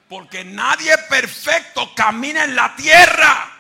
Porque 0.09 0.43
nadie 0.43 0.97
perfecto 1.09 1.93
camina 1.95 2.43
en 2.43 2.55
la 2.55 2.76
tierra. 2.76 3.55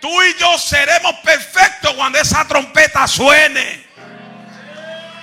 Tú 0.00 0.08
y 0.22 0.34
yo 0.38 0.58
seremos 0.58 1.14
perfectos 1.22 1.92
cuando 1.92 2.18
esa 2.18 2.46
trompeta 2.46 3.06
suene. 3.06 3.84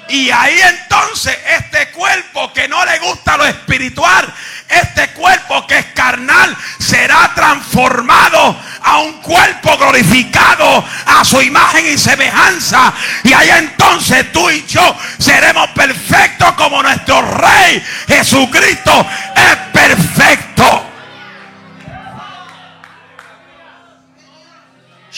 Y 0.10 0.30
ahí 0.30 0.58
entonces 0.62 1.38
este 1.60 1.90
cuerpo 1.90 2.54
que 2.54 2.68
no 2.68 2.86
le 2.86 3.00
gusta 3.00 3.38
lo 3.38 3.46
espiritual, 3.46 4.34
este 4.70 5.10
cuerpo 5.10 5.66
que 5.68 5.80
es 5.80 5.86
carnal, 5.88 6.56
será 6.80 7.34
transformado 7.36 8.58
a 8.84 9.00
un 9.00 9.14
cuerpo 9.22 9.78
glorificado 9.78 10.86
a 11.08 11.26
su 11.26 11.42
imagen 11.42 11.88
y 11.88 11.98
semejanza. 11.98 12.94
Y 13.24 13.34
ahí 13.34 13.50
entonces 13.50 14.32
tú 14.32 14.50
y 14.50 14.66
yo 14.68 14.98
seremos 15.18 15.70
perfectos 15.72 16.54
como 16.54 16.84
nuestro 16.84 17.22
Rey 17.22 17.84
Jesucristo 18.08 19.06
es 19.36 19.56
perfecto. 19.74 20.87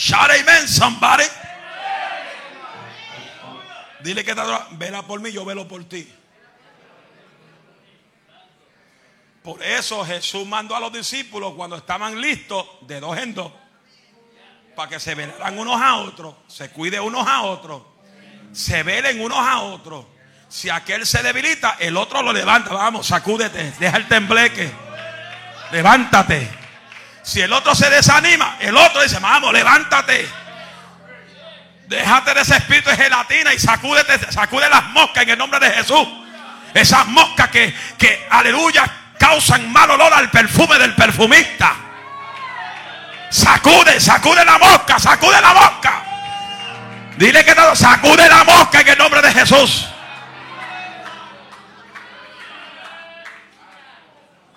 Shout 0.00 0.30
amen, 0.30 0.66
somebody. 0.66 1.24
Dile 4.02 4.24
que 4.24 4.30
está 4.30 4.66
vela 4.70 5.02
por 5.02 5.20
mí, 5.20 5.30
yo 5.30 5.44
velo 5.44 5.68
por 5.68 5.84
ti. 5.84 6.10
Por 9.42 9.62
eso 9.62 10.02
Jesús 10.06 10.46
mandó 10.46 10.74
a 10.74 10.80
los 10.80 10.90
discípulos 10.90 11.52
cuando 11.54 11.76
estaban 11.76 12.18
listos, 12.18 12.66
de 12.80 12.98
dos 12.98 13.18
en 13.18 13.34
dos, 13.34 13.52
para 14.74 14.88
que 14.88 14.98
se 14.98 15.14
velaran 15.14 15.58
unos 15.58 15.78
a 15.78 15.96
otros, 15.96 16.34
se 16.48 16.70
cuide 16.70 16.98
unos 16.98 17.26
a 17.26 17.42
otros, 17.42 17.82
se 18.52 18.82
velen 18.82 19.20
unos 19.20 19.38
a 19.38 19.60
otros. 19.60 20.06
Si 20.48 20.70
aquel 20.70 21.04
se 21.04 21.22
debilita, 21.22 21.76
el 21.78 21.98
otro 21.98 22.22
lo 22.22 22.32
levanta. 22.32 22.72
Vamos, 22.72 23.06
sacúdete, 23.06 23.72
deja 23.78 23.98
el 23.98 24.08
tembleque, 24.08 24.72
levántate. 25.72 26.59
Si 27.30 27.40
el 27.40 27.52
otro 27.52 27.76
se 27.76 27.88
desanima, 27.88 28.56
el 28.58 28.76
otro 28.76 29.00
dice, 29.04 29.20
vamos, 29.20 29.52
levántate. 29.52 30.28
Déjate 31.86 32.34
de 32.34 32.40
ese 32.40 32.56
espíritu 32.56 32.90
de 32.90 32.96
gelatina 32.96 33.54
y 33.54 33.58
sacúdete, 33.60 34.32
sacude 34.32 34.68
las 34.68 34.86
moscas 34.86 35.22
en 35.22 35.30
el 35.30 35.38
nombre 35.38 35.60
de 35.60 35.70
Jesús. 35.70 36.08
Esas 36.74 37.06
moscas 37.06 37.48
que, 37.50 37.72
que, 37.96 38.26
aleluya, 38.30 38.84
causan 39.16 39.72
mal 39.72 39.88
olor 39.92 40.12
al 40.12 40.28
perfume 40.28 40.76
del 40.80 40.92
perfumista. 40.96 41.76
Sacude, 43.28 44.00
sacude 44.00 44.44
la 44.44 44.58
mosca, 44.58 44.98
sacude 44.98 45.40
la 45.40 45.54
mosca. 45.54 46.02
Dile 47.16 47.44
que 47.44 47.54
todo, 47.54 47.76
sacude 47.76 48.28
la 48.28 48.42
mosca 48.42 48.80
en 48.80 48.88
el 48.88 48.98
nombre 48.98 49.22
de 49.22 49.32
Jesús. 49.32 49.86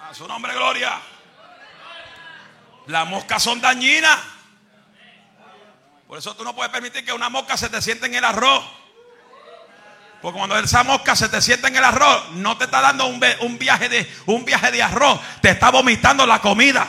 A 0.10 0.12
su 0.12 0.28
nombre, 0.28 0.52
gloria. 0.56 1.13
Las 2.88 3.08
moscas 3.08 3.42
son 3.42 3.62
dañinas. 3.62 4.18
Por 6.08 6.18
eso 6.18 6.36
tú 6.36 6.44
no 6.44 6.56
puedes 6.56 6.72
permitir 6.72 7.04
que 7.06 7.14
una 7.14 7.30
mosca 7.30 7.58
se 7.58 7.70
te 7.70 7.82
siente 7.82 8.06
en 8.06 8.16
el 8.16 8.26
arroz. 8.26 8.64
Porque 10.22 10.38
cuando 10.38 10.58
esa 10.58 10.84
mosca 10.84 11.16
se 11.16 11.28
te 11.28 11.42
siente 11.42 11.68
en 11.68 11.76
el 11.76 11.84
arroz, 11.84 12.30
no 12.34 12.58
te 12.58 12.66
está 12.66 12.82
dando 12.82 13.08
un, 13.08 13.20
viaje, 13.60 13.90
de, 13.90 14.10
un 14.26 14.46
viaje 14.46 14.72
de 14.72 14.82
arroz, 14.82 15.20
te 15.42 15.50
está 15.50 15.70
vomitando 15.70 16.26
la 16.26 16.40
comida. 16.40 16.88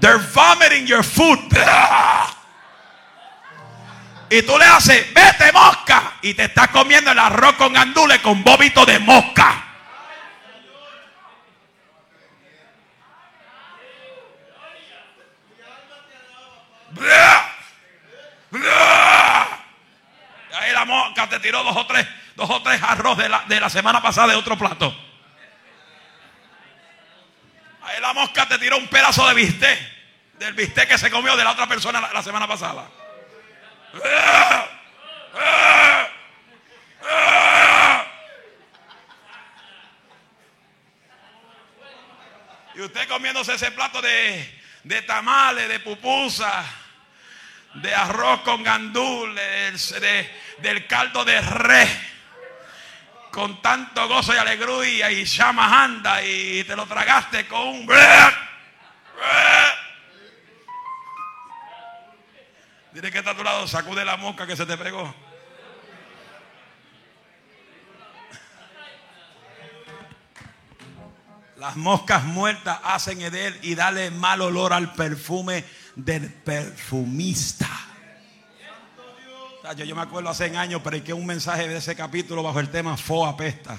They're 0.00 0.18
vomiting 0.34 0.86
your 0.86 1.04
food. 1.04 1.38
Y 4.28 4.42
tú 4.42 4.58
le 4.58 4.64
haces, 4.64 5.14
vete 5.14 5.52
mosca. 5.52 6.14
Y 6.22 6.34
te 6.34 6.44
estás 6.46 6.68
comiendo 6.68 7.12
el 7.12 7.18
arroz 7.18 7.54
con 7.54 7.72
gandules 7.72 8.18
con 8.20 8.42
vómito 8.42 8.84
de 8.84 8.98
mosca. 8.98 9.65
Ahí 20.54 20.72
la 20.72 20.84
mosca 20.84 21.28
te 21.28 21.38
tiró 21.40 21.62
dos 21.62 21.76
o 21.76 21.86
tres, 21.86 22.06
dos 22.34 22.48
o 22.48 22.62
tres 22.62 22.82
arroz 22.82 23.18
de 23.18 23.28
la, 23.28 23.44
de 23.46 23.60
la 23.60 23.68
semana 23.68 24.00
pasada 24.00 24.28
de 24.28 24.36
otro 24.36 24.56
plato. 24.56 24.96
Ahí 27.82 28.00
la 28.00 28.12
mosca 28.12 28.46
te 28.46 28.58
tiró 28.58 28.78
un 28.78 28.88
pedazo 28.88 29.26
de 29.28 29.34
bistec. 29.34 29.96
Del 30.38 30.54
bistec 30.54 30.88
que 30.88 30.98
se 30.98 31.10
comió 31.10 31.36
de 31.36 31.44
la 31.44 31.52
otra 31.52 31.66
persona 31.66 32.00
la, 32.12 32.22
semana 32.22 32.46
pasada. 32.46 32.88
Y 42.74 42.80
usted 42.80 43.08
comiéndose 43.08 43.54
ese 43.54 43.70
plato 43.70 44.02
de, 44.02 44.60
de 44.84 45.02
tamales, 45.02 45.68
de 45.68 45.80
pupusa 45.80 46.64
de 47.82 47.94
arroz 47.94 48.40
con 48.40 48.62
gandules, 48.62 49.94
del 50.58 50.86
caldo 50.86 51.24
de 51.24 51.40
res, 51.40 51.90
con 53.30 53.60
tanto 53.60 54.08
gozo 54.08 54.34
y 54.34 54.38
alegría 54.38 55.10
y 55.10 55.24
llama 55.24 55.84
anda 55.84 56.22
y 56.22 56.64
te 56.64 56.74
lo 56.74 56.86
tragaste 56.86 57.46
con 57.46 57.60
un... 57.60 57.88
Dile 62.92 63.12
que 63.12 63.18
está 63.18 63.32
a 63.32 63.36
tu 63.36 63.44
lado, 63.44 63.66
sacude 63.68 64.04
la 64.06 64.16
mosca 64.16 64.46
que 64.46 64.56
se 64.56 64.64
te 64.64 64.78
pegó. 64.78 65.14
Las 71.56 71.76
moscas 71.76 72.24
muertas 72.24 72.78
hacen 72.84 73.20
edel 73.20 73.58
y 73.62 73.74
dale 73.74 74.10
mal 74.10 74.40
olor 74.40 74.72
al 74.72 74.92
perfume 74.92 75.64
del 75.96 76.30
perfumista. 76.30 77.68
yo, 79.76 79.96
me 79.96 80.02
acuerdo 80.02 80.28
hace 80.28 80.56
años, 80.56 80.82
pero 80.84 81.02
que 81.02 81.12
un 81.12 81.26
mensaje 81.26 81.66
de 81.66 81.78
ese 81.78 81.96
capítulo 81.96 82.42
bajo 82.42 82.60
el 82.60 82.70
tema 82.70 82.96
Fo 82.96 83.26
apesta. 83.26 83.78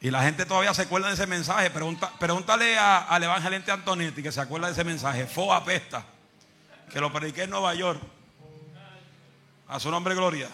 Y 0.00 0.10
la 0.10 0.22
gente 0.22 0.44
todavía 0.44 0.74
se 0.74 0.82
acuerda 0.82 1.08
de 1.08 1.14
ese 1.14 1.26
mensaje. 1.26 1.70
pregúntale 1.70 2.76
al 2.78 3.22
evangelista 3.22 3.72
Antonetti 3.72 4.22
que 4.22 4.32
se 4.32 4.40
acuerda 4.40 4.66
de 4.66 4.74
ese 4.74 4.84
mensaje. 4.84 5.26
Fo 5.26 5.54
apesta. 5.54 6.04
Que 6.92 7.00
lo 7.00 7.10
prediqué 7.10 7.44
en 7.44 7.50
Nueva 7.50 7.74
York. 7.74 8.02
A 9.66 9.80
su 9.80 9.90
nombre, 9.90 10.14
gloria. 10.14 10.50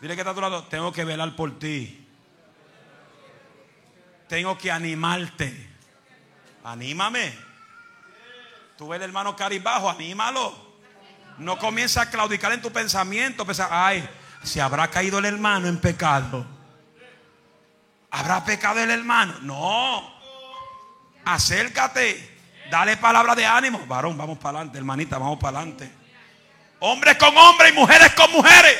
Dile 0.00 0.14
que 0.14 0.20
está 0.20 0.30
a 0.30 0.34
tu 0.34 0.40
lado. 0.40 0.62
Tengo 0.64 0.92
que 0.92 1.04
velar 1.04 1.34
por 1.34 1.58
ti. 1.58 2.03
Tengo 4.28 4.56
que 4.56 4.70
animarte. 4.70 5.70
Anímame. 6.64 7.32
Tú 8.76 8.88
ves 8.88 8.96
el 8.96 9.04
hermano 9.04 9.36
caribajo, 9.36 9.88
anímalo. 9.88 10.54
No 11.38 11.58
comienza 11.58 12.02
a 12.02 12.10
claudicar 12.10 12.52
en 12.52 12.62
tu 12.62 12.72
pensamiento. 12.72 13.44
Pensar, 13.44 13.68
ay, 13.70 14.08
si 14.42 14.60
habrá 14.60 14.88
caído 14.88 15.18
el 15.18 15.24
hermano 15.24 15.68
en 15.68 15.78
pecado. 15.78 16.46
¿Habrá 18.10 18.44
pecado 18.44 18.80
el 18.80 18.90
hermano? 18.90 19.34
No. 19.42 20.14
Acércate. 21.24 22.32
Dale 22.70 22.96
palabra 22.96 23.34
de 23.34 23.44
ánimo. 23.44 23.84
Varón, 23.86 24.16
vamos 24.16 24.38
para 24.38 24.58
adelante, 24.58 24.78
hermanita, 24.78 25.18
vamos 25.18 25.38
para 25.38 25.58
adelante. 25.58 25.90
Hombres 26.80 27.16
con 27.16 27.36
hombres 27.36 27.72
y 27.72 27.74
mujeres 27.74 28.14
con 28.14 28.30
mujeres. 28.32 28.78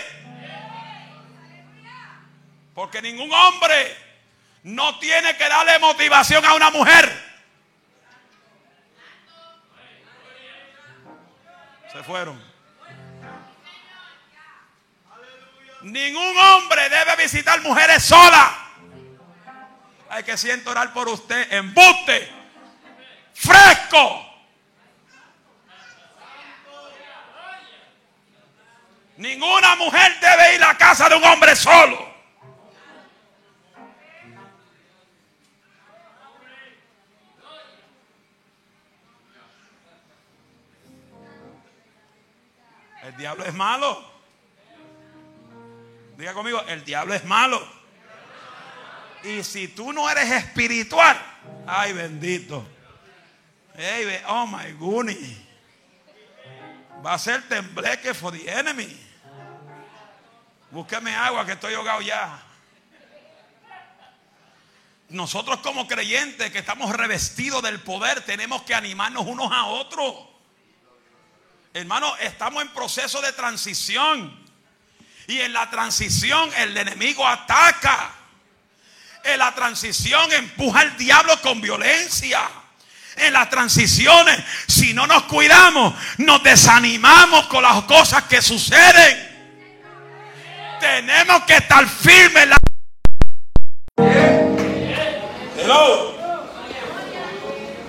Porque 2.74 3.01
ningún 3.01 3.32
hombre 3.32 4.03
no 4.64 4.98
tiene 4.98 5.36
que 5.36 5.48
darle 5.48 5.78
motivación 5.78 6.44
a 6.44 6.54
una 6.54 6.70
mujer. 6.70 7.22
Se 11.92 12.02
fueron. 12.02 12.42
Ningún 15.82 16.36
hombre 16.38 16.88
debe 16.88 17.16
visitar 17.16 17.60
mujeres 17.60 18.02
solas. 18.04 18.50
Hay 20.08 20.22
que 20.22 20.36
siento 20.38 20.70
orar 20.70 20.94
por 20.94 21.08
usted. 21.08 21.52
Embuste. 21.52 22.32
Fresco. 23.34 24.30
Ninguna 29.18 29.76
mujer 29.76 30.18
debe 30.20 30.54
ir 30.54 30.64
a 30.64 30.76
casa 30.78 31.08
de 31.10 31.16
un 31.16 31.24
hombre 31.24 31.54
solo. 31.54 32.13
El 43.05 43.14
diablo 43.18 43.44
es 43.44 43.52
malo. 43.52 44.02
Diga 46.16 46.32
conmigo, 46.32 46.62
el 46.68 46.82
diablo 46.84 47.12
es 47.12 47.24
malo. 47.24 47.62
Y 49.24 49.42
si 49.42 49.68
tú 49.68 49.92
no 49.92 50.09
eres 50.09 50.30
espiritual, 50.30 51.20
ay 51.66 51.92
bendito. 51.92 52.66
oh 54.28 54.46
my 54.46 54.72
goodness. 54.72 55.38
Va 57.05 57.14
a 57.14 57.18
ser 57.18 57.46
tembleque 57.46 58.14
for 58.14 58.32
the 58.32 58.50
enemy. 58.50 58.98
Búsqueme 60.70 61.14
agua 61.14 61.44
que 61.44 61.52
estoy 61.52 61.74
ahogado 61.74 62.00
ya. 62.00 62.42
Nosotros 65.11 65.59
como 65.59 65.86
creyentes 65.86 66.50
que 66.50 66.59
estamos 66.59 66.90
revestidos 66.96 67.62
del 67.62 67.80
poder 67.80 68.22
tenemos 68.22 68.62
que 68.62 68.74
animarnos 68.74 69.26
unos 69.26 69.52
a 69.52 69.66
otros. 69.66 70.34
Hermano, 71.77 72.16
estamos 72.18 72.62
en 72.62 72.68
proceso 72.68 73.20
de 73.20 73.33
transición. 73.33 74.33
Y 75.27 75.41
en 75.41 75.53
la 75.53 75.68
transición 75.70 76.49
el 76.59 76.77
enemigo 76.77 77.27
ataca. 77.27 78.12
En 79.25 79.41
la 79.41 79.53
transición 79.57 80.31
empuja 80.33 80.81
al 80.81 80.97
diablo 80.97 81.41
con 81.41 81.61
violencia. 81.61 82.43
En 83.16 83.33
las 83.33 83.51
transiciones, 83.51 84.39
si 84.68 84.95
no 84.95 85.09
nos 85.09 85.25
cuidamos, 85.25 85.95
nos 86.18 86.45
desanimamos 86.45 87.49
con 87.49 87.64
las 87.64 87.83
cosas 87.85 88.22
que 88.25 88.41
suceden. 88.41 89.35
Tenemos 90.79 91.43
que 91.43 91.57
estar 91.57 91.89
firmes. 91.89 92.49
La... 92.51 92.57
Hello. 95.59 96.14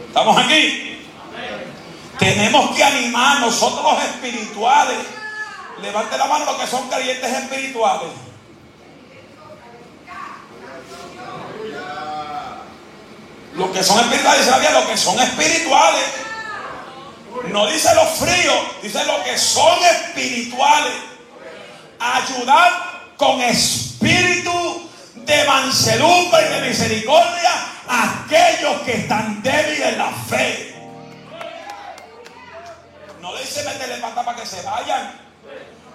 ¿Estamos 0.07 0.43
aquí? 0.43 0.84
Tenemos 2.19 2.75
que 2.75 2.83
animar 2.83 3.39
nosotros 3.41 3.83
los 3.83 4.03
espirituales 4.03 4.97
Levante 5.81 6.17
la 6.17 6.25
mano 6.25 6.45
los 6.45 6.55
que 6.55 6.67
son 6.67 6.87
creyentes 6.89 7.33
espirituales. 7.33 8.09
Los 13.53 13.69
que 13.71 13.83
son 13.83 13.99
espirituales, 13.99 14.45
Biblia, 14.45 14.71
los 14.71 14.85
que 14.85 14.97
son 14.97 15.19
espirituales. 15.19 16.03
No 17.49 17.67
dice 17.67 17.93
los 17.93 18.09
fríos, 18.17 18.57
dice 18.81 19.03
los 19.05 19.19
que 19.19 19.37
son 19.37 19.77
espirituales. 19.83 20.93
Ayudar 21.99 23.11
con 23.17 23.41
espíritu 23.41 24.89
de 25.15 25.43
mansedumbre 25.45 26.45
y 26.45 26.53
de 26.53 26.67
misericordia 26.69 27.51
a 27.87 28.23
aquellos 28.23 28.81
que 28.81 28.93
están 28.93 29.41
débiles 29.41 29.87
en 29.87 29.97
la 29.97 30.09
fe. 30.09 30.74
No 33.45 33.51
dice 33.51 33.63
meterle 33.63 33.97
pata 33.97 34.25
para 34.25 34.41
que 34.41 34.47
se 34.47 34.61
vayan. 34.63 35.11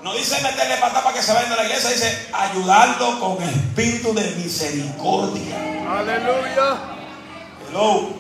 No 0.05 0.14
dice 0.14 0.40
meterle 0.40 0.76
pata 0.76 1.03
para 1.03 1.16
que 1.16 1.20
se 1.20 1.32
vayan 1.32 1.51
de 1.51 1.57
la 1.57 1.64
iglesia, 1.64 1.90
dice 1.90 2.28
ayudarlo 2.32 3.18
con 3.18 3.42
espíritu 3.42 4.14
de 4.14 4.22
misericordia. 4.36 5.57
Aleluya. 5.98 6.78
Hello. 7.68 8.11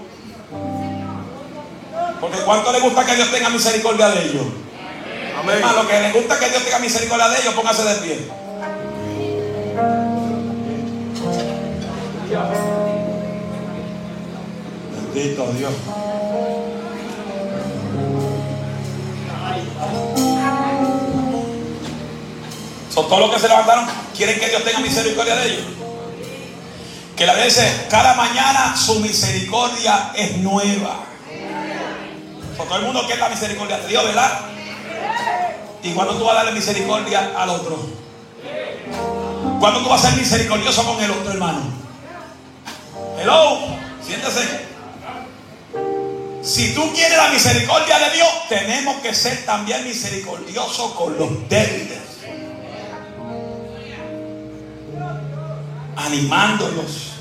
Porque 2.20 2.38
cuánto 2.38 2.72
le 2.72 2.80
gusta 2.80 3.06
que 3.06 3.14
Dios 3.14 3.30
tenga 3.30 3.50
misericordia 3.50 4.08
de 4.08 4.24
ellos. 4.24 4.46
Amén. 5.38 5.60
lo 5.60 5.86
que 5.86 6.00
le 6.00 6.12
gusta 6.12 6.38
que 6.40 6.48
Dios 6.48 6.64
tenga 6.64 6.78
misericordia 6.80 7.28
de 7.28 7.40
ellos, 7.40 7.54
póngase 7.54 7.84
de 7.84 7.94
pie. 8.00 8.28
Bendito 15.14 15.52
Dios. 15.52 15.72
Todos 23.08 23.20
los 23.20 23.34
que 23.34 23.40
se 23.40 23.48
levantaron, 23.48 23.86
quieren 24.16 24.38
que 24.38 24.48
Dios 24.48 24.64
tenga 24.64 24.80
misericordia 24.80 25.36
de 25.36 25.52
ellos. 25.52 25.66
Que 27.16 27.26
la 27.26 27.34
vez 27.34 27.60
cada 27.88 28.14
mañana 28.14 28.76
su 28.76 29.00
misericordia 29.00 30.12
es 30.14 30.38
nueva. 30.38 31.04
Todo 32.56 32.76
el 32.76 32.84
mundo 32.84 33.04
quiere 33.06 33.20
la 33.20 33.28
misericordia 33.28 33.78
de 33.78 33.88
Dios, 33.88 34.04
¿verdad? 34.04 34.40
¿Y 35.82 35.92
cuando 35.92 36.14
tú 36.16 36.24
vas 36.24 36.32
a 36.32 36.44
darle 36.44 36.52
misericordia 36.52 37.32
al 37.36 37.50
otro? 37.50 37.78
¿Cuándo 39.58 39.80
tú 39.82 39.88
vas 39.88 40.04
a 40.04 40.10
ser 40.10 40.18
misericordioso 40.18 40.84
con 40.84 41.02
el 41.02 41.10
otro 41.10 41.32
hermano? 41.32 41.62
Hello, 43.18 43.58
siéntese. 44.06 44.70
Si 46.42 46.74
tú 46.74 46.90
quieres 46.92 47.16
la 47.18 47.28
misericordia 47.28 47.98
de 47.98 48.10
Dios, 48.16 48.28
tenemos 48.48 48.96
que 49.02 49.14
ser 49.14 49.44
también 49.44 49.84
misericordiosos 49.84 50.92
con 50.92 51.18
los 51.18 51.48
débiles. 51.48 52.09
Animándolos, 55.96 57.12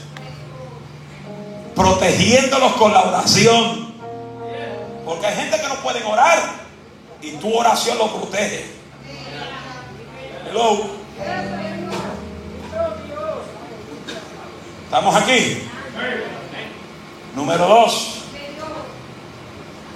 protegiéndolos 1.75 2.73
con 2.73 2.93
la 2.93 3.03
oración. 3.03 3.89
Porque 5.05 5.25
hay 5.25 5.35
gente 5.35 5.59
que 5.59 5.67
no 5.67 5.75
puede 5.75 6.03
orar 6.03 6.37
y 7.21 7.31
tu 7.31 7.53
oración 7.53 7.97
lo 7.97 8.07
protege. 8.07 8.65
Hello. 10.47 10.99
¿Estamos 14.85 15.15
aquí? 15.15 15.63
Número 17.35 17.67
dos. 17.67 18.15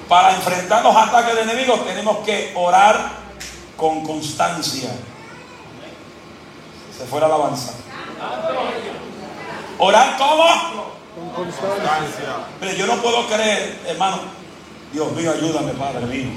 Para 0.07 0.35
enfrentar 0.35 0.83
los 0.83 0.95
ataques 0.95 1.35
de 1.35 1.41
enemigos 1.41 1.85
tenemos 1.85 2.19
que 2.19 2.53
orar 2.55 3.11
con 3.77 4.03
constancia. 4.03 4.89
Se 6.97 7.05
fue 7.05 7.19
la 7.19 7.25
alabanza. 7.25 7.73
¿Orar? 9.77 10.17
Con 10.17 11.29
constancia. 11.31 12.45
Pero 12.59 12.73
yo 12.73 12.87
no 12.87 13.01
puedo 13.01 13.27
creer, 13.27 13.79
hermano. 13.87 14.19
Dios 14.91 15.11
mío, 15.13 15.31
ayúdame, 15.31 15.73
Padre 15.73 16.05
mío. 16.05 16.29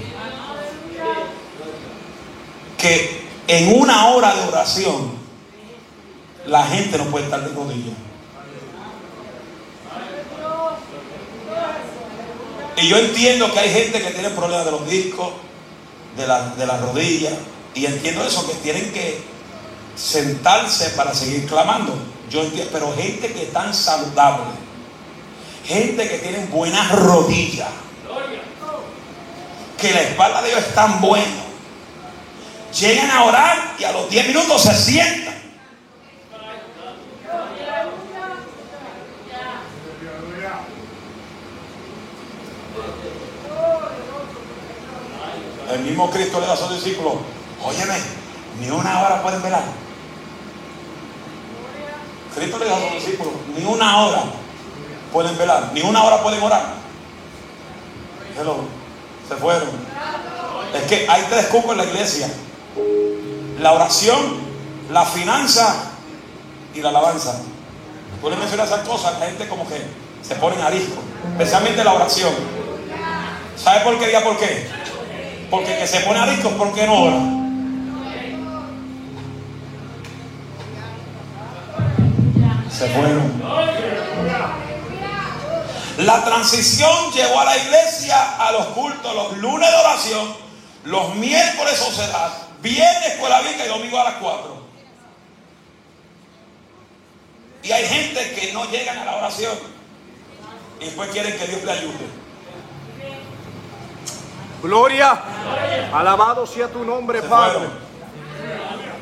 Que 2.79 3.27
en 3.47 3.81
una 3.81 4.09
hora 4.09 4.35
de 4.35 4.49
oración 4.49 5.13
la 6.47 6.65
gente 6.65 6.99
no 6.99 7.05
puede 7.07 7.25
estar 7.25 7.41
de 7.41 7.55
rodillas. 7.55 7.95
Y 12.79 12.89
yo 12.89 12.99
entiendo 12.99 13.53
que 13.53 13.59
hay 13.59 13.71
gente 13.71 14.03
que 14.03 14.11
tiene 14.11 14.31
problemas 14.31 14.67
de 14.67 14.71
los 14.71 14.89
discos, 14.89 15.31
de 16.17 16.27
las 16.27 16.57
de 16.57 16.67
la 16.67 16.77
rodillas, 16.79 17.33
y 17.75 17.87
entiendo 17.87 18.25
eso, 18.25 18.47
que 18.47 18.55
tienen 18.55 18.93
que 18.93 19.36
sentarse 19.97 20.91
para 20.91 21.15
seguir 21.15 21.47
clamando. 21.47 21.97
Yo 22.31 22.43
entiendo, 22.43 22.71
pero 22.73 22.95
gente 22.95 23.33
que 23.33 23.45
es 23.45 23.53
tan 23.53 23.73
saludable, 23.75 24.45
gente 25.65 26.09
que 26.09 26.19
tiene 26.19 26.47
buenas 26.47 26.91
rodillas, 26.93 27.69
que 29.79 29.93
la 29.93 30.03
espalda 30.03 30.43
de 30.43 30.49
Dios 30.49 30.61
es 30.61 30.75
tan 30.75 31.01
buena, 31.01 31.45
llegan 32.79 33.11
a 33.11 33.25
orar 33.25 33.75
y 33.79 33.85
a 33.85 33.93
los 33.93 34.11
10 34.11 34.29
minutos 34.29 34.63
se 34.63 34.75
sientan. 34.75 35.35
El 45.73 45.81
mismo 45.81 46.11
Cristo 46.11 46.41
le 46.41 46.47
da 46.47 46.53
a 46.55 46.57
sus 46.57 46.73
discípulos, 46.73 47.15
óyeme, 47.63 47.95
ni 48.61 48.71
una 48.71 49.03
hora 49.03 49.23
pueden 49.23 49.43
velar. 49.43 49.86
Cristo 52.37 52.59
le 52.59 52.67
dijo 52.67 52.77
a 52.77 52.81
los 52.81 52.93
discípulos, 52.93 53.33
ni 53.57 53.65
una 53.65 54.05
hora 54.05 54.23
pueden 55.11 55.39
velar, 55.39 55.71
ni 55.73 55.81
una 55.81 56.05
hora 56.05 56.23
pueden 56.23 56.43
orar. 56.43 56.75
se 59.27 59.35
fueron. 59.37 59.69
Es 60.75 60.83
que 60.83 61.09
hay 61.09 61.25
tres 61.31 61.47
cupos 61.47 61.73
en 61.73 61.79
la 61.79 61.85
iglesia. 61.85 62.29
La 63.59 63.73
oración, 63.73 64.37
la 64.93 65.07
finanza 65.07 65.93
y 66.75 66.83
la 66.83 66.91
alabanza. 66.91 67.41
Tú 68.21 68.29
le 68.29 68.37
mencionas 68.37 68.67
esas 68.67 68.87
cosas, 68.87 69.19
la 69.19 69.27
gente 69.27 69.49
como 69.49 69.67
que 69.67 69.83
se 70.21 70.35
pone 70.35 70.61
a 70.61 70.67
arisco. 70.67 71.01
Especialmente 71.33 71.83
la 71.83 71.95
oración. 71.95 72.35
¿Sabe 73.57 73.81
por 73.81 73.99
qué? 73.99 74.13
¿Ya 74.13 74.23
por 74.23 74.37
qué? 74.37 74.69
Porque 75.51 75.79
que 75.79 75.87
se 75.87 76.01
pone 76.01 76.19
arisco 76.19 76.51
porque 76.51 76.87
no 76.87 77.03
ora. 77.03 77.46
Se 82.77 82.89
fueron. 82.91 83.43
La 85.99 86.25
transición 86.25 87.11
llevó 87.13 87.41
a 87.41 87.45
la 87.47 87.57
iglesia 87.57 88.37
a 88.39 88.53
los 88.53 88.67
cultos, 88.67 89.15
los 89.15 89.37
lunes 89.39 89.71
de 89.71 89.77
oración, 89.77 90.37
los 90.85 91.15
miércoles 91.15 91.79
sociedad, 91.79 92.33
viernes 92.61 93.13
por 93.19 93.31
la 93.31 93.41
Biblia 93.41 93.65
y 93.65 93.69
domingo 93.69 93.99
a 93.99 94.05
las 94.05 94.15
4. 94.15 94.67
Y 97.63 97.73
hay 97.73 97.87
gente 97.87 98.35
que 98.35 98.53
no 98.53 98.67
llegan 98.67 98.99
a 98.99 99.05
la 99.07 99.17
oración 99.17 99.57
y 100.81 100.85
después 100.85 101.11
quieren 101.11 101.37
que 101.39 101.47
Dios 101.47 101.65
le 101.65 101.73
ayude. 101.73 102.27
Gloria, 104.63 105.23
alabado 105.93 106.47
sea 106.47 106.69
tu 106.69 106.85
nombre, 106.85 107.23
Padre. 107.23 107.69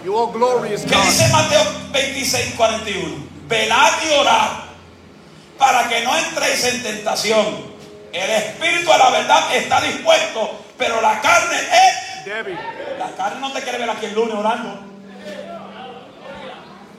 You 0.04 0.30
glorious, 0.32 0.82
¿Qué 0.82 0.94
dice 0.94 1.28
Mateo 1.32 1.62
26, 1.92 2.54
41? 2.56 3.33
Velad 3.54 3.92
y 4.04 4.14
orad 4.14 4.50
para 5.58 5.88
que 5.88 6.02
no 6.02 6.16
entréis 6.16 6.64
en 6.64 6.82
tentación. 6.82 7.74
El 8.12 8.30
espíritu 8.30 8.90
de 8.90 8.98
la 8.98 9.10
verdad 9.10 9.54
está 9.54 9.80
dispuesto, 9.80 10.60
pero 10.76 11.00
la 11.00 11.20
carne 11.20 11.56
es 11.56 12.24
débil. 12.24 12.58
La 12.98 13.10
carne 13.16 13.40
no 13.40 13.52
te 13.52 13.62
quiere 13.62 13.78
ver 13.78 13.90
aquí 13.90 14.06
el 14.06 14.14
lunes 14.14 14.34
orando. 14.34 14.80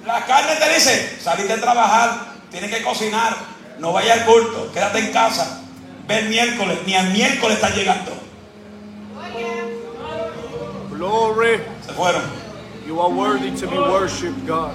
La 0.05 0.25
carne 0.25 0.55
te 0.55 0.73
dice, 0.73 1.19
salite 1.21 1.53
a 1.53 1.61
trabajar, 1.61 2.27
tienes 2.51 2.71
que 2.71 2.83
cocinar, 2.83 3.35
no 3.79 3.91
vaya 3.91 4.13
al 4.13 4.25
culto, 4.25 4.71
quédate 4.71 4.99
en 4.99 5.11
casa. 5.11 5.61
Ve 6.07 6.19
el 6.19 6.29
miércoles, 6.29 6.79
ni 6.85 6.95
al 6.95 7.09
miércoles 7.09 7.55
está 7.55 7.69
llegando. 7.71 8.11
Glory. 10.91 11.61
Se 11.85 11.93
fueron. 11.93 12.21
You 12.87 13.01
are 13.01 13.11
worthy 13.11 13.51
to 13.59 13.67
be 13.67 13.77
worshipped, 13.77 14.45
God. 14.45 14.71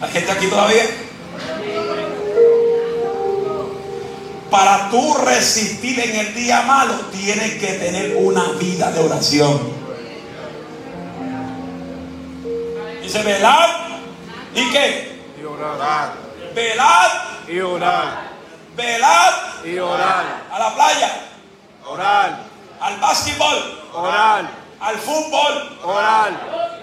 ¿Hay 0.00 0.10
gente 0.10 0.32
aquí 0.32 0.46
todavía? 0.46 0.84
Para 4.50 4.90
tú 4.90 5.14
resistir 5.24 6.00
en 6.00 6.16
el 6.26 6.34
día 6.34 6.62
malo, 6.62 6.94
tienes 7.12 7.54
que 7.60 7.74
tener 7.74 8.16
una 8.16 8.44
vida 8.58 8.90
de 8.90 9.00
oración. 9.00 9.60
Dice, 13.02 13.22
velad. 13.22 13.68
¿Y 14.54 14.70
qué? 14.70 15.20
Y 15.40 15.44
orar. 15.44 16.12
Velad, 16.54 17.10
Y 17.48 17.60
orar. 17.60 18.30
velad 18.76 19.32
Y 19.64 19.78
orar. 19.78 20.24
a 20.50 20.58
la 20.58 20.74
playa, 20.74 21.10
Orar. 21.86 22.38
al 22.80 22.96
básquetbol, 22.98 23.78
Orar. 23.94 24.50
al 24.80 24.96
fútbol, 24.96 25.78
Orar. 25.84 26.32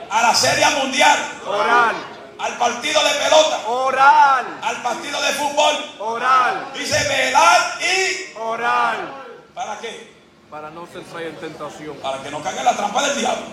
a 0.09 0.22
la 0.22 0.36
serie 0.36 0.65
mundial, 0.82 1.18
Orar. 1.45 1.95
Al 2.39 2.57
partido 2.57 3.03
de 3.03 3.09
pelota, 3.15 3.67
Orar. 3.67 4.45
al 4.61 4.81
partido 4.81 5.21
de 5.21 5.31
fútbol. 5.33 5.75
Orar. 5.99 6.73
Dice, 6.73 7.07
velad 7.07 7.81
y... 7.81 8.38
Orar. 8.39 8.97
¿Para 9.53 9.79
qué? 9.79 10.15
Para 10.49 10.69
no 10.69 10.85
ser 10.88 11.03
traído 11.03 11.31
en 11.31 11.38
tentación. 11.38 11.97
Para 11.97 12.21
que 12.21 12.29
no 12.29 12.41
caiga 12.41 12.59
en 12.59 12.65
la 12.65 12.77
trampa 12.77 13.01
del 13.07 13.19
diablo. 13.19 13.45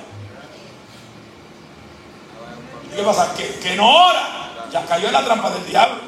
¿Y 2.93 2.97
qué 2.97 3.03
pasa? 3.03 3.35
Que, 3.35 3.59
que 3.59 3.77
no 3.77 4.07
ora. 4.07 4.29
Ya 4.71 4.85
cayó 4.85 5.07
en 5.07 5.13
la 5.13 5.25
trampa 5.25 5.51
del 5.51 5.67
diablo. 5.67 6.03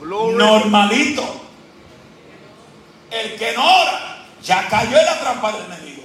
Glory. 0.00 0.36
Normalito. 0.36 1.24
El 3.10 3.36
que 3.36 3.52
no 3.52 3.64
ora, 3.64 4.26
ya 4.42 4.68
cayó 4.68 4.98
en 4.98 5.06
la 5.06 5.18
trampa 5.18 5.52
del 5.52 5.64
enemigo. 5.64 6.02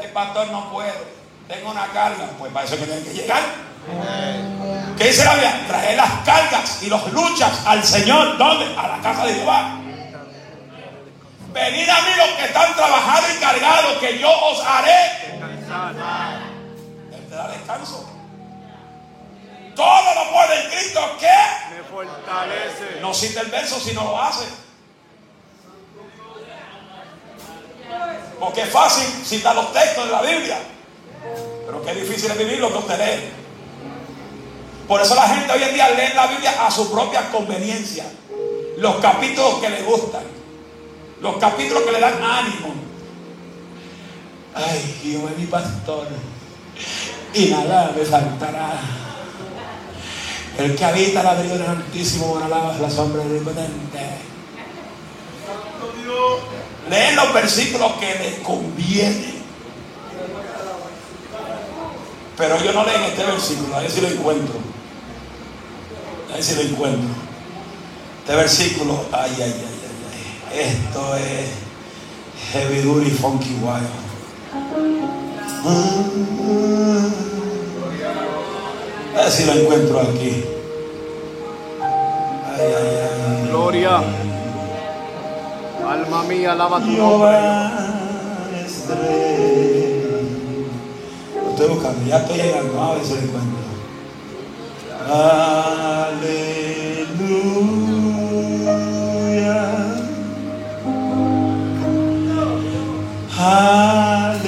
El 0.00 0.10
pastor 0.10 0.48
no 0.48 0.70
puede. 0.70 1.17
Tengo 1.48 1.70
una 1.70 1.86
carga. 1.88 2.28
Pues 2.38 2.52
para 2.52 2.66
eso 2.66 2.74
es 2.74 2.80
que 2.80 2.86
tiene 2.86 3.02
que 3.02 3.14
llegar. 3.14 3.42
¿Qué 4.98 5.04
dice 5.04 5.24
la 5.24 5.32
Biblia? 5.34 5.64
Trae 5.66 5.96
las 5.96 6.10
cargas 6.24 6.82
y 6.82 6.86
los 6.86 7.12
luchas 7.12 7.60
al 7.66 7.82
Señor. 7.82 8.36
¿Dónde? 8.36 8.66
A 8.76 8.88
la 8.88 8.98
casa 9.02 9.24
de 9.24 9.34
Jehová. 9.34 9.80
Venid 11.52 11.88
a 11.88 12.00
mí 12.02 12.10
los 12.16 12.28
que 12.36 12.44
están 12.44 12.74
trabajados 12.74 13.30
y 13.34 13.40
cargados, 13.40 13.92
que 13.98 14.18
yo 14.18 14.30
os 14.30 14.62
haré. 14.64 15.28
Él 17.12 17.26
te 17.28 17.34
da 17.34 17.48
descanso. 17.48 18.08
Todo 19.74 20.14
lo 20.14 20.32
puede 20.32 20.64
en 20.64 20.70
Cristo 20.70 21.00
que 21.18 21.74
Me 21.76 21.82
fortalece. 21.84 23.00
no 23.00 23.14
cita 23.14 23.40
el 23.40 23.46
verso 23.46 23.80
si 23.80 23.92
no 23.94 24.04
lo 24.04 24.20
hace. 24.20 24.44
Porque 28.38 28.62
es 28.62 28.70
fácil 28.70 29.06
citar 29.24 29.54
los 29.54 29.72
textos 29.72 30.04
de 30.04 30.12
la 30.12 30.22
Biblia. 30.22 30.58
Pero 31.66 31.84
qué 31.84 31.94
difícil 31.94 32.30
es 32.30 32.38
vivir 32.38 32.58
lo 32.58 32.72
que 32.72 32.78
usted 32.78 32.98
lee. 32.98 33.30
Por 34.86 35.02
eso 35.02 35.14
la 35.14 35.28
gente 35.28 35.52
hoy 35.52 35.62
en 35.62 35.74
día 35.74 35.90
lee 35.90 36.14
la 36.14 36.26
Biblia 36.26 36.66
a 36.66 36.70
su 36.70 36.90
propia 36.90 37.30
conveniencia. 37.30 38.04
Los 38.78 38.96
capítulos 38.96 39.54
que 39.56 39.68
le 39.68 39.82
gustan. 39.82 40.22
Los 41.20 41.36
capítulos 41.36 41.82
que 41.82 41.92
le 41.92 42.00
dan 42.00 42.22
ánimo. 42.22 42.74
Ay, 44.54 44.98
Jehová 45.02 45.30
es 45.30 45.38
mi 45.38 45.46
pastor. 45.46 46.06
Y 47.34 47.46
nada 47.46 47.92
me 47.96 48.04
faltará. 48.04 48.80
El 50.58 50.74
que 50.74 50.84
habita 50.84 51.22
la 51.22 51.32
abrigo 51.32 51.56
del 51.56 51.68
Altísimo 51.68 52.28
morará 52.28 52.76
la 52.78 52.90
sombra 52.90 53.22
del 53.22 53.32
Omnipotente. 53.32 53.98
Leen 56.90 57.16
los 57.16 57.32
versículos 57.32 57.92
que 57.94 58.14
les 58.14 58.38
convienen. 58.40 59.37
Pero 62.38 62.56
yo 62.62 62.72
no 62.72 62.84
leen 62.84 63.02
este 63.02 63.24
versículo, 63.24 63.74
a 63.74 63.80
ver 63.80 63.90
si 63.90 64.00
lo 64.00 64.06
encuentro. 64.06 64.54
A 66.30 66.34
ver 66.34 66.44
si 66.44 66.54
lo 66.54 66.60
encuentro. 66.60 67.10
Este 68.20 68.36
versículo, 68.36 69.00
ay, 69.10 69.32
ay, 69.38 69.42
ay, 69.42 69.54
ay, 69.82 69.96
ay. 70.52 70.60
Esto 70.60 71.16
es 71.16 71.48
heavy 72.52 72.80
duty 72.82 73.10
funky 73.10 73.54
wild. 73.60 73.88
A 79.16 79.20
ver 79.22 79.32
si 79.32 79.44
lo 79.44 79.52
encuentro 79.54 80.00
aquí. 80.00 80.44
Ay, 82.54 82.60
ay, 82.60 82.98
ay. 83.42 83.48
Gloria. 83.48 84.00
Alma 85.90 86.22
mía, 86.22 86.52
alaba 86.52 86.78
tu 86.78 86.86
nombre. 86.86 87.36
Estoy 91.58 91.74
buscando, 91.74 92.06
ya 92.06 92.18
estoy 92.18 92.36
llegando, 92.36 92.80
a 92.80 92.94
ver 92.94 93.04
si 93.04 93.14
lo 93.14 93.18
encuentro. 93.18 93.58
Aleluya. 95.10 96.38
Aleluya. 103.36 104.38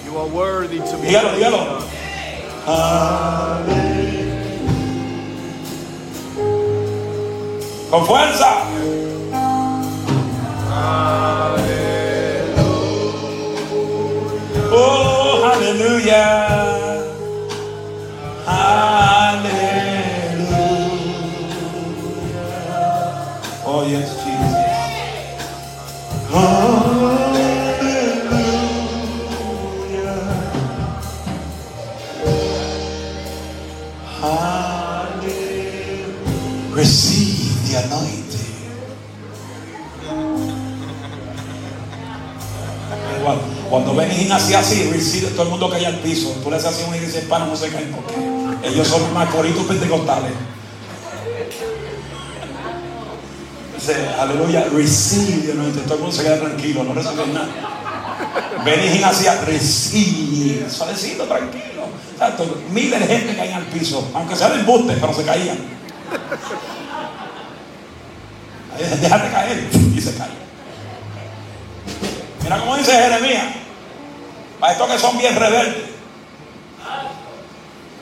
You 0.04 0.18
are 0.18 0.28
worthy 0.30 0.78
to 0.80 0.96
be 0.96 1.06
Dígalo, 1.08 1.30
dígalo. 1.36 1.78
Aleluya. 2.66 3.93
Con 7.94 8.04
fuerza. 8.06 8.64
Oh, 14.72 15.44
aleluya. 15.54 16.48
Aleluya. 16.48 16.73
Cuando 43.94 44.12
ven 44.12 44.32
así 44.32 44.54
así, 44.54 44.90
receive, 44.90 45.28
todo 45.28 45.44
el 45.44 45.50
mundo 45.50 45.70
cae 45.70 45.86
al 45.86 46.00
piso. 46.00 46.34
Tú 46.42 46.50
le 46.50 46.56
haces 46.56 46.70
así 46.70 46.84
una 46.86 46.96
iglesia 46.96 47.20
hispana, 47.20 47.46
no 47.46 47.54
se 47.56 47.68
caen 47.68 47.92
porque 47.92 48.68
ellos 48.68 48.88
son 48.88 49.12
más 49.14 49.28
coritos 49.28 49.64
pentecostales. 49.64 50.32
Dice, 53.76 54.08
aleluya, 54.18 54.64
the 54.64 55.52
anointing. 55.52 55.82
Todo 55.84 55.94
el 55.94 56.00
mundo 56.00 56.12
se 56.12 56.22
queda 56.24 56.40
tranquilo, 56.40 56.82
no 56.82 56.94
recibe 56.94 57.26
nada. 57.28 57.48
Ven 58.64 59.04
así, 59.04 59.26
recibe, 59.46 60.68
suavecito, 60.68 61.24
tranquilo. 61.24 61.84
Exacto, 62.12 62.62
miles 62.72 62.98
de 63.00 63.06
gente 63.06 63.36
caen 63.36 63.54
al 63.54 63.64
piso, 63.66 64.10
aunque 64.14 64.34
sea 64.34 64.48
de 64.48 64.60
embuste, 64.60 64.94
pero 65.00 65.14
se 65.14 65.22
caían. 65.24 65.58
Déjate 69.00 69.30
caer 69.30 69.68
y 69.94 70.00
se 70.00 70.14
cae. 70.16 70.30
Mira 72.42 72.58
cómo 72.58 72.76
dice 72.76 72.92
Jeremías, 72.92 73.63
para 74.64 74.72
estos 74.72 74.90
que 74.92 74.98
son 74.98 75.18
bien 75.18 75.36
rebeldes, 75.36 75.90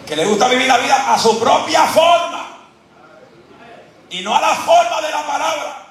que 0.06 0.14
les 0.14 0.28
gusta 0.28 0.46
vivir 0.46 0.68
la 0.68 0.78
vida 0.78 1.12
a 1.12 1.18
su 1.18 1.40
propia 1.40 1.88
forma 1.88 2.56
y 4.10 4.20
no 4.20 4.32
a 4.32 4.40
la 4.40 4.54
forma 4.54 5.00
de 5.00 5.10
la 5.10 5.26
palabra. 5.26 5.86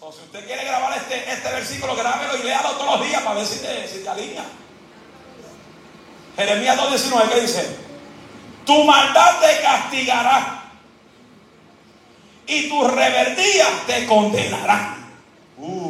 So, 0.00 0.10
si 0.10 0.20
usted 0.22 0.46
quiere 0.46 0.64
grabar 0.64 0.96
este, 0.96 1.30
este 1.30 1.50
versículo, 1.50 1.94
grábelo 1.96 2.34
y 2.38 2.44
léalo 2.44 2.70
todos 2.70 2.98
los 2.98 3.06
días 3.06 3.20
para 3.20 3.34
ver 3.34 3.46
si 3.46 3.58
te, 3.58 4.08
alinea. 4.08 4.44
Jeremías 6.36 6.78
2.19, 6.78 7.28
¿qué 7.28 7.40
dice? 7.42 7.76
Tu 8.64 8.84
maldad 8.84 9.38
te 9.38 9.60
castigará 9.60 10.62
y 12.46 12.70
tus 12.70 12.90
rebeldías 12.90 13.86
te 13.86 14.06
condenarán. 14.06 14.96
Uh. 15.58 15.85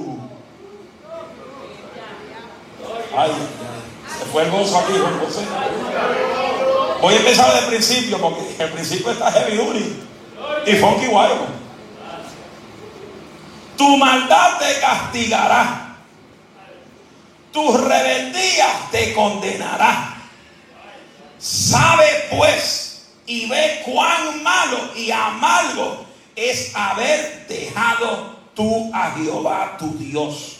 Ay, 3.16 3.32
se 4.18 4.24
fue 4.26 4.42
el 4.42 4.50
gozo 4.50 4.78
aquí, 4.78 4.92
José. 4.92 5.40
Voy 7.00 7.14
a 7.14 7.16
empezar 7.16 7.46
desde 7.46 7.60
el 7.60 7.66
principio, 7.66 8.18
porque 8.18 8.56
el 8.58 8.70
principio 8.70 9.10
está 9.10 9.32
heavy 9.32 9.56
duty 9.56 10.02
y 10.66 10.72
funky 10.76 11.06
wild. 11.06 11.48
Tu 13.78 13.96
maldad 13.96 14.58
te 14.58 14.80
castigará, 14.80 15.96
tus 17.52 17.80
rebeldías 17.80 18.90
te 18.90 19.14
condenará. 19.14 20.14
Sabe 21.38 22.28
pues 22.30 23.06
y 23.26 23.48
ve 23.48 23.82
cuán 23.84 24.42
malo 24.42 24.94
y 24.94 25.10
amargo 25.10 26.04
es 26.34 26.72
haber 26.74 27.46
dejado 27.46 28.36
tú 28.54 28.90
a 28.94 29.12
Jehová 29.12 29.76
tu 29.78 29.96
Dios 29.98 30.55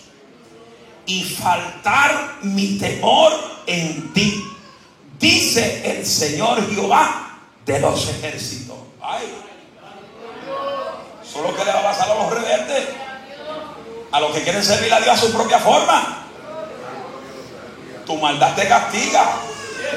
y 1.07 1.25
faltar 1.25 2.39
mi 2.43 2.79
temor 2.79 3.33
en 3.67 4.13
ti, 4.13 4.45
dice 5.19 5.99
el 5.99 6.05
Señor 6.05 6.69
Jehová 6.69 7.39
de 7.65 7.81
los 7.81 8.09
ejércitos. 8.09 8.77
Ay, 9.01 9.33
solo 11.23 11.55
que 11.55 11.65
le 11.65 11.73
va 11.73 11.81
a 11.81 11.83
pasar 11.85 12.11
a 12.11 12.15
los 12.15 12.31
rebeldes, 12.31 12.89
a 14.13 14.21
los 14.21 14.33
que 14.33 14.43
quieren 14.43 14.65
servir 14.65 14.93
a 14.93 15.01
Dios 15.01 15.17
a 15.17 15.21
su 15.21 15.33
propia 15.33 15.59
forma. 15.59 16.25
Tu 18.05 18.17
maldad 18.17 18.55
te 18.55 18.69
castiga. 18.69 19.37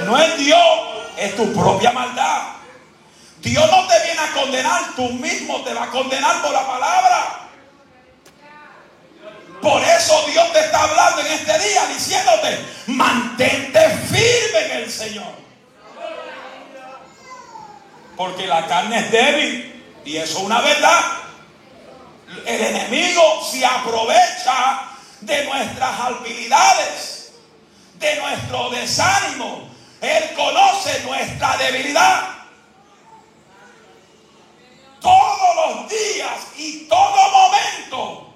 No 0.05 0.18
es 0.18 0.38
Dios, 0.38 0.60
es 1.18 1.36
tu 1.36 1.51
propia 1.53 1.91
maldad. 1.91 2.60
Dios 3.41 3.66
no 3.72 3.88
te 3.88 4.03
viene 4.03 4.20
a 4.20 4.34
condenar, 4.34 4.82
tú 4.95 5.10
mismo 5.14 5.62
te 5.62 5.74
vas 5.74 5.88
a 5.88 5.91
condenar 5.91 6.41
por 6.41 6.51
la 6.51 6.66
palabra. 6.66 7.49
Por 9.62 9.84
eso 9.84 10.26
Dios 10.28 10.53
te 10.53 10.60
está 10.60 10.84
hablando 10.84 11.22
en 11.22 11.28
este 11.34 11.60
día 11.60 11.86
diciéndote, 11.88 12.66
mantente 12.88 13.89
firme 14.10 14.66
en 14.66 14.72
el 14.84 14.91
Señor. 14.91 15.34
Porque 18.16 18.47
la 18.47 18.66
carne 18.68 18.99
es 18.99 19.12
débil 19.12 20.01
y 20.05 20.18
eso 20.18 20.39
es 20.39 20.43
una 20.43 20.62
verdad. 20.62 21.01
El 22.45 22.62
enemigo 22.62 23.43
se 23.49 23.66
aprovecha 23.66 24.91
de 25.22 25.45
nuestras 25.45 25.99
habilidades, 25.99 27.34
de 27.95 28.16
nuestro 28.16 28.70
desánimo. 28.70 29.70
Él 29.99 30.32
conoce 30.36 31.01
nuestra 31.03 31.57
debilidad 31.57 32.30
todos 35.01 35.55
los 35.55 35.89
días 35.89 36.38
y 36.57 36.88
todo 36.88 37.32
momento 37.32 38.29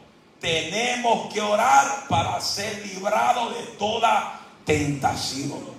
tenemos 0.43 1.33
que 1.33 1.39
orar 1.39 2.05
para 2.09 2.41
ser 2.41 2.85
librados 2.85 3.55
de 3.55 3.63
toda 3.77 4.41
tentación. 4.65 5.73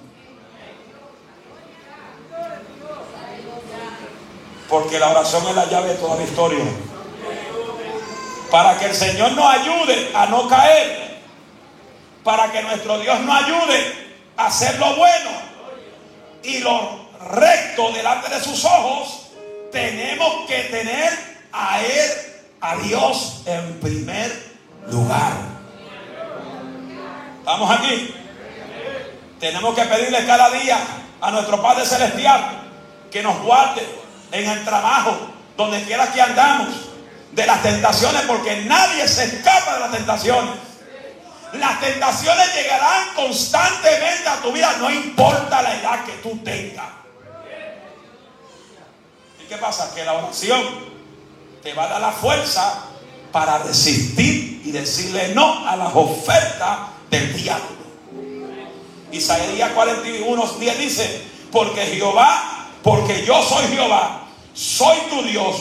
Porque 4.66 4.98
la 4.98 5.10
oración 5.10 5.46
es 5.48 5.54
la 5.54 5.66
llave 5.66 5.90
de 5.90 5.94
toda 5.96 6.16
victoria. 6.16 6.64
Para 8.50 8.78
que 8.78 8.86
el 8.86 8.94
Señor 8.94 9.32
nos 9.32 9.44
ayude 9.44 10.10
a 10.14 10.26
no 10.26 10.48
caer. 10.48 11.20
Para 12.24 12.50
que 12.50 12.62
nuestro 12.62 12.98
Dios 13.00 13.20
nos 13.20 13.44
ayude 13.44 14.14
a 14.38 14.46
hacer 14.46 14.78
lo 14.78 14.96
bueno 14.96 15.30
y 16.42 16.60
lo 16.60 17.10
recto 17.32 17.92
delante 17.92 18.30
de 18.30 18.40
sus 18.40 18.64
ojos 18.64 19.28
tenemos 19.70 20.46
que 20.48 20.58
tener 20.64 21.12
a 21.52 21.82
Él, 21.82 22.10
a 22.62 22.76
Dios 22.76 23.42
en 23.44 23.78
primer 23.80 24.30
lugar. 24.30 24.53
¿Estamos 27.38 27.70
aquí? 27.70 28.14
Tenemos 29.40 29.74
que 29.74 29.82
pedirle 29.82 30.26
cada 30.26 30.50
día 30.50 30.78
a 31.20 31.30
nuestro 31.30 31.62
Padre 31.62 31.86
Celestial 31.86 32.62
que 33.10 33.22
nos 33.22 33.40
guarde 33.42 33.86
en 34.32 34.48
el 34.48 34.64
trabajo, 34.64 35.16
donde 35.56 35.82
quiera 35.84 36.12
que 36.12 36.20
andamos, 36.20 36.68
de 37.32 37.46
las 37.46 37.62
tentaciones, 37.62 38.22
porque 38.22 38.64
nadie 38.64 39.06
se 39.08 39.24
escapa 39.24 39.74
de 39.74 39.80
las 39.80 39.92
tentaciones. 39.92 40.54
Las 41.54 41.80
tentaciones 41.80 42.54
llegarán 42.54 43.14
constantemente 43.14 44.28
a 44.28 44.36
tu 44.42 44.52
vida, 44.52 44.76
no 44.78 44.90
importa 44.90 45.62
la 45.62 45.74
edad 45.76 46.04
que 46.04 46.12
tú 46.14 46.38
tengas. 46.42 46.86
¿Qué 49.48 49.56
pasa? 49.58 49.94
Que 49.94 50.04
la 50.04 50.14
oración 50.14 50.62
te 51.62 51.74
va 51.74 51.84
a 51.84 51.88
dar 51.88 52.00
la 52.00 52.12
fuerza 52.12 52.86
para 53.30 53.58
resistir 53.58 54.33
y 54.64 54.72
decirle 54.72 55.34
no 55.34 55.68
a 55.68 55.76
las 55.76 55.94
ofertas 55.94 56.78
del 57.10 57.36
diablo. 57.36 57.84
Isaías 59.12 59.70
41, 59.72 60.46
10 60.58 60.78
dice, 60.78 61.22
porque 61.52 61.82
Jehová, 61.82 62.68
porque 62.82 63.24
yo 63.24 63.42
soy 63.42 63.66
Jehová, 63.68 64.26
soy 64.54 64.98
tu 65.10 65.22
Dios, 65.22 65.56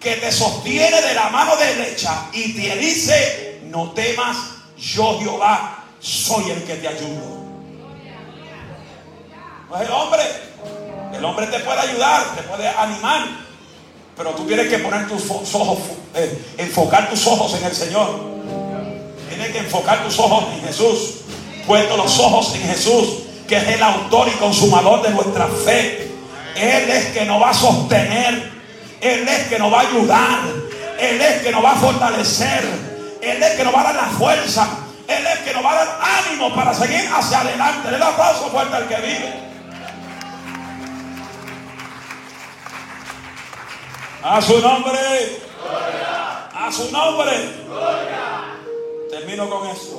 que 0.00 0.16
te 0.16 0.30
sostiene 0.30 1.02
de 1.02 1.14
la 1.14 1.30
mano 1.30 1.56
derecha 1.56 2.28
y 2.32 2.54
te 2.54 2.76
dice, 2.76 3.60
no 3.64 3.90
temas, 3.90 4.36
yo 4.78 5.18
Jehová 5.18 5.84
soy 5.98 6.50
el 6.50 6.62
que 6.64 6.76
te 6.76 6.88
ayudo. 6.88 7.44
No 9.68 9.76
es 9.76 9.88
el 9.88 9.92
hombre, 9.92 10.22
el 11.14 11.24
hombre 11.24 11.46
te 11.48 11.58
puede 11.60 11.80
ayudar, 11.80 12.36
te 12.36 12.42
puede 12.42 12.68
animar, 12.68 13.26
pero 14.16 14.30
tú 14.30 14.46
tienes 14.46 14.68
que 14.68 14.78
poner 14.78 15.08
tus 15.08 15.28
ojos, 15.30 15.78
eh, 16.14 16.54
enfocar 16.58 17.10
tus 17.10 17.26
ojos 17.26 17.54
en 17.54 17.64
el 17.64 17.74
Señor. 17.74 18.33
Tienes 19.34 19.52
que 19.52 19.58
enfocar 19.58 20.04
tus 20.04 20.16
ojos 20.20 20.44
en 20.54 20.64
Jesús. 20.64 21.14
Puesto 21.66 21.96
los 21.96 22.18
ojos 22.20 22.54
en 22.54 22.62
Jesús, 22.62 23.24
que 23.48 23.56
es 23.56 23.68
el 23.68 23.82
autor 23.82 24.28
y 24.28 24.32
consumador 24.32 25.02
de 25.02 25.10
nuestra 25.10 25.48
fe. 25.48 26.08
Él 26.54 26.88
es 26.88 27.06
que 27.06 27.24
nos 27.24 27.42
va 27.42 27.50
a 27.50 27.54
sostener. 27.54 28.52
Él 29.00 29.28
es 29.28 29.48
que 29.48 29.58
nos 29.58 29.72
va 29.72 29.78
a 29.78 29.80
ayudar. 29.80 30.38
Él 31.00 31.20
es 31.20 31.42
que 31.42 31.50
nos 31.50 31.64
va 31.64 31.72
a 31.72 31.76
fortalecer. 31.76 32.64
Él 33.20 33.42
es 33.42 33.50
que 33.56 33.64
nos 33.64 33.74
va 33.74 33.80
a 33.80 33.84
dar 33.84 33.94
la 33.96 34.08
fuerza. 34.16 34.68
Él 35.08 35.26
es 35.26 35.38
que 35.40 35.52
nos 35.52 35.64
va 35.64 35.72
a 35.72 35.84
dar 35.84 36.00
ánimo 36.24 36.54
para 36.54 36.72
seguir 36.72 37.10
hacia 37.12 37.40
adelante. 37.40 37.90
Le 37.90 37.98
da 37.98 38.08
aplauso 38.08 38.50
fuerte 38.50 38.76
al 38.76 38.86
que 38.86 38.96
vive. 38.96 39.32
A 44.22 44.40
su 44.40 44.60
nombre. 44.60 45.40
A 46.54 46.70
su 46.70 46.90
nombre. 46.92 47.64
Termino 49.14 49.48
con 49.48 49.68
esto. 49.68 49.96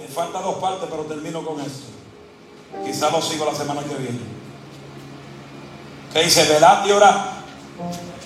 Me 0.00 0.08
faltan 0.08 0.42
dos 0.42 0.54
partes, 0.54 0.88
pero 0.90 1.02
termino 1.02 1.44
con 1.44 1.60
esto. 1.60 1.84
Quizás 2.82 3.12
lo 3.12 3.20
sigo 3.20 3.44
la 3.44 3.54
semana 3.54 3.82
que 3.82 3.94
viene. 3.96 4.18
¿Qué 6.10 6.22
dice? 6.22 6.44
Velad 6.44 6.86
y 6.86 6.92
orar. 6.92 7.32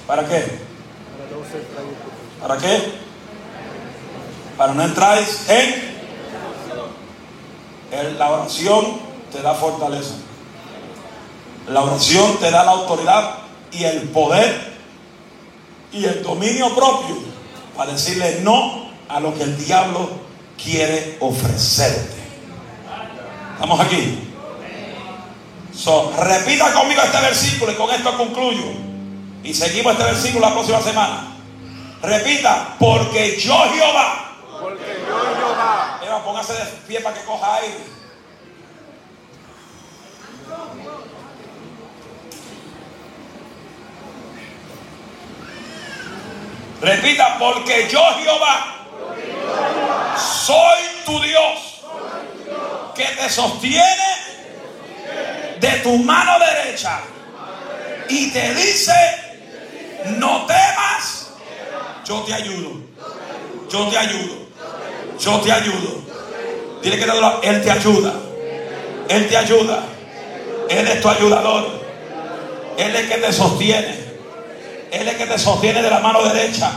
¿Para 0.07 0.25
qué? 0.29 0.61
¿Para 2.41 2.59
qué? 2.59 2.93
Para 4.57 4.73
no 4.73 4.85
entráis 4.85 5.49
en. 5.49 5.99
La 8.19 8.31
oración 8.31 9.01
te 9.33 9.43
da 9.43 9.55
fortaleza. 9.55 10.15
La 11.67 11.83
oración 11.83 12.37
te 12.37 12.53
da 12.53 12.63
la 12.63 12.71
autoridad 12.71 13.39
y 13.73 13.83
el 13.83 14.11
poder 14.11 14.79
y 15.91 16.05
el 16.05 16.23
dominio 16.23 16.73
propio 16.73 17.17
para 17.77 17.95
decirle 17.95 18.43
no 18.43 18.88
a 19.09 19.21
lo 19.21 19.35
que 19.35 19.43
el 19.43 19.65
diablo 19.65 20.11
quiere 20.63 21.17
ofrecerte. 21.21 22.17
¿Estamos 23.55 23.81
aquí? 23.81 24.25
So, 25.73 26.13
repita 26.19 26.73
conmigo 26.73 27.01
este 27.03 27.21
versículo 27.21 27.73
y 27.73 27.75
con 27.77 27.91
esto 27.91 28.17
concluyo. 28.17 28.65
Y 29.43 29.55
seguimos 29.55 29.93
este 29.93 30.05
versículo 30.05 30.47
la 30.49 30.53
próxima 30.53 30.81
semana. 30.81 31.37
Repita, 32.03 32.77
porque 32.79 33.39
yo 33.39 33.57
Jehová. 33.73 34.37
Porque 34.61 35.05
yo 35.09 35.37
Jehová. 35.37 36.01
Eva, 36.05 36.25
póngase 36.25 36.53
de 36.53 36.65
pie 36.87 37.01
para 37.01 37.17
que 37.17 37.25
coja 37.25 37.55
aire. 37.57 37.99
Repita, 46.81 47.39
porque 47.39 47.89
yo 47.91 48.01
Jehová 48.23 48.78
soy 50.47 50.79
tu 51.05 51.21
Dios 51.21 51.83
que 52.95 53.05
te 53.05 53.29
sostiene 53.29 53.85
de 55.61 55.71
tu 55.83 55.99
mano 55.99 56.33
derecha 56.39 57.01
y 58.09 58.31
te 58.31 58.55
dice, 58.55 58.93
no 60.17 60.47
temas, 60.47 61.31
yo 62.05 62.23
te 62.23 62.35
ayudo, 62.35 62.81
yo 63.71 63.89
te 63.89 63.99
ayudo, 63.99 64.47
yo 65.19 65.41
te 65.41 65.53
ayudo. 65.53 65.99
Dile 66.83 66.97
que 66.97 67.05
Él 67.49 67.63
te 67.63 67.71
ayuda, 67.71 68.15
Él 69.09 69.29
te 69.29 69.37
ayuda, 69.37 69.83
Él 70.71 70.87
es 70.87 71.01
tu 71.01 71.09
ayudador. 71.09 71.79
Él 72.79 72.95
es 72.95 73.11
que 73.11 73.19
te 73.19 73.33
sostiene. 73.33 74.09
Él 74.93 75.09
es 75.09 75.17
que 75.17 75.27
te 75.27 75.39
sostiene 75.39 75.83
de 75.83 75.91
la 75.91 75.99
mano 75.99 76.23
derecha. 76.23 76.71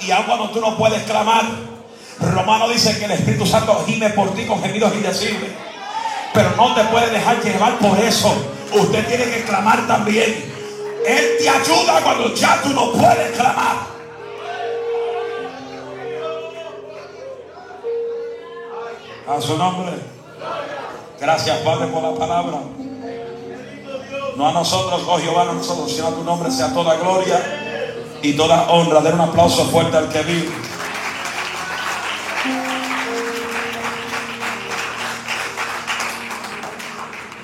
Y 0.00 0.10
aun 0.10 0.24
cuando 0.24 0.50
tú 0.50 0.60
no 0.60 0.76
puedes 0.76 1.02
clamar, 1.04 1.44
Romano 2.20 2.68
dice 2.68 2.98
que 2.98 3.06
el 3.06 3.12
Espíritu 3.12 3.46
Santo 3.46 3.84
gime 3.86 4.10
por 4.10 4.34
ti 4.34 4.44
con 4.46 4.62
gemidos 4.62 4.94
indecibles. 4.94 5.50
Pero 6.32 6.50
no 6.56 6.74
te 6.74 6.84
puede 6.84 7.10
dejar 7.10 7.42
llevar 7.42 7.78
por 7.78 7.98
eso. 7.98 8.34
Usted 8.72 9.06
tiene 9.06 9.24
que 9.24 9.44
clamar 9.44 9.86
también. 9.86 10.54
Él 11.06 11.24
te 11.38 11.48
ayuda 11.48 12.00
cuando 12.02 12.34
ya 12.34 12.60
tú 12.62 12.70
no 12.70 12.92
puedes 12.92 13.30
clamar. 13.32 13.96
A 19.28 19.40
su 19.40 19.56
nombre. 19.56 19.92
Gracias, 21.20 21.58
Padre, 21.58 21.86
por 21.88 22.02
la 22.02 22.14
palabra. 22.14 22.58
No 24.36 24.48
a 24.48 24.52
nosotros, 24.52 25.02
oh 25.08 25.18
Jehová, 25.18 25.44
no 25.46 25.52
a 25.52 25.54
nosotros, 25.54 25.90
sino 25.90 26.08
a 26.08 26.10
tu 26.10 26.22
nombre 26.22 26.50
sea 26.50 26.72
toda 26.74 26.96
gloria 26.96 27.66
y 28.22 28.32
toda 28.34 28.70
honra. 28.70 29.00
Den 29.00 29.14
un 29.14 29.20
aplauso 29.20 29.64
fuerte 29.66 29.96
al 29.96 30.08
que 30.08 30.22
vive. 30.22 30.52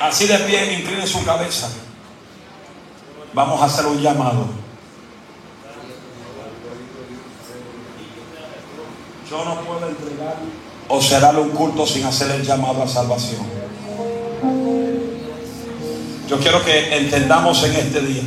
Así 0.00 0.26
de 0.26 0.38
pie, 0.38 0.80
incline 0.80 1.06
su 1.06 1.24
cabeza. 1.24 1.70
Vamos 3.32 3.62
a 3.62 3.66
hacer 3.66 3.86
un 3.86 4.00
llamado. 4.00 4.46
Yo 9.30 9.44
no 9.44 9.60
puedo 9.60 9.88
entregar 9.88 10.36
o 10.88 11.00
será 11.00 11.30
un 11.30 11.50
culto 11.50 11.86
sin 11.86 12.04
hacer 12.04 12.30
el 12.32 12.42
llamado 12.42 12.82
a 12.82 12.88
salvación. 12.88 13.40
Yo 16.28 16.38
quiero 16.38 16.62
que 16.64 16.96
entendamos 16.96 17.62
en 17.64 17.76
este 17.76 18.00
día 18.00 18.22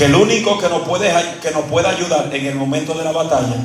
que 0.00 0.06
el 0.06 0.14
único 0.14 0.58
que 0.58 0.66
nos 0.70 0.88
puede, 0.88 1.12
que 1.42 1.50
nos 1.50 1.64
ayudar 1.86 2.34
en 2.34 2.46
el 2.46 2.54
momento 2.54 2.94
de 2.94 3.04
la 3.04 3.12
batalla 3.12 3.56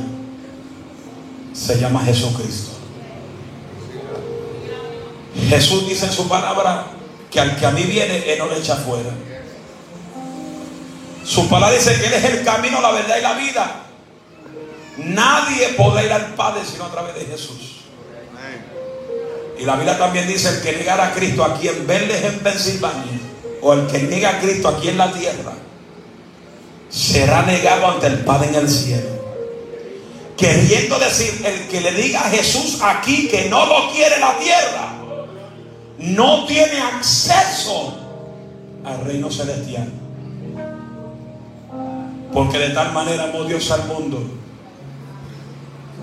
se 1.53 1.79
llama 1.79 2.03
Jesucristo. 2.03 2.71
Jesús 5.47 5.87
dice 5.87 6.07
en 6.07 6.11
su 6.11 6.27
palabra 6.27 6.87
que 7.31 7.39
al 7.39 7.55
que 7.55 7.65
a 7.65 7.71
mí 7.71 7.83
viene, 7.83 8.33
Él 8.33 8.37
no 8.37 8.49
le 8.49 8.57
echa 8.57 8.75
fuera. 8.75 9.11
Su 11.23 11.47
palabra 11.47 11.73
dice 11.73 11.97
que 12.01 12.07
Él 12.07 12.13
es 12.15 12.25
el 12.25 12.43
camino, 12.43 12.81
la 12.81 12.91
verdad 12.91 13.17
y 13.17 13.21
la 13.21 13.33
vida. 13.35 13.85
Nadie 14.97 15.69
podrá 15.77 16.03
ir 16.03 16.11
al 16.11 16.33
Padre 16.35 16.63
sino 16.69 16.83
a 16.83 16.91
través 16.91 17.15
de 17.15 17.27
Jesús. 17.27 17.85
Y 19.57 19.63
la 19.63 19.77
Biblia 19.77 19.97
también 19.97 20.27
dice, 20.27 20.49
el 20.49 20.61
que 20.61 20.73
negara 20.73 21.07
a 21.07 21.13
Cristo 21.13 21.45
aquí 21.45 21.69
en 21.69 21.89
en 21.89 22.39
Pensilvania, 22.39 23.21
o 23.61 23.71
el 23.71 23.87
que 23.87 23.99
niega 23.99 24.31
a 24.31 24.39
Cristo 24.41 24.67
aquí 24.67 24.89
en 24.89 24.97
la 24.97 25.13
tierra, 25.13 25.53
será 26.95 27.41
negado 27.41 27.87
ante 27.87 28.07
el 28.07 28.19
Padre 28.19 28.49
en 28.49 28.55
el 28.55 28.69
cielo. 28.69 29.09
Queriendo 30.37 30.97
decir, 30.97 31.41
el 31.45 31.67
que 31.67 31.81
le 31.81 31.91
diga 31.91 32.21
a 32.21 32.29
Jesús 32.29 32.79
aquí 32.81 33.27
que 33.27 33.49
no 33.49 33.65
lo 33.65 33.91
quiere 33.91 34.17
la 34.19 34.37
tierra, 34.37 34.93
no 35.97 36.45
tiene 36.45 36.79
acceso 36.79 37.97
al 38.85 39.05
reino 39.05 39.29
celestial. 39.29 39.89
Porque 42.33 42.59
de 42.59 42.69
tal 42.69 42.93
manera 42.93 43.25
amó 43.25 43.43
Dios 43.43 43.69
al 43.71 43.85
mundo 43.87 44.23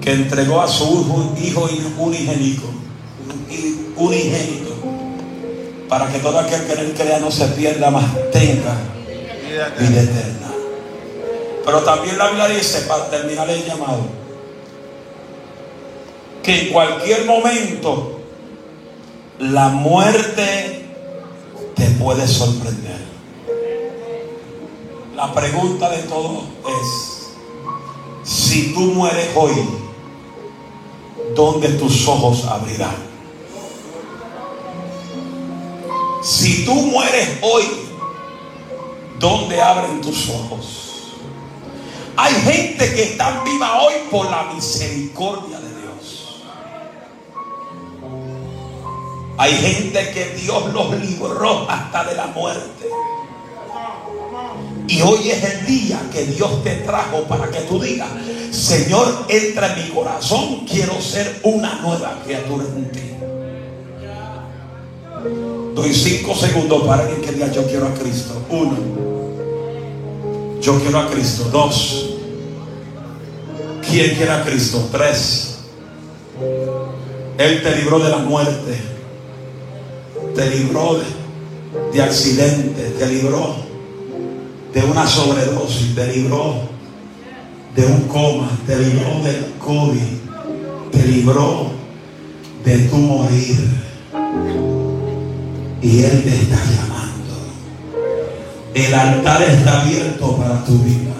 que 0.01 0.12
entregó 0.12 0.60
a 0.60 0.69
su 0.69 0.85
hijo 1.43 1.69
unigénito, 1.98 2.70
unigénito, 3.97 4.74
para 5.89 6.10
que 6.10 6.19
todo 6.19 6.39
aquel 6.39 6.64
que 6.64 6.73
en 6.73 6.78
él 6.81 6.94
crea 6.97 7.19
no 7.19 7.31
se 7.31 7.47
pierda, 7.48 7.90
más 7.90 8.06
tenga 8.31 8.77
vida 9.78 10.02
eterna. 10.02 10.52
Pero 11.64 11.80
también 11.82 12.18
la 12.18 12.28
Biblia 12.28 12.48
dice, 12.48 12.82
para 12.82 13.09
terminar 13.09 13.48
el 13.48 13.64
llamado, 13.64 14.01
que 16.43 16.62
en 16.62 16.72
cualquier 16.72 17.24
momento 17.24 18.18
la 19.39 19.68
muerte 19.68 20.86
te 21.74 21.86
puede 21.90 22.26
sorprender. 22.26 23.01
La 25.14 25.32
pregunta 25.32 25.89
de 25.90 26.02
todo 26.02 26.43
es, 26.66 27.30
si 28.24 28.74
tú 28.74 28.80
mueres 28.80 29.28
hoy, 29.36 29.52
¿dónde 31.34 31.68
tus 31.70 32.09
ojos 32.09 32.44
abrirán? 32.44 33.12
Si 36.22 36.64
tú 36.64 36.74
mueres 36.74 37.39
hoy, 37.43 37.64
¿dónde 39.18 39.60
abren 39.60 40.01
tus 40.01 40.28
ojos? 40.28 40.81
Hay 42.16 42.34
gente 42.34 42.94
que 42.94 43.02
está 43.05 43.43
viva 43.43 43.82
hoy 43.82 43.94
por 44.10 44.30
la 44.30 44.52
misericordia 44.55 45.59
de 45.59 45.68
Dios. 45.68 46.43
Hay 49.39 49.52
gente 49.52 50.10
que 50.12 50.36
Dios 50.40 50.72
los 50.72 51.01
libró 51.01 51.68
hasta 51.70 52.05
de 52.05 52.14
la 52.14 52.26
muerte. 52.26 52.89
Y 54.89 55.01
hoy 55.01 55.30
es 55.30 55.43
el 55.43 55.66
día 55.66 56.01
que 56.12 56.26
Dios 56.26 56.62
te 56.62 56.76
trajo 56.76 57.22
para 57.22 57.51
que 57.51 57.60
tú 57.60 57.80
digas, 57.80 58.09
Señor, 58.51 59.24
entra 59.28 59.72
en 59.72 59.84
mi 59.84 59.90
corazón, 59.90 60.66
quiero 60.66 61.01
ser 61.01 61.40
una 61.44 61.76
nueva 61.76 62.20
criatura 62.24 62.64
en 62.64 62.90
ti. 62.90 63.01
Doy 65.74 65.94
cinco 65.94 66.34
segundos 66.34 66.82
para 66.82 67.09
que 67.09 67.32
diga 67.32 67.51
yo 67.51 67.66
quiero 67.66 67.86
a 67.86 67.94
Cristo. 67.94 68.43
Uno, 68.51 68.76
yo 70.62 70.78
quiero 70.80 71.01
a 71.01 71.10
Cristo. 71.10 71.48
Dos, 71.52 72.10
¿quién 73.89 74.14
quiere 74.14 74.30
a 74.30 74.44
Cristo? 74.44 74.89
Tres, 74.90 75.59
Él 77.36 77.62
te 77.62 77.76
libró 77.76 77.98
de 77.98 78.09
la 78.09 78.18
muerte, 78.18 78.80
te 80.34 80.51
libró 80.51 80.98
de, 80.98 81.93
de 81.93 82.02
accidente, 82.02 82.94
te 82.98 83.06
libró 83.06 83.56
de 84.72 84.84
una 84.84 85.06
sobredosis, 85.06 85.94
te 85.94 86.06
libró 86.16 86.55
de 87.74 87.86
un 87.86 88.02
coma, 88.02 88.48
te 88.66 88.76
libró 88.78 89.22
del 89.24 89.52
COVID, 89.59 90.93
te 90.93 91.06
libró 91.06 91.66
de 92.64 92.78
tu 92.78 92.97
morir. 92.97 93.59
Y 95.82 96.05
Él 96.05 96.22
te 96.22 96.28
está 96.28 96.56
llamando. 96.64 97.11
El 98.74 98.94
altar 98.94 99.43
está 99.43 99.82
abierto 99.82 100.36
para 100.36 100.65
tu 100.65 100.78
vida. 100.78 101.12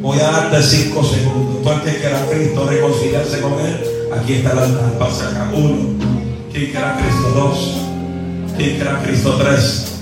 Voy 0.00 0.18
a 0.18 0.30
darte 0.30 0.62
cinco 0.62 1.04
segundos. 1.04 1.62
Tú 1.62 1.70
antes 1.70 1.96
que 1.96 2.06
era 2.06 2.26
Cristo 2.26 2.66
reconciliarse 2.66 3.40
con 3.40 3.52
Él, 3.60 3.80
aquí 4.18 4.34
está 4.34 4.52
el 4.52 4.58
altar. 4.58 4.98
Pasa 4.98 5.28
acá. 5.28 5.50
Uno. 5.54 5.98
¿Quién 6.52 6.70
quiera 6.70 6.96
Cristo? 6.96 7.28
Dos. 7.34 7.76
¿Quién 8.56 8.76
quiera 8.76 9.02
Cristo? 9.02 9.36
Tres. 9.36 9.92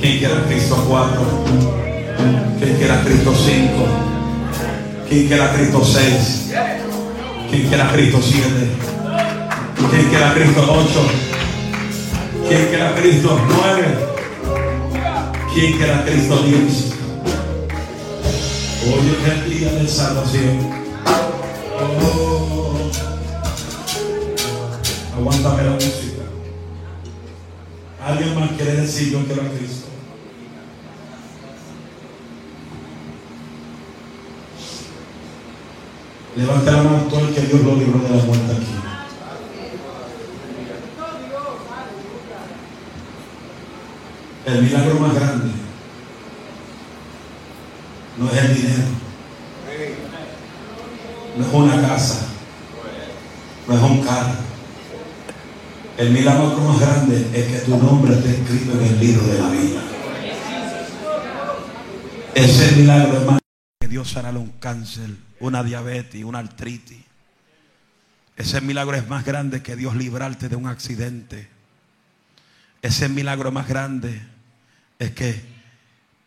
¿Quién 0.00 0.18
quiera 0.18 0.42
Cristo 0.48 0.84
4? 0.88 1.20
¿Quién 2.58 2.76
quiera 2.76 3.02
Cristo 3.04 3.32
5? 3.32 3.70
¿Quién 5.08 5.26
quiera 5.28 5.52
Cristo 5.52 5.84
6? 5.84 6.52
¿Quién 7.48 7.68
quiera 7.68 7.92
Cristo 7.92 8.18
7? 8.20 8.48
¿Quién 9.90 10.08
quiera 10.08 10.34
Cristo 10.34 10.60
8? 10.68 10.88
¿Quién 12.48 12.66
quiera 12.66 12.94
Cristo 12.96 13.40
9? 13.48 14.11
¿Quién 15.54 15.76
quiera 15.76 16.02
Cristo 16.02 16.42
10? 16.44 16.92
Hoy 18.84 19.02
es 19.10 19.28
el 19.28 19.50
día 19.50 19.72
de 19.74 19.86
salvación. 19.86 20.58
Oh. 22.02 22.90
Aguántame 25.14 25.62
la 25.64 25.70
música. 25.72 26.22
Alguien 28.02 28.34
más 28.34 28.50
quiere 28.52 28.76
decir 28.76 29.12
yo 29.12 29.26
quiero 29.26 29.42
a 29.42 29.48
Cristo. 29.50 29.88
Levanta 36.34 36.72
la 36.72 36.82
mano 36.82 37.02
todo 37.10 37.28
el 37.28 37.34
que 37.34 37.40
Dios 37.42 37.60
lo 37.60 37.76
libró 37.76 37.98
de 37.98 38.08
la 38.08 38.24
muerte 38.24 38.52
aquí. 38.52 38.81
El 44.44 44.62
milagro 44.62 44.94
más 45.00 45.14
grande 45.14 45.52
no 48.18 48.30
es 48.30 48.36
el 48.36 48.54
dinero, 48.54 48.82
no 51.36 51.46
es 51.46 51.52
una 51.52 51.88
casa, 51.88 52.26
no 53.68 53.74
es 53.74 53.82
un 53.82 54.02
carro. 54.02 54.34
El 55.96 56.10
milagro 56.10 56.56
más 56.58 56.80
grande 56.80 57.30
es 57.32 57.46
que 57.46 57.58
tu 57.66 57.76
nombre 57.76 58.14
esté 58.14 58.30
escrito 58.30 58.72
en 58.72 58.86
el 58.86 59.00
libro 59.00 59.26
de 59.26 59.38
la 59.38 59.48
vida. 59.50 59.82
Ese 62.34 62.76
milagro, 62.76 63.16
hermano. 63.18 63.38
Que 63.80 63.88
Dios 63.88 64.10
sanara 64.10 64.38
un 64.38 64.52
cáncer 64.58 65.10
una 65.42 65.64
diabetes, 65.64 66.24
una 66.24 66.38
artritis. 66.38 67.02
Ese 68.36 68.60
milagro 68.60 68.96
es 68.96 69.08
más 69.08 69.24
grande 69.24 69.62
que 69.62 69.76
Dios 69.76 69.96
librarte 69.96 70.48
de 70.48 70.56
un 70.56 70.66
accidente. 70.66 71.48
ese 72.80 73.08
milagro 73.08 73.52
más 73.52 73.68
grande 73.68 74.20
es 75.02 75.10
que 75.10 75.42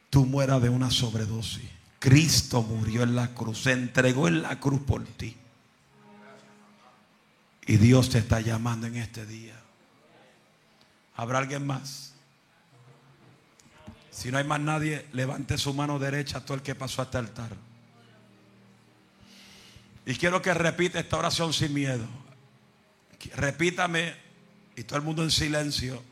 tú 0.10 0.26
mueras 0.26 0.61
de 0.61 0.69
una 0.69 0.91
sobredosis. 0.91 1.64
Cristo 1.99 2.61
murió 2.61 3.03
en 3.03 3.15
la 3.15 3.34
cruz, 3.34 3.64
se 3.64 3.72
entregó 3.72 4.27
en 4.27 4.41
la 4.41 4.60
cruz 4.60 4.81
por 4.81 5.03
ti. 5.06 5.35
Y 7.65 7.77
Dios 7.77 8.10
te 8.10 8.19
está 8.19 8.41
llamando 8.41 8.85
en 8.88 8.97
este 8.97 9.26
día. 9.26 9.56
¿Habrá 11.15 11.39
alguien 11.39 11.65
más? 11.65 12.14
Si 14.11 14.30
no 14.30 14.38
hay 14.38 14.43
más 14.43 14.60
nadie, 14.60 15.07
levante 15.14 15.57
su 15.57 15.73
mano 15.73 15.97
derecha 15.97 16.41
todo 16.41 16.56
el 16.56 16.61
que 16.61 16.76
pasó 16.76 17.02
a 17.02 17.06
este 17.06 17.18
altar. 17.18 17.56
Y 20.06 20.15
quiero 20.15 20.41
que 20.41 20.53
repita 20.53 20.99
esta 20.99 21.18
oración 21.18 21.53
sin 21.53 21.73
miedo. 21.73 22.06
Repítame 23.35 24.14
y 24.76 24.84
todo 24.84 24.99
el 24.99 25.06
mundo 25.06 25.23
en 25.23 25.31
silencio. 25.31 26.03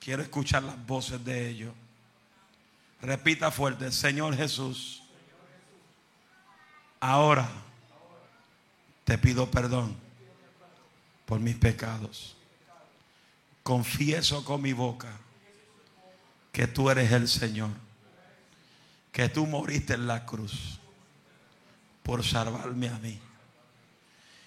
Quiero 0.00 0.22
escuchar 0.22 0.62
las 0.62 0.86
voces 0.86 1.24
de 1.24 1.48
ellos. 1.48 1.74
Repita 3.00 3.50
fuerte, 3.50 3.92
Señor 3.92 4.36
Jesús, 4.36 5.02
ahora 6.98 7.48
te 9.04 9.16
pido 9.18 9.50
perdón 9.50 9.96
por 11.26 11.38
mis 11.38 11.56
pecados. 11.56 12.36
Confieso 13.62 14.44
con 14.44 14.62
mi 14.62 14.72
boca 14.72 15.10
que 16.50 16.66
tú 16.66 16.90
eres 16.90 17.12
el 17.12 17.28
Señor, 17.28 17.70
que 19.12 19.28
tú 19.28 19.46
moriste 19.46 19.94
en 19.94 20.06
la 20.06 20.26
cruz 20.26 20.80
por 22.02 22.24
salvarme 22.24 22.88
a 22.88 22.98
mí, 22.98 23.18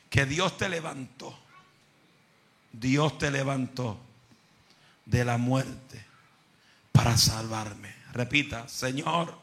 que 0.10 0.26
Dios 0.26 0.58
te 0.58 0.68
levantó, 0.68 1.38
Dios 2.74 3.18
te 3.18 3.32
levantó 3.32 3.98
de 5.06 5.26
la 5.26 5.38
muerte 5.38 6.06
para 6.92 7.18
salvarme. 7.18 7.94
Repita, 8.14 8.68
Señor, 8.68 9.38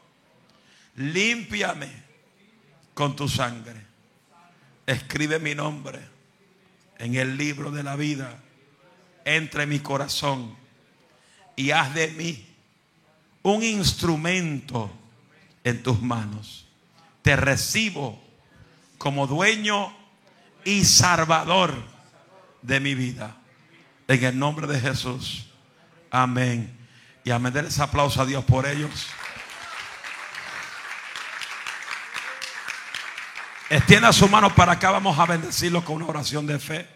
límpiame 0.96 1.90
con 2.94 3.16
tu 3.16 3.28
sangre. 3.28 3.86
Escribe 4.86 5.38
mi 5.38 5.54
nombre 5.54 6.00
en 6.98 7.14
el 7.14 7.36
libro 7.36 7.70
de 7.70 7.82
la 7.82 7.96
vida. 7.96 8.38
Entre 9.24 9.66
mi 9.66 9.80
corazón 9.80 10.56
y 11.54 11.70
haz 11.70 11.92
de 11.94 12.08
mí 12.08 12.46
un 13.42 13.62
instrumento 13.62 14.90
en 15.64 15.82
tus 15.82 16.00
manos. 16.00 16.66
Te 17.22 17.36
recibo 17.36 18.22
como 18.96 19.26
dueño 19.26 19.94
y 20.64 20.84
salvador 20.84 21.74
de 22.62 22.80
mi 22.80 22.94
vida. 22.94 23.36
En 24.06 24.24
el 24.24 24.38
nombre 24.38 24.66
de 24.66 24.80
Jesús. 24.80 25.47
Amén. 26.10 26.76
Y 27.24 27.30
a 27.30 27.36
ese 27.36 27.82
aplauso 27.82 28.22
a 28.22 28.26
Dios 28.26 28.44
por 28.44 28.66
ellos. 28.66 29.06
Extienda 33.70 34.12
su 34.12 34.28
mano 34.28 34.54
para 34.54 34.72
acá. 34.72 34.90
Vamos 34.90 35.18
a 35.18 35.26
bendecirlos 35.26 35.84
con 35.84 35.96
una 35.96 36.06
oración 36.06 36.46
de 36.46 36.58
fe. 36.58 36.88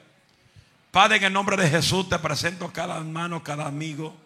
Padre, 0.91 1.19
en 1.19 1.25
el 1.25 1.33
nombre 1.33 1.57
de 1.57 1.69
Jesús 1.69 2.09
te 2.09 2.19
presento 2.19 2.73
cada 2.73 2.97
hermano, 2.97 3.43
cada 3.43 3.67
amigo, 3.67 4.17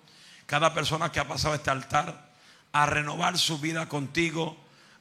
cada 0.47 0.73
persona 0.73 1.11
que 1.11 1.21
ha 1.21 1.27
pasado 1.27 1.55
este 1.55 1.71
altar 1.71 2.31
a 2.73 2.87
renovar 2.87 3.39
su 3.39 3.59
vida 3.59 3.89
contigo, 3.89 4.57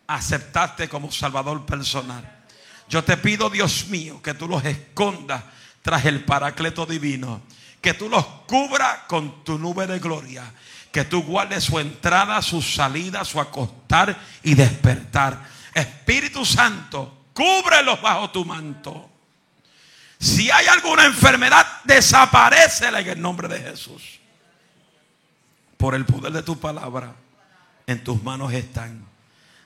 aceptarte 0.07 0.89
como 0.89 1.11
Salvador 1.11 1.65
personal. 1.65 2.43
Yo 2.87 3.03
te 3.03 3.17
pido, 3.17 3.49
Dios 3.49 3.87
mío, 3.87 4.21
que 4.21 4.33
tú 4.33 4.47
los 4.47 4.63
escondas 4.63 5.43
tras 5.81 6.05
el 6.05 6.23
Paracleto 6.23 6.85
divino 6.85 7.41
que 7.85 7.93
tú 7.93 8.09
los 8.09 8.25
cubras 8.47 9.01
con 9.07 9.43
tu 9.43 9.59
nube 9.59 9.85
de 9.85 9.99
gloria. 9.99 10.51
Que 10.91 11.03
tú 11.03 11.21
guardes 11.21 11.65
su 11.65 11.77
entrada, 11.77 12.41
su 12.41 12.59
salida, 12.59 13.23
su 13.23 13.39
acostar 13.39 14.17
y 14.41 14.55
despertar. 14.55 15.39
Espíritu 15.71 16.43
Santo, 16.43 17.25
cúbrelos 17.31 18.01
bajo 18.01 18.31
tu 18.31 18.43
manto. 18.43 19.07
Si 20.19 20.49
hay 20.49 20.65
alguna 20.65 21.05
enfermedad, 21.05 21.63
desaparece 21.83 22.87
en 22.87 22.95
el 22.95 23.21
nombre 23.21 23.47
de 23.47 23.59
Jesús. 23.59 24.19
Por 25.77 25.93
el 25.93 26.05
poder 26.05 26.33
de 26.33 26.41
tu 26.41 26.59
palabra, 26.59 27.13
en 27.85 28.03
tus 28.03 28.23
manos 28.23 28.51
están. 28.51 29.05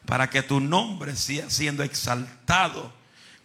Para 0.05 0.29
que 0.29 0.43
tu 0.43 0.59
nombre 0.59 1.15
siga 1.15 1.49
siendo 1.49 1.83
exaltado, 1.83 2.91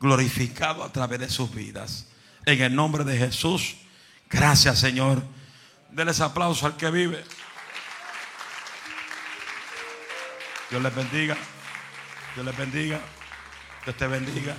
glorificado 0.00 0.82
a 0.82 0.90
través 0.90 1.20
de 1.20 1.28
sus 1.28 1.54
vidas. 1.54 2.08
En 2.44 2.60
el 2.60 2.74
nombre 2.74 3.04
de 3.04 3.16
Jesús. 3.16 3.76
Gracias, 4.30 4.78
Señor. 4.78 5.22
Denles 5.90 6.20
aplauso 6.20 6.66
al 6.66 6.76
que 6.76 6.90
vive. 6.90 7.24
Dios 10.70 10.82
les 10.82 10.94
bendiga. 10.94 11.36
Dios 12.34 12.44
les 12.44 12.56
bendiga. 12.56 13.00
Dios 13.84 13.96
te 13.96 14.06
bendiga. 14.06 14.54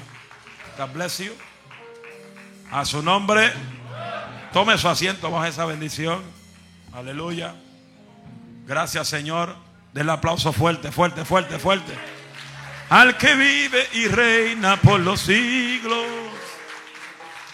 God 0.78 0.94
bless 0.94 1.20
you. 1.20 1.34
A 2.72 2.86
su 2.86 3.02
nombre. 3.02 3.52
Tome 4.54 4.78
su 4.78 4.88
asiento 4.88 5.30
bajo 5.30 5.46
esa 5.46 5.66
bendición. 5.66 6.24
Aleluya. 6.94 7.56
Gracias, 8.66 9.08
Señor. 9.08 9.56
Denle 9.94 10.14
aplauso 10.14 10.54
fuerte, 10.54 10.92
fuerte, 10.92 11.26
fuerte, 11.26 11.60
fuerte. 11.60 11.94
Al 12.90 13.18
que 13.18 13.36
vive 13.36 13.88
y 13.94 14.08
reina 14.08 14.78
por 14.78 15.00
los 15.00 15.22
siglos 15.22 16.06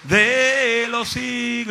de 0.03 0.88
los 0.89 1.09
siglos. 1.09 1.61